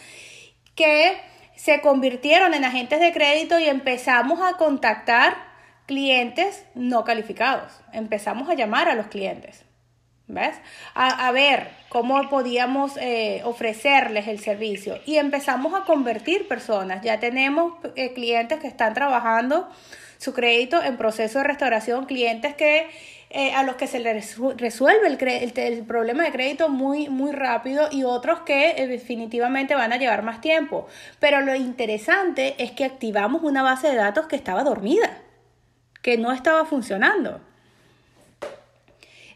que 0.74 1.16
se 1.56 1.80
convirtieron 1.80 2.54
en 2.54 2.64
agentes 2.64 3.00
de 3.00 3.12
crédito 3.12 3.58
y 3.58 3.64
empezamos 3.64 4.40
a 4.40 4.56
contactar 4.56 5.36
clientes 5.86 6.64
no 6.74 7.04
calificados. 7.04 7.72
Empezamos 7.92 8.48
a 8.48 8.54
llamar 8.54 8.88
a 8.88 8.94
los 8.94 9.06
clientes. 9.06 9.64
¿Ves? 10.28 10.56
A, 10.94 11.30
ver 11.30 11.70
cómo 11.88 12.28
podíamos 12.28 12.96
eh, 12.96 13.42
ofrecerles 13.44 14.26
el 14.26 14.40
servicio. 14.40 14.98
Y 15.06 15.18
empezamos 15.18 15.72
a 15.72 15.84
convertir 15.84 16.48
personas. 16.48 17.02
Ya 17.02 17.20
tenemos 17.20 17.74
eh, 17.94 18.12
clientes 18.12 18.58
que 18.58 18.66
están 18.66 18.92
trabajando 18.92 19.68
su 20.18 20.34
crédito 20.34 20.82
en 20.82 20.96
proceso 20.96 21.38
de 21.38 21.44
restauración, 21.44 22.06
clientes 22.06 22.56
que 22.56 22.88
eh, 23.30 23.52
a 23.54 23.64
los 23.64 23.74
que 23.74 23.88
se 23.88 23.98
les 23.98 24.38
resuelve 24.56 25.06
el, 25.08 25.52
el, 25.56 25.82
problema 25.84 26.22
de 26.22 26.30
crédito 26.30 26.68
muy, 26.68 27.08
muy 27.08 27.32
rápido 27.32 27.88
y 27.90 28.04
otros 28.04 28.40
que 28.40 28.70
eh, 28.76 28.86
definitivamente 28.86 29.74
van 29.74 29.92
a 29.92 29.96
llevar 29.96 30.22
más 30.22 30.40
tiempo. 30.40 30.86
Pero 31.18 31.40
lo 31.40 31.54
interesante 31.54 32.54
es 32.58 32.70
que 32.70 32.84
activamos 32.84 33.42
una 33.42 33.62
base 33.62 33.88
de 33.88 33.96
datos 33.96 34.26
que 34.26 34.36
estaba 34.36 34.62
dormida, 34.62 35.18
que 36.02 36.18
no 36.18 36.32
estaba 36.32 36.64
funcionando. 36.66 37.40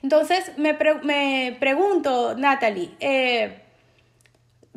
Entonces 0.03 0.57
me, 0.57 0.79
me 1.03 1.57
pregunto, 1.59 2.35
Natalie, 2.37 2.93
eh, 3.01 3.60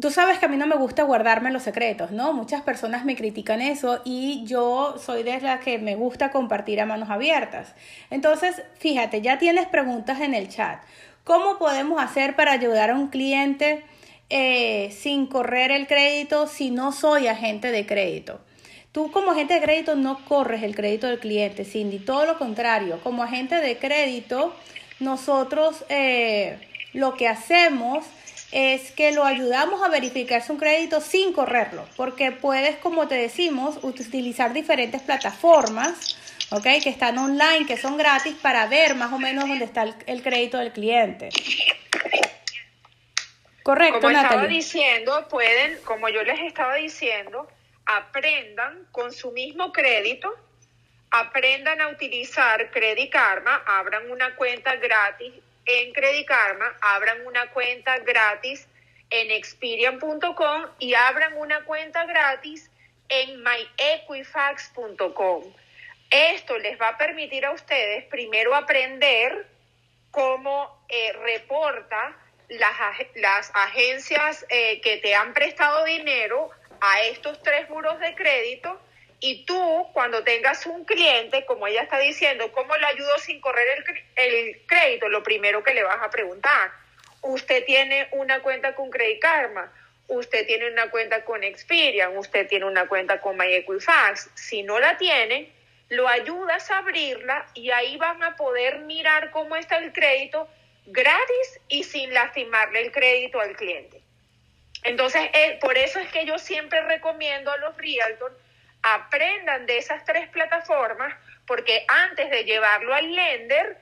Tú 0.01 0.09
sabes 0.09 0.39
que 0.39 0.45
a 0.47 0.49
mí 0.49 0.57
no 0.57 0.65
me 0.65 0.75
gusta 0.75 1.03
guardarme 1.03 1.51
los 1.51 1.61
secretos, 1.61 2.09
¿no? 2.09 2.33
Muchas 2.33 2.63
personas 2.63 3.05
me 3.05 3.15
critican 3.15 3.61
eso 3.61 4.01
y 4.03 4.43
yo 4.43 4.95
soy 4.97 5.21
de 5.21 5.39
las 5.39 5.59
que 5.59 5.77
me 5.77 5.95
gusta 5.95 6.31
compartir 6.31 6.81
a 6.81 6.87
manos 6.87 7.11
abiertas. 7.11 7.75
Entonces, 8.09 8.63
fíjate, 8.79 9.21
ya 9.21 9.37
tienes 9.37 9.67
preguntas 9.67 10.19
en 10.21 10.33
el 10.33 10.49
chat. 10.49 10.81
¿Cómo 11.23 11.59
podemos 11.59 12.01
hacer 12.01 12.35
para 12.35 12.53
ayudar 12.53 12.89
a 12.89 12.95
un 12.95 13.09
cliente 13.09 13.83
eh, 14.29 14.89
sin 14.91 15.27
correr 15.27 15.69
el 15.69 15.85
crédito 15.85 16.47
si 16.47 16.71
no 16.71 16.91
soy 16.91 17.27
agente 17.27 17.69
de 17.69 17.85
crédito? 17.85 18.41
Tú 18.91 19.11
como 19.11 19.31
agente 19.31 19.53
de 19.53 19.61
crédito 19.61 19.95
no 19.95 20.25
corres 20.25 20.63
el 20.63 20.75
crédito 20.75 21.05
del 21.05 21.19
cliente, 21.19 21.65
Cindy, 21.65 21.99
todo 21.99 22.25
lo 22.25 22.39
contrario. 22.39 22.99
Como 23.03 23.21
agente 23.21 23.55
de 23.55 23.77
crédito, 23.77 24.55
nosotros 24.99 25.85
eh, 25.89 26.57
lo 26.93 27.13
que 27.13 27.27
hacemos 27.27 28.05
es 28.53 28.91
que 28.91 29.11
lo 29.11 29.25
ayudamos 29.25 29.81
a 29.81 29.89
verificar 29.89 30.43
su 30.43 30.57
crédito 30.57 31.01
sin 31.01 31.33
correrlo, 31.33 31.87
porque 31.97 32.31
puedes, 32.31 32.77
como 32.77 33.07
te 33.07 33.15
decimos, 33.15 33.79
utilizar 33.81 34.53
diferentes 34.53 35.01
plataformas, 35.01 36.15
¿ok? 36.51 36.63
Que 36.83 36.89
están 36.89 37.17
online, 37.17 37.65
que 37.65 37.77
son 37.77 37.97
gratis 37.97 38.35
para 38.43 38.67
ver 38.67 38.93
más 38.93 39.11
o 39.11 39.17
menos 39.17 39.49
dónde 39.49 39.65
está 39.65 39.85
el, 40.05 40.21
crédito 40.21 40.59
del 40.59 40.71
cliente. 40.71 41.29
Correcto, 43.63 44.01
como 44.01 44.15
estaba 44.15 44.45
diciendo, 44.45 45.27
pueden, 45.29 45.79
como 45.83 46.07
yo 46.09 46.21
les 46.21 46.39
estaba 46.41 46.75
diciendo, 46.75 47.47
aprendan 47.87 48.87
con 48.91 49.11
su 49.11 49.31
mismo 49.31 49.71
crédito, 49.71 50.31
aprendan 51.09 51.81
a 51.81 51.87
utilizar 51.87 52.69
Credit 52.69 53.11
Karma, 53.11 53.63
abran 53.65 54.11
una 54.11 54.35
cuenta 54.35 54.75
gratis 54.75 55.33
en 55.65 55.93
Credit 55.93 56.27
Karma, 56.27 56.75
abran 56.81 57.25
una 57.25 57.49
cuenta 57.51 57.97
gratis 57.99 58.67
en 59.09 59.31
experian.com 59.31 60.65
y 60.79 60.93
abran 60.93 61.37
una 61.37 61.63
cuenta 61.65 62.05
gratis 62.05 62.69
en 63.09 63.43
myequifax.com. 63.43 65.43
Esto 66.09 66.57
les 66.57 66.79
va 66.79 66.87
a 66.89 66.97
permitir 66.97 67.45
a 67.45 67.51
ustedes 67.51 68.05
primero 68.05 68.55
aprender 68.55 69.47
cómo 70.11 70.85
eh, 70.89 71.13
reporta 71.13 72.15
las, 72.49 72.75
las 73.15 73.51
agencias 73.53 74.45
eh, 74.49 74.81
que 74.81 74.97
te 74.97 75.15
han 75.15 75.33
prestado 75.33 75.85
dinero 75.85 76.49
a 76.81 77.03
estos 77.03 77.41
tres 77.41 77.69
muros 77.69 77.97
de 77.99 78.13
crédito 78.15 78.79
y 79.25 79.45
tú, 79.45 79.87
cuando 79.93 80.21
tengas 80.25 80.65
un 80.65 80.83
cliente, 80.83 81.45
como 81.45 81.65
ella 81.65 81.83
está 81.83 81.97
diciendo, 81.97 82.51
¿cómo 82.51 82.75
le 82.75 82.85
ayudo 82.87 83.17
sin 83.19 83.39
correr 83.39 83.81
el, 84.17 84.61
crédito? 84.65 85.07
Lo 85.07 85.23
primero 85.23 85.63
que 85.63 85.73
le 85.73 85.81
vas 85.81 85.99
a 86.01 86.09
preguntar. 86.09 86.73
Usted 87.21 87.63
tiene 87.63 88.09
una 88.11 88.41
cuenta 88.41 88.75
con 88.75 88.89
Credit 88.89 89.21
Karma, 89.21 89.71
usted 90.09 90.45
tiene 90.45 90.69
una 90.69 90.89
cuenta 90.89 91.23
con 91.23 91.41
Experian, 91.41 92.17
usted 92.17 92.49
tiene 92.49 92.65
una 92.65 92.85
cuenta 92.87 93.21
con 93.21 93.37
MyEquifax. 93.37 94.29
Si 94.33 94.61
no 94.61 94.77
la 94.77 94.97
tiene, 94.97 95.53
lo 95.87 96.09
ayudas 96.09 96.69
a 96.69 96.79
abrirla 96.79 97.45
y 97.53 97.71
ahí 97.71 97.95
van 97.95 98.21
a 98.23 98.35
poder 98.35 98.79
mirar 98.79 99.31
cómo 99.31 99.55
está 99.55 99.77
el 99.77 99.93
crédito 99.93 100.49
gratis 100.87 101.61
y 101.69 101.85
sin 101.85 102.13
lastimarle 102.13 102.81
el 102.81 102.91
crédito 102.91 103.39
al 103.39 103.55
cliente. 103.55 104.01
Entonces, 104.83 105.29
eh, 105.33 105.59
por 105.61 105.77
eso 105.77 105.99
es 105.99 106.11
que 106.11 106.25
yo 106.25 106.37
siempre 106.37 106.81
recomiendo 106.81 107.51
a 107.51 107.57
los 107.59 107.77
realtors 107.77 108.35
aprendan 108.83 109.65
de 109.65 109.77
esas 109.77 110.03
tres 110.05 110.29
plataformas, 110.29 111.13
porque 111.47 111.85
antes 111.87 112.29
de 112.29 112.43
llevarlo 112.43 112.93
al 112.93 113.13
lender, 113.13 113.77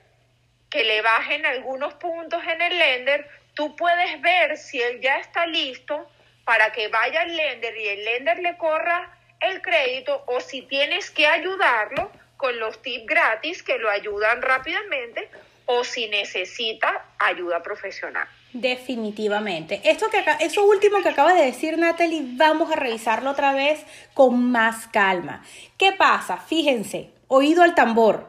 que 0.70 0.84
le 0.84 1.02
bajen 1.02 1.44
algunos 1.44 1.92
puntos 1.94 2.42
en 2.44 2.62
el 2.62 2.78
lender, 2.78 3.28
tú 3.54 3.76
puedes 3.76 4.20
ver 4.22 4.56
si 4.56 4.80
él 4.80 5.00
ya 5.00 5.18
está 5.18 5.44
listo 5.46 6.08
para 6.44 6.72
que 6.72 6.88
vaya 6.88 7.22
al 7.22 7.36
lender 7.36 7.76
y 7.76 7.88
el 7.88 8.04
lender 8.04 8.38
le 8.38 8.56
corra 8.56 9.14
el 9.40 9.60
crédito 9.60 10.24
o 10.26 10.40
si 10.40 10.62
tienes 10.62 11.10
que 11.10 11.26
ayudarlo 11.26 12.10
con 12.36 12.58
los 12.58 12.80
tips 12.80 13.06
gratis 13.06 13.62
que 13.62 13.78
lo 13.78 13.90
ayudan 13.90 14.40
rápidamente 14.40 15.28
o 15.66 15.84
si 15.84 16.08
necesita 16.08 17.04
ayuda 17.18 17.62
profesional. 17.62 18.26
Definitivamente. 18.52 19.80
Esto 19.84 20.06
que 20.10 20.22
eso 20.40 20.66
último 20.66 21.02
que 21.02 21.08
acaba 21.08 21.32
de 21.32 21.46
decir 21.46 21.78
Natalie, 21.78 22.22
vamos 22.34 22.70
a 22.70 22.76
revisarlo 22.76 23.30
otra 23.30 23.54
vez 23.54 23.84
con 24.12 24.50
más 24.50 24.86
calma. 24.88 25.42
¿Qué 25.78 25.92
pasa? 25.92 26.36
Fíjense, 26.36 27.10
oído 27.28 27.62
al 27.62 27.74
tambor. 27.74 28.26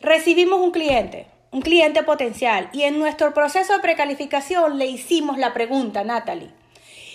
Recibimos 0.00 0.60
un 0.60 0.72
cliente, 0.72 1.26
un 1.52 1.62
cliente 1.62 2.02
potencial, 2.02 2.68
y 2.72 2.82
en 2.82 2.98
nuestro 2.98 3.32
proceso 3.32 3.72
de 3.72 3.78
precalificación 3.78 4.78
le 4.78 4.86
hicimos 4.86 5.38
la 5.38 5.54
pregunta, 5.54 6.02
Natalie. 6.02 6.50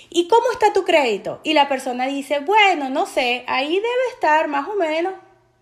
¿Y 0.09 0.27
cómo 0.27 0.51
está 0.51 0.73
tu 0.73 0.83
crédito? 0.83 1.41
Y 1.43 1.53
la 1.53 1.67
persona 1.67 2.07
dice, 2.07 2.39
bueno, 2.39 2.89
no 2.89 3.05
sé, 3.05 3.43
ahí 3.47 3.75
debe 3.75 4.07
estar 4.13 4.47
más 4.47 4.67
o 4.67 4.75
menos, 4.75 5.13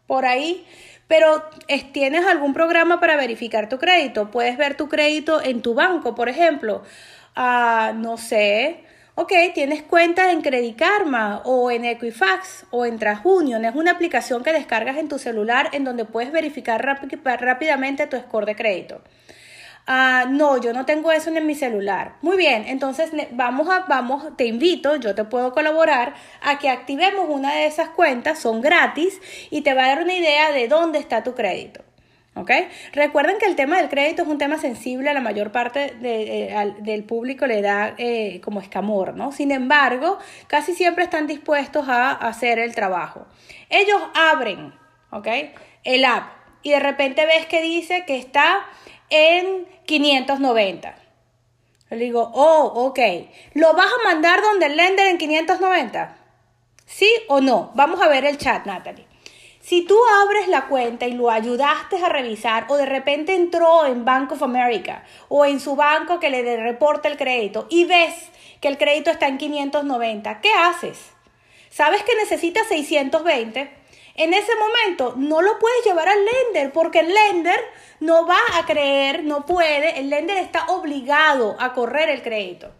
por 0.07 0.25
ahí. 0.25 0.65
Pero 1.09 1.43
¿tienes 1.91 2.23
algún 2.27 2.53
programa 2.53 2.99
para 2.99 3.17
verificar 3.17 3.67
tu 3.67 3.79
crédito? 3.79 4.29
Puedes 4.29 4.57
ver 4.57 4.77
tu 4.77 4.87
crédito 4.87 5.41
en 5.43 5.63
tu 5.63 5.73
banco, 5.73 6.13
por 6.13 6.29
ejemplo. 6.29 6.83
Ah, 7.35 7.93
no 7.95 8.17
sé. 8.17 8.83
Ok, 9.15 9.33
tienes 9.55 9.81
cuenta 9.81 10.31
en 10.31 10.43
Credit 10.43 10.77
Karma 10.77 11.41
o 11.45 11.71
en 11.71 11.83
Equifax 11.85 12.67
o 12.69 12.85
en 12.85 12.99
TransUnion. 12.99 13.65
Es 13.65 13.73
una 13.73 13.91
aplicación 13.91 14.43
que 14.43 14.53
descargas 14.53 14.97
en 14.97 15.09
tu 15.09 15.17
celular 15.17 15.69
en 15.73 15.83
donde 15.83 16.05
puedes 16.05 16.31
verificar 16.31 16.85
rápidamente 16.85 18.05
tu 18.05 18.15
score 18.17 18.45
de 18.45 18.55
crédito. 18.55 19.01
Ah, 19.91 20.27
no, 20.29 20.61
yo 20.61 20.71
no 20.71 20.85
tengo 20.85 21.11
eso 21.11 21.31
en 21.35 21.47
mi 21.47 21.55
celular. 21.55 22.17
Muy 22.21 22.37
bien, 22.37 22.65
entonces 22.67 23.09
vamos 23.31 23.67
a, 23.69 23.85
vamos, 23.87 24.37
te 24.37 24.45
invito, 24.45 24.97
yo 24.97 25.15
te 25.15 25.23
puedo 25.23 25.51
colaborar 25.51 26.13
a 26.43 26.59
que 26.59 26.69
activemos 26.69 27.25
una 27.27 27.55
de 27.55 27.65
esas 27.65 27.89
cuentas, 27.89 28.37
son 28.37 28.61
gratis 28.61 29.19
y 29.49 29.61
te 29.61 29.73
va 29.73 29.85
a 29.85 29.87
dar 29.87 30.03
una 30.03 30.13
idea 30.13 30.51
de 30.51 30.67
dónde 30.67 30.99
está 30.99 31.23
tu 31.23 31.33
crédito. 31.33 31.81
¿Ok? 32.35 32.51
Recuerden 32.93 33.39
que 33.39 33.47
el 33.47 33.55
tema 33.55 33.77
del 33.77 33.89
crédito 33.89 34.21
es 34.21 34.27
un 34.27 34.37
tema 34.37 34.59
sensible, 34.59 35.09
a 35.09 35.13
la 35.15 35.21
mayor 35.21 35.51
parte 35.51 35.95
del 35.95 37.03
público 37.05 37.47
le 37.47 37.63
da 37.63 37.95
eh, 37.97 38.41
como 38.41 38.61
escamor, 38.61 39.15
¿no? 39.15 39.31
Sin 39.31 39.51
embargo, 39.51 40.19
casi 40.45 40.75
siempre 40.75 41.03
están 41.03 41.25
dispuestos 41.25 41.89
a 41.89 42.11
hacer 42.11 42.59
el 42.59 42.75
trabajo. 42.75 43.25
Ellos 43.71 43.99
abren, 44.13 44.71
¿ok? 45.09 45.27
El 45.83 46.05
app 46.05 46.39
y 46.61 46.71
de 46.71 46.79
repente 46.79 47.25
ves 47.25 47.45
que 47.45 47.61
dice 47.61 48.03
que 48.05 48.17
está 48.17 48.65
en 49.09 49.67
590. 49.85 50.95
Le 51.89 51.97
digo, 51.97 52.31
oh, 52.33 52.85
ok. 52.85 52.99
¿Lo 53.53 53.73
vas 53.73 53.87
a 53.87 54.03
mandar 54.03 54.41
donde 54.41 54.67
el 54.67 54.77
lender 54.77 55.07
en 55.07 55.17
590? 55.17 56.17
¿Sí 56.85 57.09
o 57.27 57.41
no? 57.41 57.71
Vamos 57.75 58.01
a 58.01 58.07
ver 58.07 58.25
el 58.25 58.37
chat, 58.37 58.65
Natalie. 58.65 59.07
Si 59.61 59.83
tú 59.83 59.97
abres 60.23 60.47
la 60.47 60.67
cuenta 60.67 61.05
y 61.05 61.13
lo 61.13 61.29
ayudaste 61.29 62.03
a 62.03 62.09
revisar 62.09 62.65
o 62.69 62.77
de 62.77 62.85
repente 62.85 63.35
entró 63.35 63.85
en 63.85 64.05
Bank 64.05 64.31
of 64.31 64.41
America 64.41 65.03
o 65.27 65.45
en 65.45 65.59
su 65.59 65.75
banco 65.75 66.19
que 66.19 66.29
le 66.29 66.57
reporta 66.57 67.07
el 67.07 67.17
crédito 67.17 67.67
y 67.69 67.85
ves 67.85 68.15
que 68.61 68.67
el 68.67 68.77
crédito 68.77 69.11
está 69.11 69.27
en 69.27 69.37
590, 69.37 70.41
¿qué 70.41 70.51
haces? 70.53 71.11
¿Sabes 71.69 72.03
que 72.03 72.15
necesitas 72.15 72.67
620? 72.67 73.71
En 74.15 74.33
ese 74.33 74.51
momento 74.55 75.13
no 75.17 75.41
lo 75.41 75.59
puedes 75.59 75.85
llevar 75.85 76.09
al 76.09 76.19
lender 76.25 76.73
porque 76.73 76.99
el 76.99 77.13
lender 77.13 77.59
no 77.99 78.25
va 78.25 78.39
a 78.55 78.65
creer, 78.65 79.23
no 79.23 79.45
puede, 79.45 79.99
el 79.99 80.09
lender 80.09 80.37
está 80.37 80.67
obligado 80.67 81.55
a 81.59 81.73
correr 81.73 82.09
el 82.09 82.21
crédito. 82.21 82.71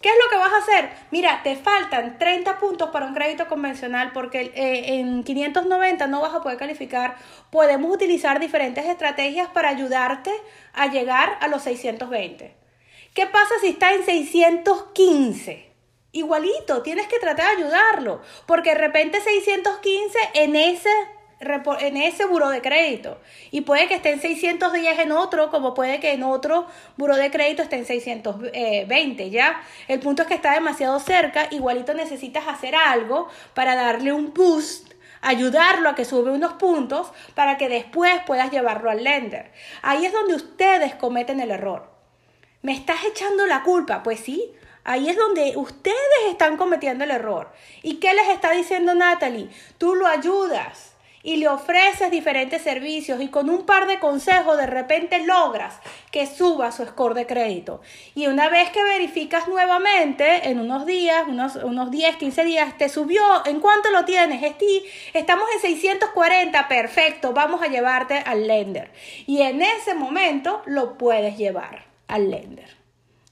¿Qué 0.00 0.10
es 0.10 0.16
lo 0.22 0.28
que 0.28 0.36
vas 0.36 0.52
a 0.52 0.58
hacer? 0.58 0.90
Mira, 1.10 1.40
te 1.42 1.56
faltan 1.56 2.18
30 2.18 2.58
puntos 2.58 2.90
para 2.90 3.06
un 3.06 3.14
crédito 3.14 3.48
convencional 3.48 4.12
porque 4.12 4.52
eh, 4.54 4.98
en 4.98 5.24
590 5.24 6.06
no 6.08 6.20
vas 6.20 6.34
a 6.34 6.42
poder 6.42 6.58
calificar. 6.58 7.16
Podemos 7.50 7.90
utilizar 7.90 8.38
diferentes 8.38 8.84
estrategias 8.84 9.48
para 9.48 9.70
ayudarte 9.70 10.30
a 10.74 10.88
llegar 10.88 11.38
a 11.40 11.48
los 11.48 11.62
620. 11.62 12.54
¿Qué 13.14 13.26
pasa 13.26 13.54
si 13.62 13.68
está 13.68 13.94
en 13.94 14.04
615? 14.04 15.74
igualito, 16.14 16.80
tienes 16.82 17.06
que 17.08 17.18
tratar 17.18 17.56
de 17.56 17.62
ayudarlo, 17.62 18.22
porque 18.46 18.70
de 18.70 18.78
repente 18.78 19.20
615 19.20 20.18
en 20.34 20.56
ese 20.56 20.90
en 21.40 21.96
ese 21.96 22.24
buro 22.26 22.48
de 22.48 22.62
crédito. 22.62 23.18
Y 23.50 23.62
puede 23.62 23.88
que 23.88 23.94
esté 23.94 24.12
en 24.12 24.20
610 24.20 24.98
en 24.98 25.12
otro 25.12 25.50
como 25.50 25.74
puede 25.74 26.00
que 26.00 26.12
en 26.12 26.22
otro 26.22 26.66
buro 26.96 27.16
de 27.16 27.30
crédito 27.30 27.62
esté 27.62 27.76
en 27.76 27.86
620 27.86 29.30
ya 29.30 29.60
el 29.88 30.00
punto 30.00 30.22
es 30.22 30.28
que 30.28 30.34
está 30.34 30.52
demasiado 30.52 30.98
cerca 31.00 31.48
igualito 31.50 31.94
necesitas 31.94 32.46
hacer 32.48 32.74
algo 32.74 33.28
para 33.54 33.74
darle 33.74 34.12
un 34.12 34.32
boost 34.32 34.94
ayudarlo 35.24 35.88
a 35.88 35.94
que 35.94 36.04
sube 36.04 36.30
unos 36.30 36.54
puntos 36.54 37.08
para 37.34 37.56
que 37.56 37.68
después 37.68 38.12
puedas 38.26 38.50
llevarlo 38.50 38.90
al 38.90 39.02
lender. 39.02 39.50
Ahí 39.82 40.04
es 40.04 40.12
donde 40.12 40.34
ustedes 40.34 40.94
cometen 40.94 41.40
el 41.40 41.50
error. 41.50 41.90
Me 42.62 42.72
estás 42.72 43.04
echando 43.04 43.46
la 43.46 43.62
culpa 43.62 44.02
pues 44.02 44.20
sí. 44.20 44.52
Ahí 44.86 45.08
es 45.08 45.16
donde 45.16 45.54
ustedes 45.56 45.96
están 46.28 46.58
cometiendo 46.58 47.04
el 47.04 47.10
error. 47.10 47.50
¿Y 47.82 47.96
qué 48.00 48.12
les 48.12 48.28
está 48.28 48.50
diciendo 48.50 48.94
Natalie? 48.94 49.48
Tú 49.78 49.94
lo 49.94 50.06
ayudas 50.06 50.93
y 51.24 51.36
le 51.38 51.48
ofreces 51.48 52.10
diferentes 52.10 52.62
servicios 52.62 53.20
y 53.20 53.28
con 53.28 53.48
un 53.48 53.64
par 53.64 53.88
de 53.88 53.98
consejos 53.98 54.58
de 54.58 54.66
repente 54.66 55.24
logras 55.24 55.80
que 56.12 56.26
suba 56.26 56.70
su 56.70 56.84
score 56.84 57.14
de 57.14 57.26
crédito. 57.26 57.80
Y 58.14 58.26
una 58.26 58.50
vez 58.50 58.68
que 58.70 58.84
verificas 58.84 59.48
nuevamente, 59.48 60.50
en 60.50 60.60
unos 60.60 60.84
días, 60.84 61.24
unos, 61.26 61.56
unos 61.56 61.90
10, 61.90 62.16
15 62.16 62.44
días, 62.44 62.78
te 62.78 62.90
subió, 62.90 63.22
¿en 63.46 63.58
cuánto 63.58 63.90
lo 63.90 64.04
tienes? 64.04 64.42
Estamos 65.14 65.48
en 65.54 65.60
640, 65.60 66.68
perfecto, 66.68 67.32
vamos 67.32 67.62
a 67.62 67.68
llevarte 67.68 68.18
al 68.18 68.46
lender. 68.46 68.92
Y 69.26 69.40
en 69.40 69.62
ese 69.62 69.94
momento 69.94 70.62
lo 70.66 70.98
puedes 70.98 71.38
llevar 71.38 71.86
al 72.06 72.30
lender. 72.30 72.76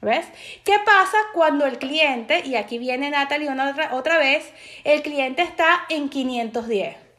¿Ves? 0.01 0.26
¿Qué 0.64 0.78
pasa 0.84 1.18
cuando 1.32 1.66
el 1.66 1.78
cliente, 1.78 2.43
y 2.45 2.57
aquí 2.57 2.78
viene 2.78 3.11
Natalie 3.11 3.51
otra, 3.51 3.95
otra 3.95 4.18
vez, 4.18 4.51
el 4.82 5.03
cliente 5.03 5.43
está 5.43 5.84
en 5.90 6.09
510? 6.09 7.12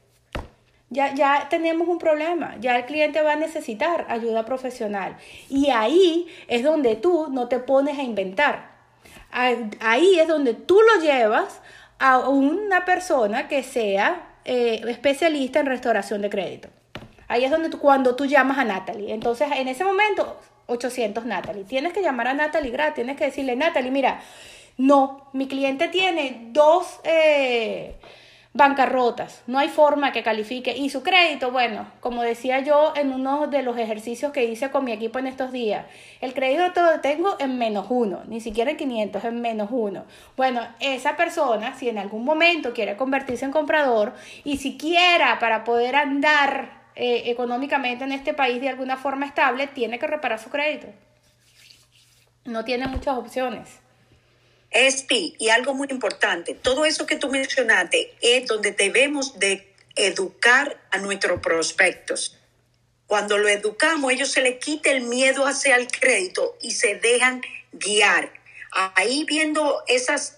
Ya, 0.90 1.14
ya 1.16 1.48
tenemos 1.50 1.88
un 1.88 1.98
problema, 1.98 2.56
ya 2.60 2.78
el 2.78 2.86
cliente 2.86 3.22
va 3.22 3.34
a 3.34 3.36
necesitar 3.36 4.06
ayuda 4.10 4.46
profesional. 4.46 5.18
Y 5.50 5.72
ahí 5.72 6.28
es 6.48 6.64
donde 6.64 6.96
tú 6.96 7.30
no 7.32 7.48
te 7.48 7.60
pones 7.60 7.98
a 7.98 8.04
inventar. 8.04 8.72
Ahí 9.32 10.20
es 10.20 10.28
donde 10.28 10.54
tú 10.54 10.80
lo 10.80 11.02
llevas 11.02 11.62
a 11.98 12.30
una 12.30 12.86
persona 12.86 13.48
que 13.48 13.64
sea 13.64 14.36
eh, 14.46 14.82
especialista 14.88 15.60
en 15.60 15.66
restauración 15.66 16.22
de 16.22 16.30
crédito. 16.30 16.70
Ahí 17.28 17.46
es 17.46 17.50
donde 17.50 17.70
tú, 17.70 17.80
cuando 17.80 18.16
tú 18.16 18.26
llamas 18.26 18.60
a 18.60 18.64
Natalie. 18.64 19.14
Entonces, 19.14 19.48
en 19.56 19.68
ese 19.68 19.84
momento, 19.84 20.38
800 20.68 21.26
Natalie. 21.26 21.64
Tienes 21.64 21.94
que 21.94 22.02
llamar 22.02 22.28
a 22.28 22.34
Natalie 22.34 22.72
gratis, 22.72 22.96
tienes 22.96 23.18
que 23.18 23.26
decirle, 23.26 23.56
Natalie, 23.56 23.92
mira, 23.92 24.22
no, 24.78 25.30
mi 25.34 25.48
cliente 25.48 25.88
tiene 25.88 26.50
dos 26.52 27.00
eh, 27.04 27.96
bancarrotas, 28.54 29.42
no 29.48 29.58
hay 29.58 29.68
forma 29.68 30.12
que 30.12 30.22
califique. 30.22 30.78
Y 30.78 30.90
su 30.90 31.02
crédito, 31.02 31.52
bueno, 31.52 31.88
como 32.00 32.22
decía 32.22 32.60
yo 32.60 32.94
en 32.96 33.12
uno 33.12 33.48
de 33.48 33.64
los 33.64 33.78
ejercicios 33.78 34.32
que 34.32 34.46
hice 34.46 34.70
con 34.70 34.86
mi 34.86 34.92
equipo 34.92 35.18
en 35.18 35.28
estos 35.28 35.52
días, 35.52 35.86
el 36.22 36.34
crédito 36.34 36.72
todo 36.74 37.00
tengo 37.02 37.36
en 37.40 37.58
menos 37.58 37.88
uno, 37.90 38.22
ni 38.28 38.42
siquiera 38.42 38.72
en 38.72 38.78
500, 38.78 39.24
en 39.26 39.42
menos 39.42 39.70
uno. 39.72 40.06
Bueno, 40.38 40.62
esa 40.80 41.18
persona, 41.18 41.76
si 41.76 41.90
en 41.90 41.98
algún 41.98 42.24
momento 42.24 42.74
quiere 42.74 42.96
convertirse 42.96 43.46
en 43.46 43.52
comprador 43.52 44.14
y 44.44 44.58
siquiera 44.58 45.40
para 45.40 45.64
poder 45.64 45.96
andar 45.96 46.84
eh, 46.96 47.24
económicamente 47.26 48.04
en 48.04 48.12
este 48.12 48.36
país 48.36 48.62
de 48.62 48.70
alguna 48.70 48.98
forma 48.98 49.26
estable, 49.26 49.66
tiene 49.66 49.98
que 49.98 50.06
reparar 50.06 50.40
su 50.40 50.52
crédito. 50.52 50.88
No 52.46 52.64
tiene 52.64 52.88
muchas 52.88 53.18
opciones. 53.18 53.83
Espi, 54.74 55.36
y 55.40 55.50
algo 55.50 55.74
muy 55.74 55.88
importante, 55.92 56.56
todo 56.56 56.86
eso 56.86 57.06
que 57.06 57.16
tú 57.16 57.30
mencionaste 57.30 58.16
es 58.22 58.48
donde 58.48 58.72
debemos 58.72 59.40
de 59.40 59.74
educar 59.96 60.82
a 60.92 60.98
nuestros 60.98 61.40
prospectos. 61.40 62.38
Cuando 63.06 63.38
lo 63.38 63.48
educamos, 63.48 64.12
ellos 64.12 64.32
se 64.32 64.42
les 64.42 64.58
quita 64.58 64.90
el 64.92 65.04
miedo 65.04 65.46
hacia 65.46 65.76
el 65.76 65.88
crédito 65.88 66.58
y 66.62 66.72
se 66.72 66.96
dejan 66.96 67.44
guiar. 67.72 68.34
Ahí 68.72 69.24
viendo 69.26 69.84
esas 69.88 70.38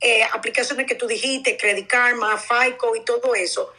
eh, 0.00 0.22
aplicaciones 0.32 0.86
que 0.86 0.94
tú 0.94 1.06
dijiste, 1.06 1.56
Credit 1.56 1.86
Karma, 1.86 2.38
FICO 2.38 2.96
y 2.96 3.04
todo 3.04 3.34
eso, 3.34 3.72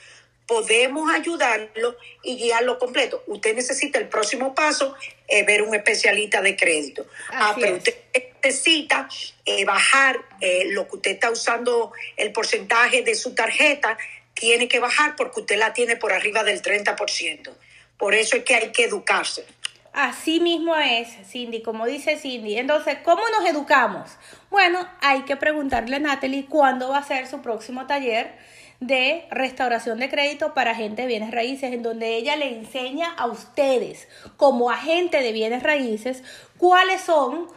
podemos 0.52 1.10
ayudarlo 1.10 1.96
y 2.22 2.36
guiarlo 2.36 2.78
completo. 2.78 3.24
Usted 3.26 3.56
necesita 3.56 4.00
el 4.00 4.10
próximo 4.10 4.54
paso, 4.54 4.94
eh, 5.26 5.46
ver 5.46 5.62
un 5.62 5.74
especialista 5.74 6.42
de 6.42 6.58
crédito. 6.58 7.06
ah, 7.32 7.56
pero 7.58 7.78
usted 7.78 7.96
necesita 8.44 9.08
eh, 9.46 9.64
bajar 9.64 10.20
eh, 10.42 10.66
lo 10.72 10.90
que 10.90 10.98
usted 10.98 11.12
está 11.12 11.32
usando, 11.32 11.94
el 12.18 12.34
porcentaje 12.34 13.02
de 13.02 13.16
su 13.16 13.34
tarjeta, 13.34 13.98
tiene 14.34 14.68
que 14.68 14.82
bajar 14.82 15.16
porque 15.16 15.40
usted 15.40 15.58
la 15.58 15.72
tiene 15.72 15.96
por 15.96 16.12
arriba 16.12 16.44
del 16.44 16.62
30%. 16.62 17.50
Por 17.98 18.14
eso 18.14 18.36
es 18.36 18.44
que 18.44 18.56
hay 18.56 18.74
que 18.74 18.84
educarse. 18.84 19.46
Así 19.94 20.42
mismo 20.42 20.76
es, 20.76 21.08
Cindy, 21.30 21.62
como 21.62 21.86
dice 21.86 22.18
Cindy. 22.18 22.58
Entonces, 22.58 22.98
¿cómo 23.06 23.22
nos 23.30 23.50
educamos? 23.50 24.12
Bueno, 24.50 24.86
hay 25.00 25.22
que 25.22 25.38
preguntarle 25.38 25.96
a 25.96 26.00
Natalie 26.00 26.46
cuándo 26.50 26.90
va 26.90 26.98
a 26.98 27.04
ser 27.04 27.26
su 27.28 27.42
próximo 27.42 27.88
taller 27.88 28.34
de 28.82 29.28
restauración 29.30 30.00
de 30.00 30.10
crédito 30.10 30.54
para 30.54 30.72
agentes 30.72 31.06
de 31.06 31.08
bienes 31.08 31.32
raíces, 31.32 31.72
en 31.72 31.84
donde 31.84 32.16
ella 32.18 32.36
le 32.36 32.50
enseña 32.50 33.14
a 33.14 33.28
ustedes, 33.28 34.10
como 34.38 34.72
agente 34.72 35.22
de 35.22 35.32
bienes 35.32 35.64
raíces, 35.64 36.24
cuáles 36.58 37.00
son 37.02 37.48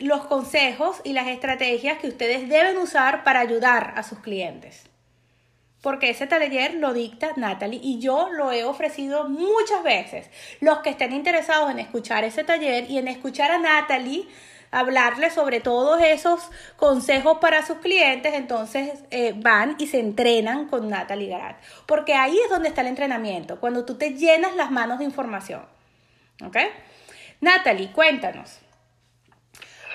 los 0.00 0.26
consejos 0.26 1.00
y 1.02 1.14
las 1.14 1.28
estrategias 1.28 1.98
que 1.98 2.08
ustedes 2.08 2.48
deben 2.48 2.76
usar 2.76 3.24
para 3.24 3.40
ayudar 3.40 3.94
a 3.96 4.02
sus 4.02 4.18
clientes. 4.18 4.84
Porque 5.80 6.10
ese 6.10 6.26
taller 6.26 6.74
lo 6.74 6.92
dicta 6.92 7.32
Natalie 7.36 7.80
y 7.82 7.98
yo 7.98 8.28
lo 8.30 8.52
he 8.52 8.64
ofrecido 8.64 9.28
muchas 9.28 9.82
veces. 9.82 10.28
Los 10.60 10.78
que 10.78 10.90
estén 10.90 11.12
interesados 11.12 11.70
en 11.70 11.78
escuchar 11.78 12.24
ese 12.24 12.44
taller 12.44 12.90
y 12.90 12.98
en 12.98 13.08
escuchar 13.08 13.50
a 13.50 13.58
Natalie 13.58 14.26
hablarle 14.74 15.30
sobre 15.30 15.60
todos 15.60 16.02
esos 16.02 16.50
consejos 16.76 17.38
para 17.38 17.64
sus 17.64 17.78
clientes, 17.78 18.34
entonces 18.34 18.90
eh, 19.10 19.32
van 19.36 19.76
y 19.78 19.86
se 19.86 20.00
entrenan 20.00 20.66
con 20.68 20.88
Natalie 20.88 21.28
Garat. 21.28 21.56
Porque 21.86 22.14
ahí 22.14 22.36
es 22.42 22.50
donde 22.50 22.68
está 22.68 22.80
el 22.80 22.88
entrenamiento, 22.88 23.60
cuando 23.60 23.84
tú 23.84 23.96
te 23.96 24.14
llenas 24.14 24.56
las 24.56 24.70
manos 24.70 24.98
de 24.98 25.04
información. 25.04 25.64
¿Ok? 26.44 26.56
Natalie, 27.40 27.92
cuéntanos. 27.92 28.58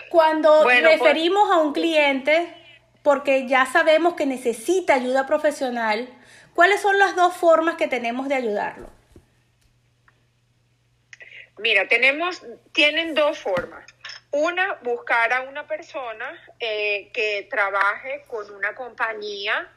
Cuando 0.09 0.63
pues 0.63 0.81
referimos 0.81 1.51
a 1.51 1.57
un 1.57 1.73
cliente 1.73 2.53
porque 3.03 3.47
ya 3.47 3.65
sabemos 3.65 4.15
que 4.15 4.25
necesita 4.25 4.95
ayuda 4.95 5.27
profesional, 5.27 6.09
¿cuáles 6.55 6.81
son 6.81 6.97
las 6.97 7.15
dos 7.15 7.33
formas 7.33 7.75
que 7.75 7.87
tenemos 7.87 8.27
de 8.27 8.35
ayudarlo? 8.35 8.89
Mira, 11.57 11.87
tenemos, 11.87 12.41
tienen 12.71 13.13
dos 13.13 13.39
formas. 13.39 13.85
Una, 14.31 14.75
buscar 14.83 15.33
a 15.33 15.41
una 15.41 15.67
persona 15.67 16.39
eh, 16.59 17.09
que 17.13 17.47
trabaje 17.49 18.23
con 18.27 18.49
una 18.51 18.75
compañía 18.75 19.67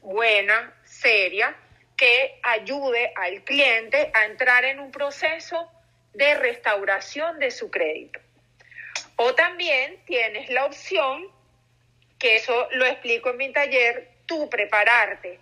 buena, 0.00 0.72
seria, 0.84 1.56
que 1.96 2.38
ayude 2.42 3.12
al 3.14 3.42
cliente 3.44 4.10
a 4.14 4.24
entrar 4.26 4.64
en 4.64 4.80
un 4.80 4.90
proceso 4.90 5.70
de 6.14 6.34
restauración 6.34 7.38
de 7.38 7.50
su 7.50 7.70
crédito. 7.70 8.20
O 9.16 9.34
también 9.34 10.04
tienes 10.04 10.50
la 10.50 10.64
opción, 10.64 11.28
que 12.18 12.36
eso 12.36 12.68
lo 12.72 12.86
explico 12.86 13.30
en 13.30 13.36
mi 13.36 13.52
taller, 13.52 14.08
tú 14.26 14.48
prepararte 14.48 15.40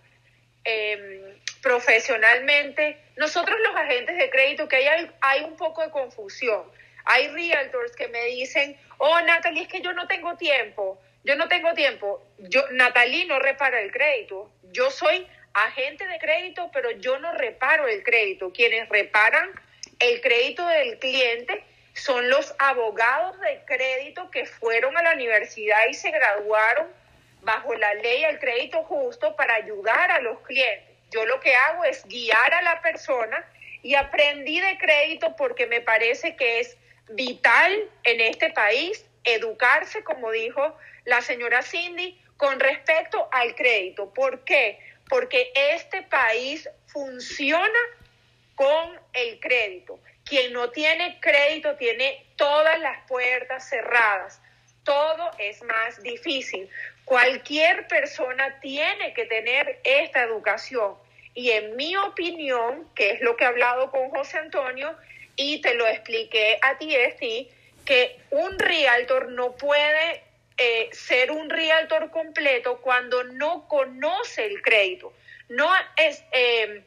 em, 0.64 1.38
profesionalmente. 1.62 2.98
Nosotros 3.16 3.58
los 3.60 3.76
agentes 3.76 4.16
de 4.16 4.30
crédito, 4.30 4.68
que 4.68 4.76
hay, 4.76 5.10
hay 5.20 5.44
un 5.44 5.56
poco 5.56 5.82
de 5.82 5.90
confusión. 5.90 6.64
Hay 7.04 7.28
realtors 7.28 7.94
que 7.96 8.08
me 8.08 8.24
dicen, 8.26 8.78
oh 8.98 9.20
Natalie, 9.20 9.62
es 9.62 9.68
que 9.68 9.80
yo 9.80 9.92
no 9.92 10.06
tengo 10.06 10.36
tiempo, 10.36 11.00
yo 11.24 11.36
no 11.36 11.48
tengo 11.48 11.74
tiempo. 11.74 12.22
Yo, 12.38 12.62
Natalie 12.70 13.26
no 13.26 13.38
repara 13.38 13.80
el 13.80 13.92
crédito. 13.92 14.50
Yo 14.72 14.90
soy 14.90 15.26
agente 15.52 16.06
de 16.06 16.18
crédito, 16.18 16.70
pero 16.72 16.90
yo 16.92 17.18
no 17.18 17.32
reparo 17.32 17.88
el 17.88 18.02
crédito. 18.02 18.52
Quienes 18.52 18.88
reparan 18.88 19.50
el 19.98 20.20
crédito 20.20 20.66
del 20.66 20.98
cliente 20.98 21.62
son 21.94 22.30
los 22.30 22.54
abogados 22.58 23.38
de 23.40 23.60
crédito 23.66 24.30
que 24.30 24.46
fueron 24.46 24.96
a 24.96 25.02
la 25.02 25.12
universidad 25.12 25.86
y 25.88 25.94
se 25.94 26.10
graduaron 26.10 26.88
bajo 27.42 27.74
la 27.74 27.94
ley 27.94 28.22
del 28.22 28.38
crédito 28.38 28.84
justo 28.84 29.36
para 29.36 29.54
ayudar 29.54 30.10
a 30.10 30.20
los 30.20 30.40
clientes. 30.40 30.88
Yo 31.10 31.26
lo 31.26 31.40
que 31.40 31.54
hago 31.54 31.84
es 31.84 32.06
guiar 32.06 32.54
a 32.54 32.62
la 32.62 32.80
persona 32.80 33.44
y 33.82 33.94
aprendí 33.94 34.60
de 34.60 34.78
crédito 34.78 35.34
porque 35.36 35.66
me 35.66 35.80
parece 35.80 36.36
que 36.36 36.60
es 36.60 36.76
vital 37.10 37.90
en 38.04 38.20
este 38.20 38.50
país 38.50 39.04
educarse, 39.24 40.02
como 40.04 40.30
dijo 40.30 40.76
la 41.04 41.20
señora 41.22 41.62
Cindy, 41.62 42.20
con 42.36 42.58
respecto 42.58 43.28
al 43.32 43.54
crédito. 43.54 44.12
¿Por 44.14 44.44
qué? 44.44 44.78
Porque 45.08 45.52
este 45.54 46.02
país 46.02 46.68
funciona 46.86 47.78
con 48.54 48.98
el 49.12 49.40
crédito. 49.40 50.00
Quien 50.24 50.52
no 50.52 50.70
tiene 50.70 51.18
crédito 51.20 51.76
tiene 51.76 52.24
todas 52.36 52.78
las 52.80 53.06
puertas 53.06 53.68
cerradas. 53.68 54.40
Todo 54.84 55.30
es 55.38 55.62
más 55.62 56.02
difícil. 56.02 56.68
Cualquier 57.04 57.88
persona 57.88 58.60
tiene 58.60 59.12
que 59.14 59.26
tener 59.26 59.80
esta 59.84 60.22
educación. 60.22 60.94
Y 61.34 61.50
en 61.50 61.76
mi 61.76 61.96
opinión, 61.96 62.88
que 62.94 63.10
es 63.10 63.20
lo 63.20 63.36
que 63.36 63.44
he 63.44 63.48
hablado 63.48 63.90
con 63.90 64.10
José 64.10 64.38
Antonio 64.38 64.96
y 65.36 65.60
te 65.60 65.74
lo 65.74 65.86
expliqué 65.86 66.58
a 66.62 66.78
ti, 66.78 66.94
Esti, 66.94 67.48
que 67.84 68.20
un 68.30 68.58
realtor 68.58 69.30
no 69.32 69.56
puede 69.56 70.22
eh, 70.56 70.90
ser 70.92 71.30
un 71.30 71.48
realtor 71.48 72.10
completo 72.10 72.82
cuando 72.82 73.24
no 73.24 73.66
conoce 73.66 74.44
el 74.44 74.60
crédito. 74.60 75.12
No 75.48 75.70
es, 75.96 76.22
eh, 76.32 76.82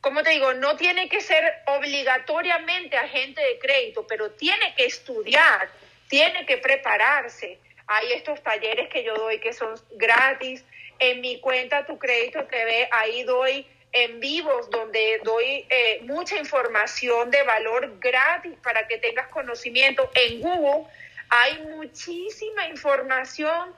como 0.00 0.22
te 0.22 0.30
digo, 0.30 0.52
no 0.54 0.76
tiene 0.76 1.08
que 1.08 1.20
ser 1.20 1.42
obligatoriamente 1.66 2.96
agente 2.96 3.40
de 3.40 3.58
crédito, 3.58 4.06
pero 4.06 4.30
tiene 4.32 4.74
que 4.76 4.84
estudiar, 4.84 5.70
tiene 6.08 6.44
que 6.44 6.58
prepararse. 6.58 7.58
Hay 7.86 8.12
estos 8.12 8.42
talleres 8.42 8.88
que 8.90 9.02
yo 9.02 9.14
doy 9.14 9.40
que 9.40 9.52
son 9.52 9.74
gratis. 9.92 10.64
En 10.98 11.20
mi 11.20 11.40
cuenta 11.40 11.86
Tu 11.86 11.98
Crédito 11.98 12.44
TV, 12.44 12.88
ahí 12.90 13.22
doy 13.24 13.66
en 13.96 14.20
vivos 14.20 14.68
donde 14.68 15.22
doy 15.24 15.66
eh, 15.70 16.00
mucha 16.02 16.36
información 16.36 17.30
de 17.30 17.42
valor 17.44 17.98
gratis 17.98 18.52
para 18.62 18.86
que 18.86 18.98
tengas 18.98 19.28
conocimiento. 19.28 20.10
En 20.14 20.42
Google 20.42 20.84
hay 21.30 21.62
muchísima 21.62 22.68
información 22.68 23.74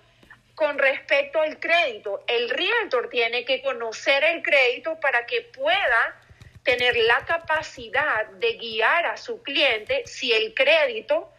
con 0.57 0.77
respecto 0.77 1.41
al 1.41 1.61
crédito. 1.61 2.25
El 2.27 2.51
realtor 2.51 3.09
tiene 3.11 3.45
que 3.45 3.62
conocer 3.62 4.25
el 4.25 4.43
crédito 4.43 4.99
para 4.99 5.25
que 5.25 5.43
pueda 5.43 6.21
tener 6.64 6.97
la 6.97 7.25
capacidad 7.25 8.27
de 8.27 8.55
guiar 8.55 9.07
a 9.07 9.16
su 9.16 9.41
cliente 9.45 10.03
si 10.05 10.33
el 10.33 10.53
crédito 10.53 11.33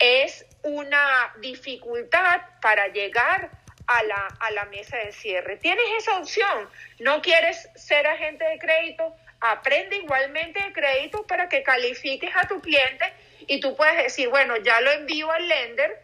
es 0.00 0.44
una 0.64 1.32
dificultad 1.40 2.40
para 2.60 2.88
llegar 2.88 3.52
a 3.86 4.02
la, 4.02 4.28
a 4.40 4.50
la 4.50 4.64
mesa 4.66 4.96
de 4.98 5.12
cierre. 5.12 5.56
Tienes 5.56 5.84
esa 5.98 6.18
opción. 6.18 6.68
No 7.00 7.22
quieres 7.22 7.68
ser 7.74 8.06
agente 8.06 8.44
de 8.44 8.58
crédito, 8.58 9.14
aprende 9.40 9.96
igualmente 9.96 10.62
de 10.62 10.72
crédito 10.72 11.26
para 11.26 11.48
que 11.48 11.62
califiques 11.62 12.34
a 12.34 12.46
tu 12.48 12.60
cliente 12.60 13.12
y 13.46 13.60
tú 13.60 13.76
puedes 13.76 13.96
decir, 13.96 14.28
bueno, 14.28 14.56
ya 14.56 14.80
lo 14.80 14.90
envío 14.92 15.30
al 15.30 15.46
lender 15.46 16.02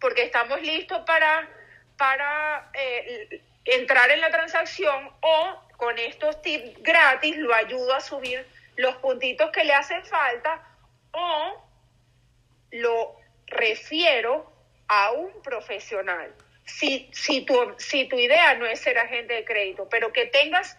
porque 0.00 0.22
estamos 0.22 0.60
listos 0.62 1.02
para, 1.06 1.48
para 1.96 2.70
eh, 2.74 3.42
entrar 3.64 4.10
en 4.10 4.20
la 4.20 4.30
transacción 4.30 5.10
o 5.20 5.62
con 5.76 5.98
estos 5.98 6.40
tips 6.42 6.82
gratis 6.82 7.36
lo 7.36 7.54
ayudo 7.54 7.94
a 7.94 8.00
subir 8.00 8.46
los 8.76 8.96
puntitos 8.96 9.50
que 9.50 9.64
le 9.64 9.74
hacen 9.74 10.04
falta 10.04 10.66
o 11.12 11.62
lo 12.70 13.16
refiero 13.46 14.50
a 14.88 15.12
un 15.12 15.42
profesional. 15.42 16.34
Si, 16.64 17.10
si, 17.12 17.44
tu, 17.44 17.74
si 17.78 18.08
tu 18.08 18.18
idea 18.18 18.54
no 18.54 18.66
es 18.66 18.80
ser 18.80 18.98
agente 18.98 19.34
de 19.34 19.44
crédito, 19.44 19.88
pero 19.88 20.12
que 20.12 20.26
tengas 20.26 20.76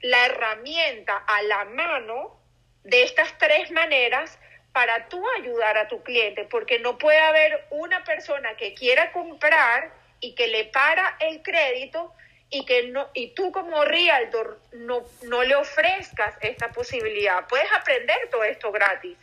la 0.00 0.26
herramienta 0.26 1.16
a 1.16 1.42
la 1.42 1.64
mano 1.64 2.38
de 2.82 3.02
estas 3.02 3.36
tres 3.38 3.70
maneras 3.70 4.38
para 4.72 5.08
tú 5.08 5.22
ayudar 5.38 5.78
a 5.78 5.88
tu 5.88 6.02
cliente, 6.02 6.44
porque 6.44 6.78
no 6.78 6.98
puede 6.98 7.18
haber 7.18 7.64
una 7.70 8.04
persona 8.04 8.56
que 8.56 8.74
quiera 8.74 9.12
comprar 9.12 9.92
y 10.20 10.34
que 10.34 10.48
le 10.48 10.64
para 10.66 11.16
el 11.20 11.42
crédito 11.42 12.12
y 12.50 12.64
que 12.66 12.88
no 12.88 13.08
y 13.14 13.34
tú 13.34 13.50
como 13.52 13.84
realtor 13.84 14.60
no, 14.72 15.04
no 15.22 15.42
le 15.42 15.54
ofrezcas 15.54 16.34
esta 16.40 16.70
posibilidad. 16.70 17.46
Puedes 17.48 17.70
aprender 17.72 18.16
todo 18.30 18.44
esto 18.44 18.70
gratis. 18.72 19.16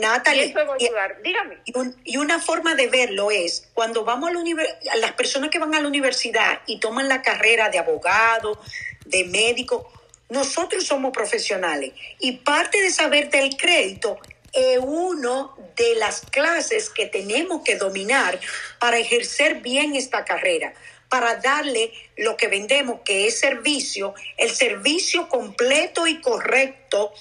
Natalie, 0.00 0.54
y, 0.78 0.84
ayudar. 0.84 1.22
Dígame. 1.22 1.58
Y, 2.04 2.16
una 2.16 2.40
forma 2.40 2.74
de 2.74 2.88
verlo 2.88 3.30
es 3.30 3.68
cuando 3.74 4.04
vamos 4.04 4.30
a 4.30 4.32
la 4.32 4.96
las 4.96 5.12
personas 5.12 5.50
que 5.50 5.58
van 5.58 5.74
a 5.74 5.80
la 5.80 5.88
universidad 5.88 6.60
y 6.66 6.78
toman 6.78 7.08
la 7.08 7.22
carrera 7.22 7.68
de 7.68 7.78
abogado, 7.78 8.60
de 9.04 9.24
médico, 9.24 9.90
nosotros 10.28 10.84
somos 10.84 11.12
profesionales 11.12 11.92
y 12.18 12.32
parte 12.32 12.80
de 12.80 12.90
saber 12.90 13.30
del 13.30 13.56
crédito 13.56 14.18
es 14.52 14.78
uno 14.82 15.56
de 15.76 15.94
las 15.96 16.22
clases 16.22 16.90
que 16.90 17.06
tenemos 17.06 17.62
que 17.62 17.76
dominar 17.76 18.38
para 18.78 18.98
ejercer 18.98 19.56
bien 19.56 19.94
esta 19.94 20.24
carrera, 20.24 20.74
para 21.08 21.36
darle 21.36 21.92
lo 22.16 22.36
que 22.36 22.48
vendemos, 22.48 23.00
que 23.04 23.26
es 23.26 23.38
servicio, 23.38 24.14
el 24.36 24.50
servicio 24.50 25.28
completo 25.28 26.06
y 26.06 26.20
correcto 26.20 27.12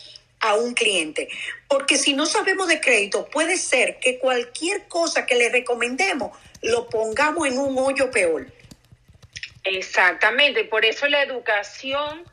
a 0.42 0.56
un 0.56 0.74
cliente. 0.74 1.30
Porque 1.68 1.98
si 1.98 2.14
no 2.14 2.26
sabemos 2.26 2.68
de 2.68 2.82
crédito, 2.82 3.28
puede 3.30 3.58
ser 3.58 4.00
que 4.00 4.20
cualquier 4.20 4.88
cosa 4.88 5.26
que 5.26 5.36
le 5.36 5.50
recomendemos 5.50 6.38
lo 6.62 6.88
pongamos 6.90 7.48
en 7.48 7.58
un 7.58 7.78
hoyo 7.78 8.12
peor. 8.12 8.48
Exactamente, 9.64 10.66
por 10.66 10.86
eso 10.86 11.08
la 11.08 11.22
educación 11.22 12.24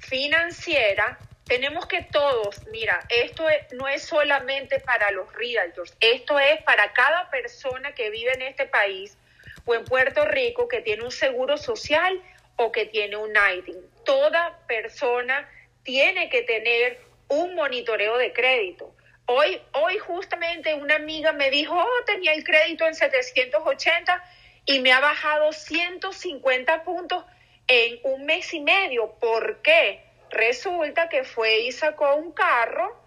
financiera 0.00 1.18
tenemos 1.48 1.86
que 1.86 2.02
todos, 2.02 2.66
mira, 2.70 3.00
esto 3.08 3.44
no 3.72 3.88
es 3.88 4.02
solamente 4.02 4.80
para 4.80 5.10
los 5.12 5.32
realtors, 5.32 5.94
esto 5.98 6.38
es 6.38 6.62
para 6.62 6.92
cada 6.92 7.30
persona 7.30 7.94
que 7.94 8.10
vive 8.10 8.32
en 8.34 8.42
este 8.42 8.66
país 8.66 9.16
o 9.64 9.74
en 9.74 9.84
Puerto 9.84 10.26
Rico 10.26 10.68
que 10.68 10.82
tiene 10.82 11.04
un 11.04 11.10
seguro 11.10 11.56
social 11.56 12.22
o 12.56 12.70
que 12.70 12.84
tiene 12.84 13.16
un 13.16 13.30
ITIN. 13.30 13.76
Toda 14.04 14.58
persona 14.66 15.48
tiene 15.84 16.28
que 16.28 16.42
tener 16.42 17.07
un 17.28 17.54
monitoreo 17.54 18.16
de 18.18 18.32
crédito. 18.32 18.94
Hoy, 19.26 19.60
hoy 19.72 19.98
justamente 19.98 20.74
una 20.74 20.96
amiga 20.96 21.32
me 21.32 21.50
dijo, 21.50 21.74
oh, 21.74 22.04
tenía 22.06 22.32
el 22.32 22.44
crédito 22.44 22.86
en 22.86 22.94
780 22.94 24.24
y 24.64 24.80
me 24.80 24.92
ha 24.92 25.00
bajado 25.00 25.52
150 25.52 26.84
puntos 26.84 27.24
en 27.66 28.00
un 28.04 28.24
mes 28.24 28.52
y 28.54 28.60
medio. 28.60 29.12
¿Por 29.20 29.60
qué? 29.62 30.02
Resulta 30.30 31.08
que 31.08 31.24
fue 31.24 31.60
y 31.60 31.72
sacó 31.72 32.14
un 32.16 32.32
carro 32.32 32.98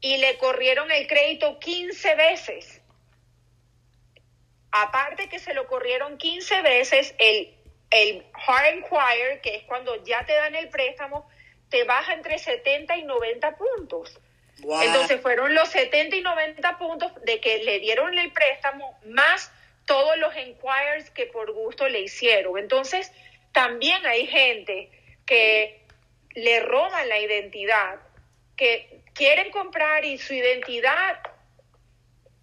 y 0.00 0.16
le 0.16 0.38
corrieron 0.38 0.90
el 0.90 1.06
crédito 1.06 1.58
15 1.58 2.14
veces. 2.14 2.80
Aparte 4.72 5.28
que 5.28 5.38
se 5.38 5.52
lo 5.52 5.66
corrieron 5.66 6.16
15 6.16 6.62
veces, 6.62 7.14
el, 7.18 7.54
el 7.90 8.24
hard 8.46 8.76
inquire, 8.76 9.40
que 9.42 9.56
es 9.56 9.64
cuando 9.64 10.02
ya 10.04 10.24
te 10.24 10.32
dan 10.32 10.54
el 10.54 10.68
préstamo, 10.68 11.28
te 11.70 11.84
baja 11.84 12.12
entre 12.12 12.38
70 12.38 12.96
y 12.96 13.04
90 13.04 13.56
puntos. 13.56 14.18
Entonces 14.62 15.20
fueron 15.22 15.54
los 15.54 15.70
70 15.70 16.16
y 16.16 16.20
90 16.20 16.78
puntos 16.78 17.12
de 17.24 17.40
que 17.40 17.64
le 17.64 17.78
dieron 17.78 18.18
el 18.18 18.32
préstamo 18.32 18.98
más 19.06 19.50
todos 19.86 20.16
los 20.18 20.34
enquires 20.36 21.10
que 21.10 21.26
por 21.26 21.52
gusto 21.52 21.88
le 21.88 22.00
hicieron. 22.00 22.58
Entonces, 22.58 23.10
también 23.52 24.04
hay 24.06 24.26
gente 24.26 24.90
que 25.26 25.80
le 26.34 26.60
roban 26.60 27.08
la 27.08 27.18
identidad, 27.18 28.00
que 28.56 29.00
quieren 29.14 29.50
comprar 29.50 30.04
y 30.04 30.18
su 30.18 30.34
identidad 30.34 31.20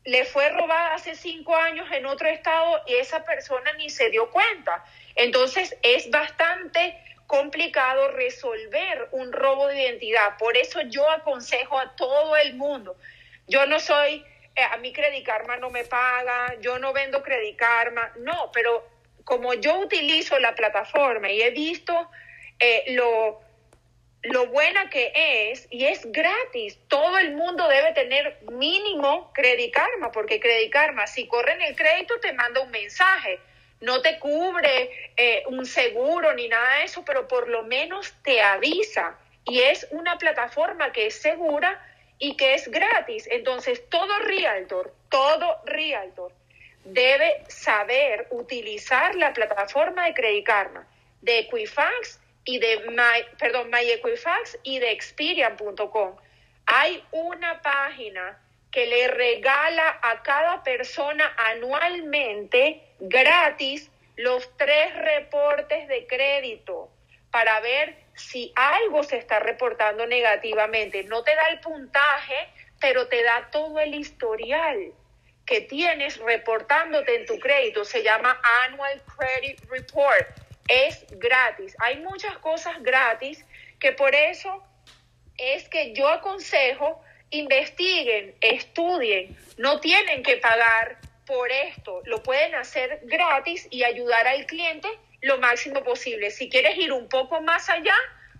le 0.03 0.25
fue 0.25 0.49
robada 0.49 0.95
hace 0.95 1.15
cinco 1.15 1.55
años 1.55 1.87
en 1.91 2.05
otro 2.05 2.29
estado 2.29 2.81
y 2.87 2.95
esa 2.95 3.23
persona 3.23 3.73
ni 3.73 3.89
se 3.89 4.09
dio 4.09 4.29
cuenta. 4.31 4.83
Entonces 5.15 5.77
es 5.81 6.09
bastante 6.09 6.97
complicado 7.27 8.09
resolver 8.11 9.09
un 9.11 9.31
robo 9.31 9.67
de 9.67 9.83
identidad. 9.83 10.37
Por 10.39 10.57
eso 10.57 10.81
yo 10.81 11.09
aconsejo 11.11 11.77
a 11.77 11.95
todo 11.95 12.35
el 12.37 12.55
mundo. 12.55 12.95
Yo 13.47 13.65
no 13.65 13.79
soy, 13.79 14.25
eh, 14.55 14.63
a 14.63 14.77
mí 14.77 14.91
Credit 14.93 15.25
Karma 15.25 15.57
no 15.57 15.69
me 15.69 15.83
paga, 15.83 16.55
yo 16.61 16.79
no 16.79 16.93
vendo 16.93 17.21
Credit 17.21 17.57
Karma, 17.57 18.11
no, 18.17 18.49
pero 18.53 18.87
como 19.23 19.53
yo 19.53 19.79
utilizo 19.79 20.39
la 20.39 20.55
plataforma 20.55 21.29
y 21.29 21.41
he 21.41 21.51
visto 21.51 22.09
eh, 22.59 22.85
lo, 22.95 23.41
lo 24.21 24.47
buena 24.47 24.89
que 24.89 25.11
es 25.51 25.67
y 25.69 25.85
es 25.85 26.09
gratis, 26.11 26.79
todo 26.87 27.17
el 27.17 27.35
mundo 27.35 27.67
debe 27.67 27.91
tener 27.91 28.39
mínimo 28.51 29.31
Credit 29.33 29.73
Karma, 29.73 30.11
porque 30.11 30.39
Credit 30.39 30.71
Karma, 30.71 31.07
si 31.07 31.27
corren 31.27 31.61
el 31.61 31.75
crédito, 31.75 32.19
te 32.21 32.31
manda 32.31 32.61
un 32.61 32.71
mensaje 32.71 33.39
no 33.79 34.01
te 34.01 34.17
cubre 34.19 35.11
eh, 35.15 35.43
un 35.47 35.65
seguro 35.65 36.33
ni 36.33 36.47
nada 36.47 36.79
de 36.79 36.85
eso, 36.85 37.03
pero 37.05 37.27
por 37.27 37.47
lo 37.47 37.63
menos 37.63 38.13
te 38.23 38.41
avisa. 38.41 39.17
Y 39.45 39.59
es 39.61 39.87
una 39.91 40.17
plataforma 40.17 40.91
que 40.91 41.07
es 41.07 41.21
segura 41.21 41.81
y 42.19 42.35
que 42.35 42.55
es 42.55 42.69
gratis. 42.69 43.27
Entonces, 43.31 43.87
todo 43.89 44.19
realtor, 44.19 44.93
todo 45.09 45.61
realtor 45.65 46.31
debe 46.83 47.43
saber 47.47 48.27
utilizar 48.31 49.15
la 49.15 49.33
plataforma 49.33 50.05
de 50.05 50.13
Credit 50.13 50.45
Karma, 50.45 50.87
de 51.21 51.39
Equifax 51.39 52.19
y 52.45 52.59
de 52.59 52.79
My, 52.89 53.37
perdón, 53.37 53.69
My 53.69 53.89
Equifax 53.89 54.57
y 54.63 54.79
de 54.79 54.91
Experian.com. 54.91 56.15
Hay 56.65 57.03
una 57.11 57.61
página 57.61 58.37
que 58.71 58.85
le 58.85 59.07
regala 59.07 59.99
a 60.01 60.21
cada 60.23 60.63
persona 60.63 61.33
anualmente 61.37 62.83
gratis 62.99 63.89
los 64.15 64.55
tres 64.57 64.95
reportes 64.95 65.87
de 65.87 66.05
crédito 66.07 66.89
para 67.31 67.59
ver 67.59 67.95
si 68.15 68.51
algo 68.55 69.03
se 69.03 69.17
está 69.17 69.39
reportando 69.39 70.07
negativamente. 70.07 71.03
No 71.03 71.23
te 71.23 71.35
da 71.35 71.49
el 71.49 71.59
puntaje, 71.59 72.49
pero 72.79 73.07
te 73.07 73.23
da 73.23 73.49
todo 73.51 73.79
el 73.79 73.93
historial 73.93 74.93
que 75.45 75.61
tienes 75.61 76.17
reportándote 76.17 77.15
en 77.15 77.25
tu 77.25 77.39
crédito. 77.39 77.85
Se 77.85 78.03
llama 78.03 78.39
Annual 78.65 79.01
Credit 79.17 79.61
Report. 79.69 80.27
Es 80.67 81.05
gratis. 81.11 81.75
Hay 81.79 81.97
muchas 81.97 82.37
cosas 82.39 82.81
gratis 82.81 83.45
que 83.79 83.93
por 83.93 84.13
eso 84.13 84.63
es 85.37 85.69
que 85.69 85.93
yo 85.93 86.09
aconsejo 86.09 87.01
investiguen, 87.31 88.35
estudien, 88.41 89.37
no 89.57 89.79
tienen 89.79 90.23
que 90.23 90.37
pagar 90.37 90.97
por 91.25 91.51
esto, 91.51 92.01
lo 92.05 92.23
pueden 92.23 92.55
hacer 92.55 93.01
gratis 93.03 93.67
y 93.69 93.83
ayudar 93.83 94.27
al 94.27 94.45
cliente 94.45 94.87
lo 95.21 95.37
máximo 95.39 95.83
posible. 95.83 96.31
Si 96.31 96.49
quieres 96.49 96.77
ir 96.77 96.93
un 96.93 97.09
poco 97.09 97.41
más 97.41 97.69
allá, 97.69 97.95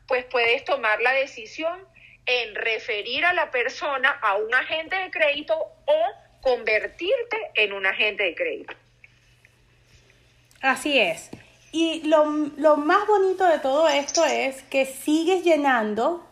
pues 0.08 0.26
puedes 0.26 0.64
tomar 0.64 1.02
la 1.02 1.12
decisión 1.12 1.86
en 2.26 2.56
referir 2.56 3.26
a 3.26 3.34
la 3.34 3.52
persona 3.52 4.10
a 4.22 4.36
un 4.36 4.54
agente 4.54 4.96
de 4.96 5.12
crédito 5.12 5.56
o 5.86 6.14
convertirte 6.42 7.38
en 7.56 7.74
un 7.74 7.86
agente 7.86 8.24
de 8.24 8.36
crédito. 8.36 8.74
Así 10.62 11.00
es. 11.00 11.30
Y 11.72 12.04
lo, 12.08 12.26
lo 12.58 12.78
más 12.78 13.06
bonito 13.08 13.46
de 13.46 13.60
todo 13.60 13.88
esto 13.90 14.26
es 14.26 14.64
que 14.64 14.86
sigues 14.86 15.44
llenando 15.44 16.27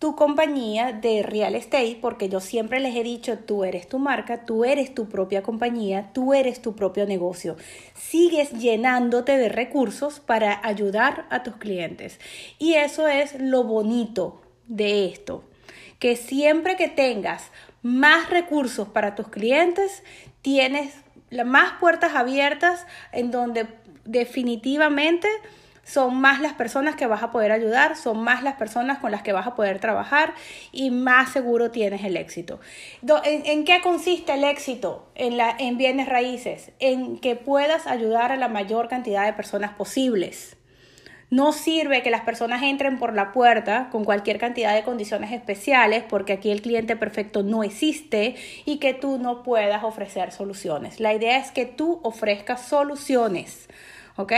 tu 0.00 0.16
compañía 0.16 0.92
de 0.94 1.22
real 1.22 1.54
estate, 1.54 1.98
porque 2.00 2.30
yo 2.30 2.40
siempre 2.40 2.80
les 2.80 2.96
he 2.96 3.02
dicho, 3.02 3.38
tú 3.38 3.64
eres 3.64 3.86
tu 3.86 3.98
marca, 3.98 4.46
tú 4.46 4.64
eres 4.64 4.94
tu 4.94 5.10
propia 5.10 5.42
compañía, 5.42 6.10
tú 6.14 6.32
eres 6.32 6.62
tu 6.62 6.74
propio 6.74 7.04
negocio. 7.04 7.56
Sigues 7.94 8.50
llenándote 8.52 9.36
de 9.36 9.50
recursos 9.50 10.18
para 10.18 10.58
ayudar 10.66 11.26
a 11.28 11.42
tus 11.42 11.56
clientes. 11.56 12.18
Y 12.58 12.74
eso 12.74 13.08
es 13.08 13.38
lo 13.38 13.62
bonito 13.62 14.40
de 14.68 15.04
esto, 15.04 15.44
que 15.98 16.16
siempre 16.16 16.76
que 16.76 16.88
tengas 16.88 17.50
más 17.82 18.30
recursos 18.30 18.88
para 18.88 19.14
tus 19.14 19.28
clientes, 19.28 20.02
tienes 20.40 20.94
más 21.44 21.72
puertas 21.78 22.14
abiertas 22.14 22.86
en 23.12 23.30
donde 23.30 23.66
definitivamente 24.06 25.28
son 25.84 26.20
más 26.20 26.40
las 26.40 26.54
personas 26.54 26.96
que 26.96 27.06
vas 27.06 27.22
a 27.22 27.30
poder 27.30 27.52
ayudar, 27.52 27.96
son 27.96 28.22
más 28.22 28.42
las 28.42 28.54
personas 28.54 28.98
con 28.98 29.10
las 29.10 29.22
que 29.22 29.32
vas 29.32 29.46
a 29.46 29.54
poder 29.54 29.80
trabajar 29.80 30.34
y 30.72 30.90
más 30.90 31.30
seguro 31.32 31.70
tienes 31.70 32.04
el 32.04 32.16
éxito. 32.16 32.60
¿En, 33.24 33.64
qué 33.64 33.80
consiste 33.82 34.34
el 34.34 34.44
éxito 34.44 35.10
en, 35.14 35.36
la, 35.36 35.54
en 35.58 35.78
bienes 35.78 36.08
raíces? 36.08 36.72
En 36.78 37.18
que 37.18 37.36
puedas 37.36 37.86
ayudar 37.86 38.32
a 38.32 38.36
la 38.36 38.48
mayor 38.48 38.88
cantidad 38.88 39.24
de 39.24 39.32
personas 39.32 39.72
posibles. 39.72 40.56
No 41.30 41.52
sirve 41.52 42.02
que 42.02 42.10
las 42.10 42.22
personas 42.22 42.60
entren 42.64 42.98
por 42.98 43.14
la 43.14 43.30
puerta 43.30 43.88
con 43.92 44.04
cualquier 44.04 44.38
cantidad 44.38 44.74
de 44.74 44.82
condiciones 44.82 45.30
especiales 45.30 46.02
porque 46.08 46.32
aquí 46.32 46.50
el 46.50 46.60
cliente 46.60 46.96
perfecto 46.96 47.44
no 47.44 47.62
existe 47.62 48.34
y 48.64 48.78
que 48.78 48.94
tú 48.94 49.16
no 49.18 49.44
puedas 49.44 49.84
ofrecer 49.84 50.32
soluciones. 50.32 50.98
La 50.98 51.14
idea 51.14 51.38
es 51.38 51.52
que 51.52 51.66
tú 51.66 52.00
ofrezcas 52.02 52.62
soluciones, 52.62 53.68
¿ok? 54.16 54.32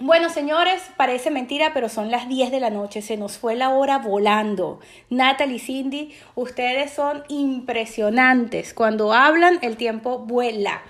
Bueno, 0.00 0.30
señores, 0.30 0.82
parece 0.96 1.30
mentira, 1.30 1.72
pero 1.74 1.90
son 1.90 2.10
las 2.10 2.26
10 2.26 2.50
de 2.50 2.60
la 2.60 2.70
noche, 2.70 3.02
se 3.02 3.18
nos 3.18 3.36
fue 3.36 3.56
la 3.56 3.68
hora 3.70 3.98
volando. 3.98 4.80
Natalie 5.10 5.58
Cindy, 5.58 6.14
ustedes 6.34 6.92
son 6.92 7.24
impresionantes. 7.28 8.72
Cuando 8.72 9.12
hablan, 9.12 9.58
el 9.60 9.76
tiempo 9.76 10.18
vuela. 10.18 10.80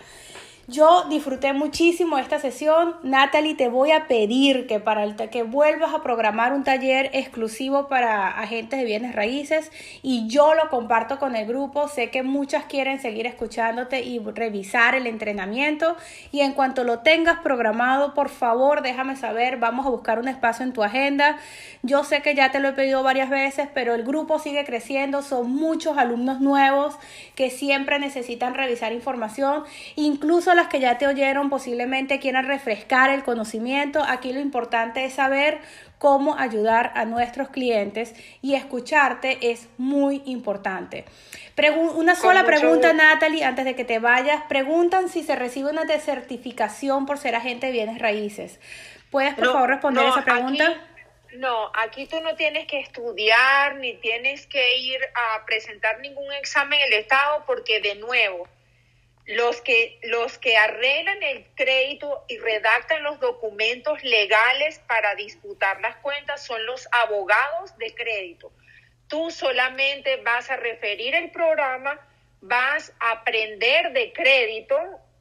Yo 0.73 1.05
disfruté 1.11 1.53
muchísimo 1.53 2.17
esta 2.17 2.39
sesión. 2.39 2.97
Natalie, 3.03 3.55
te 3.55 3.69
voy 3.69 3.91
a 3.91 4.09
pedir 4.09 4.67
que 4.67 4.81
para 4.81 5.05
el 5.05 5.17
que 5.17 5.43
vuelvas 5.43 5.93
a 5.93 6.03
programar 6.03 6.55
un 6.55 6.65
taller 6.65 7.11
exclusivo 7.13 7.89
para 7.89 8.29
agentes 8.29 8.79
de 8.79 8.87
bienes 8.87 9.15
raíces 9.15 9.71
y 10.01 10.29
yo 10.29 10.55
lo 10.55 10.71
comparto 10.71 11.19
con 11.19 11.37
el 11.37 11.47
grupo. 11.47 11.89
Sé 11.89 12.09
que 12.09 12.23
muchas 12.23 12.65
quieren 12.65 13.03
seguir 13.03 13.27
escuchándote 13.27 14.01
y 14.01 14.19
revisar 14.19 14.95
el 14.95 15.07
entrenamiento 15.07 15.95
y 16.31 16.41
en 16.41 16.55
cuanto 16.55 16.85
lo 16.85 17.01
tengas 17.01 17.41
programado, 17.41 18.15
por 18.15 18.31
favor, 18.31 18.81
déjame 18.81 19.17
saber. 19.17 19.59
Vamos 19.59 19.85
a 19.85 19.91
buscar 19.91 20.19
un 20.19 20.29
espacio 20.29 20.65
en 20.65 20.73
tu 20.73 20.83
agenda. 20.83 21.37
Yo 21.83 22.03
sé 22.03 22.23
que 22.23 22.35
ya 22.35 22.51
te 22.51 22.61
lo 22.61 22.69
he 22.69 22.73
pedido 22.73 23.03
varias 23.03 23.29
veces, 23.29 23.69
pero 23.75 23.95
el 23.95 24.05
grupo 24.05 24.39
sigue 24.39 24.65
creciendo. 24.65 25.21
Son 25.21 25.51
muchos 25.51 25.99
alumnos 25.99 26.41
nuevos 26.41 26.97
que 27.35 27.51
siempre 27.51 27.99
necesitan 27.99 28.55
revisar 28.55 28.95
información, 28.95 29.65
incluso 29.97 30.62
que 30.69 30.81
ya 30.81 30.99
te 30.99 31.07
oyeron 31.07 31.51
posiblemente 31.51 32.19
quieran 32.19 32.47
refrescar 32.47 33.11
el 33.11 33.23
conocimiento. 33.23 34.03
Aquí 34.07 34.33
lo 34.33 34.41
importante 34.41 35.05
es 35.05 35.15
saber 35.15 35.59
cómo 35.99 36.37
ayudar 36.37 36.93
a 36.95 37.05
nuestros 37.05 37.49
clientes 37.49 38.15
y 38.41 38.55
escucharte 38.55 39.51
es 39.51 39.69
muy 39.79 40.23
importante. 40.25 41.05
una 41.95 42.15
sola 42.15 42.45
pregunta, 42.45 42.93
Natalie, 42.93 43.45
antes 43.45 43.65
de 43.65 43.77
que 43.77 43.85
te 43.85 43.99
vayas. 43.99 44.43
Preguntan 44.49 45.09
si 45.09 45.23
se 45.23 45.37
recibe 45.37 45.71
una 45.71 45.85
desertificación 45.85 47.07
por 47.07 47.19
ser 47.19 47.35
agente 47.35 47.67
de 47.67 47.73
bienes 47.73 47.99
raíces. 47.99 48.59
¿Puedes, 49.11 49.35
por 49.35 49.47
favor, 49.47 49.69
responder 49.69 50.07
esa 50.07 50.25
pregunta? 50.25 50.89
no, 51.35 51.71
aquí 51.75 52.07
tú 52.07 52.21
no 52.21 52.35
tienes 52.35 52.67
que 52.67 52.81
estudiar 52.81 53.77
ni 53.77 53.95
tienes 53.95 54.47
que 54.47 54.77
ir 54.77 55.01
a 55.15 55.45
presentar 55.47 56.01
ningún 56.01 56.33
examen 56.33 56.81
en 56.81 56.93
el 56.93 56.99
Estado 57.01 57.45
porque, 57.47 57.81
de 57.81 57.95
nuevo, 57.97 58.49
los 59.37 59.61
que, 59.61 59.99
los 60.03 60.39
que 60.39 60.57
arreglan 60.57 61.23
el 61.23 61.47
crédito 61.55 62.25
y 62.29 62.39
redactan 62.39 63.03
los 63.03 63.19
documentos 63.21 64.03
legales 64.03 64.81
para 64.87 65.15
disputar 65.15 65.81
las 65.81 65.97
cuentas 65.97 66.45
son 66.45 66.65
los 66.67 66.89
abogados 66.93 67.77
de 67.79 67.95
crédito. 67.95 68.53
Tú 69.09 69.31
solamente 69.31 70.17
vas 70.19 70.51
a 70.51 70.57
referir 70.57 71.15
el 71.15 71.31
programa, 71.31 71.99
vas 72.41 72.93
a 73.01 73.13
aprender 73.13 73.93
de 73.93 74.13
crédito, 74.13 74.77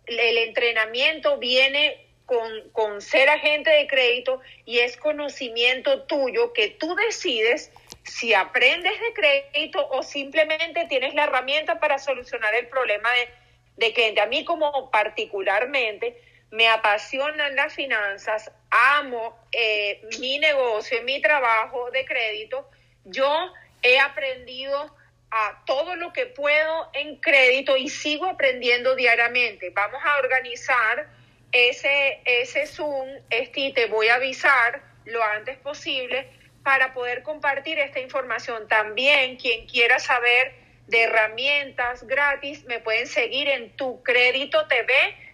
el 0.05 0.37
entrenamiento 0.37 1.37
viene 1.37 2.07
con, 2.25 2.69
con 2.71 3.01
ser 3.01 3.29
agente 3.29 3.69
de 3.69 3.87
crédito 3.87 4.41
y 4.65 4.79
es 4.79 4.97
conocimiento 4.97 6.03
tuyo 6.03 6.53
que 6.53 6.69
tú 6.69 6.95
decides 6.95 7.71
si 8.03 8.33
aprendes 8.33 8.99
de 8.99 9.13
crédito 9.13 9.87
o 9.89 10.03
simplemente 10.03 10.85
tienes 10.87 11.13
la 11.13 11.25
herramienta 11.25 11.79
para 11.79 11.99
solucionar 11.99 12.55
el 12.55 12.67
problema 12.67 13.09
de 13.11 13.41
de 13.77 13.93
que 13.93 14.13
a 14.19 14.25
mí 14.25 14.45
como 14.45 14.91
particularmente 14.91 16.21
me 16.51 16.67
apasionan 16.67 17.55
las 17.55 17.73
finanzas, 17.73 18.51
amo 18.69 19.37
eh, 19.51 20.01
mi 20.19 20.37
negocio, 20.37 21.01
mi 21.03 21.21
trabajo 21.21 21.89
de 21.91 22.05
crédito, 22.05 22.69
yo 23.05 23.53
he 23.81 23.99
aprendido 23.99 24.95
a 25.31 25.63
todo 25.65 25.95
lo 25.95 26.11
que 26.11 26.25
puedo 26.25 26.89
en 26.93 27.15
crédito 27.15 27.77
y 27.77 27.87
sigo 27.87 28.25
aprendiendo 28.25 28.95
diariamente. 28.95 29.69
Vamos 29.69 30.01
a 30.03 30.19
organizar 30.19 31.07
ese, 31.53 32.19
ese 32.25 32.67
Zoom, 32.67 33.07
este, 33.29 33.71
te 33.71 33.85
voy 33.85 34.09
a 34.09 34.15
avisar 34.15 34.83
lo 35.05 35.23
antes 35.23 35.57
posible 35.57 36.29
para 36.63 36.93
poder 36.93 37.23
compartir 37.23 37.79
esta 37.79 38.01
información. 38.01 38.67
También 38.67 39.37
quien 39.37 39.65
quiera 39.67 39.99
saber 39.99 40.53
de 40.87 41.03
herramientas 41.03 42.05
gratis, 42.05 42.65
me 42.65 42.79
pueden 42.79 43.07
seguir 43.07 43.47
en 43.47 43.75
Tu 43.75 44.01
Crédito 44.03 44.67
TV, 44.67 44.93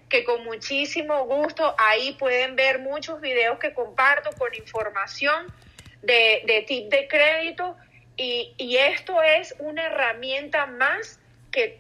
que 0.10 0.24
con 0.24 0.44
muchísimo 0.44 1.26
gusto 1.26 1.76
ahí 1.78 2.14
pueden 2.14 2.56
ver 2.56 2.80
muchos 2.80 3.20
videos 3.20 3.60
que 3.60 3.74
comparto 3.74 4.30
con 4.38 4.54
información 4.56 5.48
de, 6.02 6.44
de 6.46 6.62
tip 6.62 6.90
de 6.90 7.08
crédito 7.08 7.76
y, 8.16 8.54
y 8.58 8.78
esto 8.78 9.22
es 9.22 9.56
una 9.60 9.86
herramienta 9.86 10.66
más 10.66 11.20
que 11.52 11.80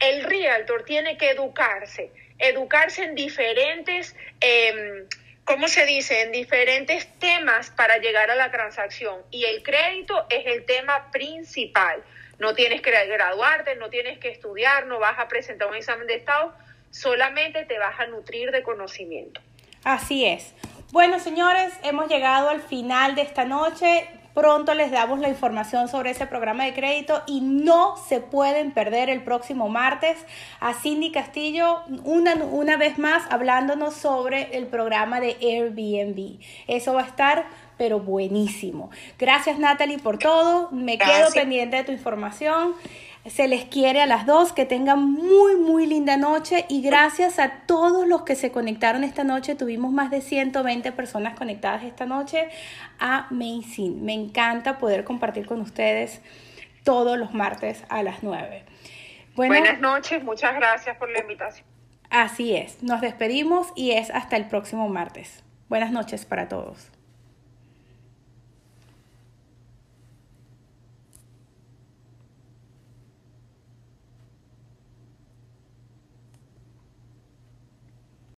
el 0.00 0.24
realtor 0.24 0.84
tiene 0.84 1.16
que 1.16 1.30
educarse, 1.30 2.10
educarse 2.38 3.02
en 3.02 3.14
diferentes, 3.14 4.14
eh, 4.40 5.06
¿cómo 5.44 5.66
se 5.68 5.86
dice?, 5.86 6.22
en 6.22 6.32
diferentes 6.32 7.08
temas 7.18 7.70
para 7.70 7.98
llegar 7.98 8.30
a 8.30 8.36
la 8.36 8.50
transacción. 8.50 9.22
Y 9.30 9.44
el 9.44 9.62
crédito 9.62 10.26
es 10.30 10.46
el 10.46 10.64
tema 10.64 11.10
principal. 11.10 12.02
No 12.38 12.54
tienes 12.54 12.80
que 12.82 12.90
graduarte, 12.90 13.76
no 13.76 13.90
tienes 13.90 14.18
que 14.18 14.30
estudiar, 14.30 14.86
no 14.86 14.98
vas 14.98 15.18
a 15.18 15.28
presentar 15.28 15.68
un 15.68 15.74
examen 15.74 16.06
de 16.06 16.14
estado, 16.14 16.54
solamente 16.90 17.64
te 17.64 17.78
vas 17.78 17.98
a 17.98 18.06
nutrir 18.06 18.50
de 18.50 18.62
conocimiento. 18.62 19.40
Así 19.84 20.24
es. 20.24 20.54
Bueno, 20.90 21.18
señores, 21.18 21.72
hemos 21.82 22.08
llegado 22.08 22.48
al 22.48 22.62
final 22.62 23.14
de 23.14 23.22
esta 23.22 23.44
noche. 23.44 24.08
Pronto 24.34 24.72
les 24.74 24.92
damos 24.92 25.18
la 25.18 25.28
información 25.28 25.88
sobre 25.88 26.10
ese 26.10 26.26
programa 26.26 26.64
de 26.64 26.72
crédito 26.72 27.22
y 27.26 27.40
no 27.40 27.96
se 27.96 28.20
pueden 28.20 28.70
perder 28.72 29.10
el 29.10 29.24
próximo 29.24 29.68
martes 29.68 30.16
a 30.60 30.74
Cindy 30.74 31.10
Castillo 31.10 31.82
una, 32.04 32.36
una 32.36 32.76
vez 32.76 32.98
más 32.98 33.24
hablándonos 33.30 33.94
sobre 33.94 34.56
el 34.56 34.68
programa 34.68 35.18
de 35.18 35.36
Airbnb. 35.40 36.40
Eso 36.68 36.94
va 36.94 37.02
a 37.02 37.06
estar 37.06 37.46
pero 37.78 38.00
buenísimo. 38.00 38.90
Gracias 39.18 39.58
Natalie 39.58 39.98
por 39.98 40.18
todo. 40.18 40.70
Me 40.72 40.98
quedo 40.98 41.30
pendiente 41.32 41.78
de 41.78 41.84
tu 41.84 41.92
información. 41.92 42.74
Se 43.26 43.46
les 43.46 43.64
quiere 43.64 44.00
a 44.00 44.06
las 44.06 44.26
dos, 44.26 44.52
que 44.52 44.64
tengan 44.64 45.12
muy, 45.12 45.56
muy 45.56 45.86
linda 45.86 46.16
noche 46.16 46.64
y 46.68 46.82
gracias 46.82 47.38
a 47.38 47.62
todos 47.66 48.06
los 48.06 48.22
que 48.22 48.34
se 48.34 48.50
conectaron 48.50 49.04
esta 49.04 49.24
noche. 49.24 49.54
Tuvimos 49.54 49.92
más 49.92 50.10
de 50.10 50.20
120 50.20 50.92
personas 50.92 51.36
conectadas 51.36 51.84
esta 51.84 52.06
noche. 52.06 52.48
Amazing. 52.98 54.04
Me 54.04 54.14
encanta 54.14 54.78
poder 54.78 55.04
compartir 55.04 55.46
con 55.46 55.60
ustedes 55.60 56.20
todos 56.84 57.18
los 57.18 57.34
martes 57.34 57.84
a 57.88 58.02
las 58.02 58.22
9. 58.22 58.64
Buenas 59.36 59.78
noches, 59.78 60.24
muchas 60.24 60.56
gracias 60.56 60.96
por 60.96 61.10
la 61.10 61.20
invitación. 61.20 61.66
Así 62.10 62.56
es, 62.56 62.82
nos 62.82 63.00
despedimos 63.00 63.68
y 63.76 63.92
es 63.92 64.10
hasta 64.10 64.36
el 64.36 64.48
próximo 64.48 64.88
martes. 64.88 65.44
Buenas 65.68 65.92
noches 65.92 66.24
para 66.24 66.48
todos. 66.48 66.90